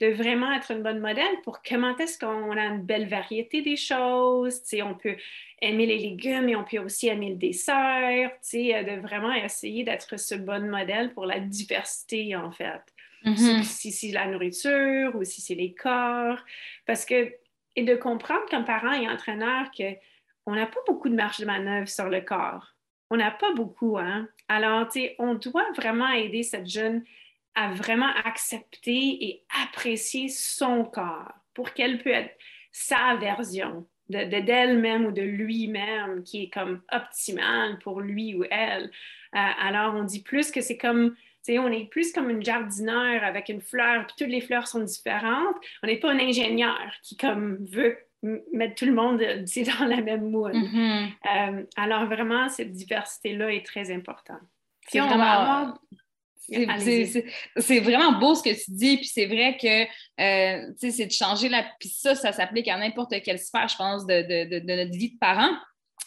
de 0.00 0.08
vraiment 0.08 0.52
être 0.52 0.72
une 0.72 0.82
bonne 0.82 0.98
modèle 0.98 1.40
pour 1.44 1.62
comment 1.62 1.96
est-ce 1.96 2.18
qu'on 2.18 2.56
a 2.56 2.64
une 2.64 2.82
belle 2.82 3.08
variété 3.08 3.62
des 3.62 3.76
choses. 3.76 4.60
on 4.82 4.94
peut 4.94 5.16
aimer 5.60 5.86
les 5.86 5.98
légumes 5.98 6.48
et 6.48 6.56
on 6.56 6.64
peut 6.64 6.78
aussi 6.78 7.06
aimer 7.06 7.30
le 7.30 7.36
dessert, 7.36 8.32
euh, 8.32 8.82
de 8.82 9.00
vraiment 9.00 9.32
essayer 9.32 9.84
d'être 9.84 10.18
ce 10.18 10.34
bon 10.34 10.68
modèle 10.68 11.14
pour 11.14 11.24
la 11.24 11.38
diversité, 11.38 12.34
en 12.34 12.50
fait. 12.50 12.82
Mm-hmm. 13.24 13.62
Si, 13.62 13.92
c'est 13.92 14.08
la 14.08 14.26
nourriture 14.26 15.14
ou 15.14 15.22
si 15.22 15.40
c'est 15.40 15.54
les 15.54 15.72
corps. 15.72 16.38
Parce 16.84 17.04
que, 17.04 17.32
et 17.76 17.84
de 17.84 17.94
comprendre 17.94 18.44
comme 18.50 18.64
parent 18.64 18.92
et 18.92 19.08
entraîneur 19.08 19.70
que 19.70 19.84
on 20.46 20.54
n'a 20.54 20.66
pas 20.66 20.80
beaucoup 20.86 21.08
de 21.08 21.14
marge 21.14 21.38
de 21.38 21.46
manœuvre 21.46 21.88
sur 21.88 22.08
le 22.08 22.20
corps. 22.20 22.74
On 23.10 23.16
n'a 23.16 23.30
pas 23.30 23.52
beaucoup, 23.52 23.98
hein? 23.98 24.28
Alors, 24.48 24.88
tu 24.88 25.00
sais, 25.00 25.16
on 25.18 25.34
doit 25.34 25.70
vraiment 25.76 26.08
aider 26.08 26.42
cette 26.42 26.66
jeune 26.66 27.04
à 27.54 27.72
vraiment 27.72 28.10
accepter 28.24 29.24
et 29.24 29.44
apprécier 29.62 30.28
son 30.28 30.84
corps 30.84 31.32
pour 31.54 31.74
qu'elle 31.74 31.98
puisse 31.98 32.14
être 32.14 32.38
sa 32.70 33.16
version 33.16 33.86
de, 34.08 34.40
d'elle-même 34.40 35.06
ou 35.06 35.12
de 35.12 35.22
lui-même 35.22 36.22
qui 36.24 36.44
est 36.44 36.50
comme 36.50 36.82
optimale 36.90 37.78
pour 37.80 38.00
lui 38.00 38.34
ou 38.34 38.44
elle. 38.50 38.84
Euh, 39.34 39.38
alors, 39.60 39.94
on 39.94 40.04
dit 40.04 40.22
plus 40.22 40.50
que 40.50 40.60
c'est 40.60 40.78
comme, 40.78 41.14
tu 41.14 41.52
sais, 41.52 41.58
on 41.58 41.70
est 41.70 41.90
plus 41.90 42.12
comme 42.12 42.30
une 42.30 42.44
jardinière 42.44 43.24
avec 43.24 43.48
une 43.48 43.60
fleur, 43.60 44.06
puis 44.06 44.16
toutes 44.18 44.32
les 44.32 44.40
fleurs 44.40 44.66
sont 44.66 44.80
différentes. 44.80 45.56
On 45.82 45.86
n'est 45.86 46.00
pas 46.00 46.10
un 46.10 46.18
ingénieur 46.18 46.92
qui 47.02 47.16
comme 47.16 47.58
veut 47.66 47.98
mettre 48.22 48.74
tout 48.76 48.86
le 48.86 48.92
monde 48.92 49.20
euh, 49.20 49.44
dans 49.78 49.86
la 49.86 50.00
même 50.00 50.30
moule. 50.30 50.52
Mm-hmm. 50.52 51.08
Euh, 51.34 51.64
alors 51.76 52.06
vraiment, 52.06 52.48
cette 52.48 52.72
diversité-là 52.72 53.52
est 53.52 53.64
très 53.66 53.90
importante. 53.92 54.42
C'est 54.88 55.00
vraiment... 55.00 55.74
C'est 56.44 57.80
vraiment 57.80 58.18
beau 58.18 58.34
ce 58.34 58.42
que 58.42 58.50
tu 58.50 58.72
dis, 58.72 58.96
puis 58.96 59.06
c'est 59.06 59.26
vrai 59.26 59.56
que 59.56 59.84
euh, 60.20 60.72
c'est 60.76 61.06
de 61.06 61.12
changer 61.12 61.48
la. 61.48 61.64
Puis 61.78 61.88
ça, 61.88 62.14
ça 62.16 62.32
s'applique 62.32 62.68
à 62.68 62.76
n'importe 62.76 63.14
quelle 63.22 63.38
sphère, 63.38 63.68
je 63.68 63.76
pense, 63.76 64.04
de, 64.06 64.22
de, 64.22 64.58
de, 64.58 64.74
notre 64.74 64.90
vie 64.90 65.12
de 65.12 65.18
parents 65.18 65.54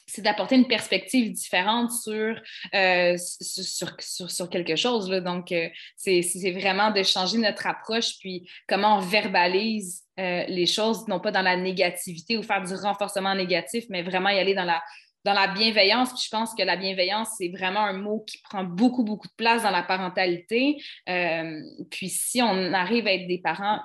c'est 0.07 0.21
d'apporter 0.21 0.55
une 0.55 0.67
perspective 0.67 1.31
différente 1.31 1.91
sur, 1.91 2.35
sur, 2.71 3.95
sur, 3.99 4.31
sur, 4.31 4.49
quelque 4.49 4.75
chose. 4.75 5.09
Là. 5.09 5.19
Donc, 5.19 5.53
c'est 5.97 6.51
vraiment 6.51 6.91
de 6.91 7.03
changer 7.03 7.37
notre 7.37 7.67
approche, 7.67 8.17
puis 8.19 8.47
comment 8.67 8.97
on 8.97 8.99
verbalise 8.99 10.05
euh, 10.17 10.45
les 10.47 10.65
choses, 10.65 11.09
non 11.09 11.19
pas 11.19 11.31
dans 11.31 11.41
la 11.41 11.57
négativité 11.57 12.37
ou 12.37 12.43
faire 12.43 12.63
du 12.63 12.73
renforcement 12.73 13.35
négatif, 13.35 13.83
mais 13.89 14.01
vraiment 14.01 14.29
y 14.29 14.39
aller 14.39 14.53
dans 14.53 14.63
la, 14.63 14.81
dans 15.25 15.33
la 15.33 15.47
bienveillance. 15.47 16.13
Puis 16.13 16.23
je 16.25 16.29
pense 16.29 16.55
que 16.55 16.63
la 16.63 16.77
bienveillance, 16.77 17.29
c'est 17.37 17.49
vraiment 17.49 17.81
un 17.81 17.97
mot 17.97 18.23
qui 18.25 18.37
prend 18.41 18.63
beaucoup, 18.63 19.03
beaucoup 19.03 19.27
de 19.27 19.33
place 19.35 19.63
dans 19.63 19.71
la 19.71 19.83
parentalité. 19.83 20.81
Euh, 21.09 21.59
puis 21.91 22.07
si 22.07 22.41
on 22.41 22.73
arrive 22.73 23.07
à 23.07 23.13
être 23.13 23.27
des 23.27 23.39
parents 23.39 23.81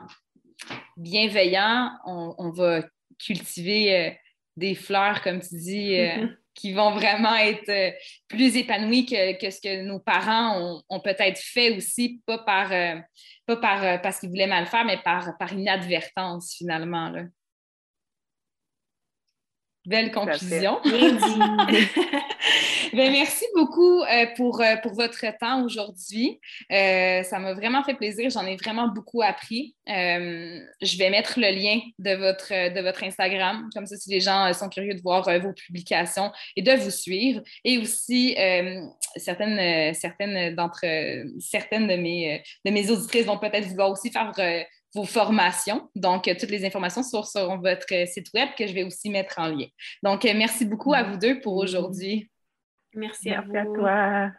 bienveillants, 0.96 1.90
on, 2.06 2.50
va 2.50 2.82
cultiver 3.18 3.96
euh, 3.96 4.10
des 4.60 4.74
fleurs, 4.74 5.22
comme 5.22 5.40
tu 5.40 5.56
dis, 5.56 5.94
mm-hmm. 5.94 6.36
qui 6.54 6.72
vont 6.72 6.92
vraiment 6.92 7.34
être 7.36 7.94
plus 8.28 8.56
épanouies 8.56 9.06
que, 9.06 9.50
ce 9.50 9.60
que 9.60 9.82
nos 9.82 9.98
parents 9.98 10.82
ont, 10.88 11.00
peut-être 11.00 11.38
fait 11.38 11.76
aussi, 11.76 12.20
pas 12.26 12.38
par 12.38 12.70
pas 13.50 13.56
par, 13.56 13.84
euh, 13.84 13.98
parce 13.98 14.20
qu'ils 14.20 14.28
voulaient 14.28 14.46
mal 14.46 14.66
faire, 14.66 14.84
mais 14.84 14.98
par, 14.98 15.36
par 15.38 15.52
inadvertance 15.52 16.54
finalement. 16.56 17.10
Là. 17.10 17.24
Belle 19.86 20.10
conclusion. 20.12 20.78
Ben, 22.92 23.12
merci 23.12 23.44
beaucoup 23.54 24.02
euh, 24.02 24.26
pour, 24.36 24.60
euh, 24.60 24.74
pour 24.82 24.94
votre 24.94 25.24
temps 25.38 25.64
aujourd'hui. 25.64 26.40
ça 26.68 27.38
m'a 27.38 27.54
vraiment 27.54 27.84
fait 27.84 27.94
plaisir. 27.94 28.30
J'en 28.30 28.44
ai 28.44 28.56
vraiment 28.56 28.88
beaucoup 28.88 29.22
appris. 29.22 29.76
je 29.86 30.98
vais 30.98 31.10
mettre 31.10 31.38
le 31.38 31.50
lien 31.54 31.80
de 32.00 32.14
votre, 32.16 32.74
de 32.74 32.80
votre 32.80 33.04
Instagram. 33.04 33.68
Comme 33.72 33.86
ça, 33.86 33.96
si 33.96 34.10
les 34.10 34.18
gens 34.18 34.52
sont 34.54 34.68
curieux 34.68 34.94
de 34.94 35.00
voir 35.02 35.22
vos 35.40 35.52
publications 35.52 36.32
et 36.56 36.62
de 36.62 36.72
vous 36.72 36.90
suivre. 36.90 37.42
Et 37.64 37.78
aussi, 37.78 38.36
certaines, 39.16 39.94
certaines 39.94 40.56
d'entre 40.56 40.84
certaines 41.38 41.86
de 41.86 41.94
mes, 41.94 42.42
de 42.64 42.70
mes 42.72 42.90
auditrices 42.90 43.26
vont 43.26 43.38
peut-être 43.38 43.68
vouloir 43.68 43.90
aussi 43.90 44.10
faire 44.10 44.32
vos 44.94 45.04
formations. 45.04 45.88
Donc, 45.94 46.26
euh, 46.28 46.34
toutes 46.38 46.50
les 46.50 46.64
informations 46.64 47.02
sont 47.02 47.22
sur 47.22 47.60
votre 47.60 48.08
site 48.08 48.30
web 48.34 48.48
que 48.56 48.66
je 48.66 48.72
vais 48.72 48.84
aussi 48.84 49.10
mettre 49.10 49.38
en 49.38 49.48
lien. 49.48 49.66
Donc, 50.02 50.24
euh, 50.24 50.32
merci 50.34 50.64
beaucoup 50.64 50.94
à 50.94 51.02
vous 51.02 51.16
deux 51.16 51.40
pour 51.40 51.56
aujourd'hui. 51.56 52.30
Merci, 52.94 53.30
à 53.30 53.42
vous. 53.42 53.56
À 53.56 53.64
toi. 53.64 54.30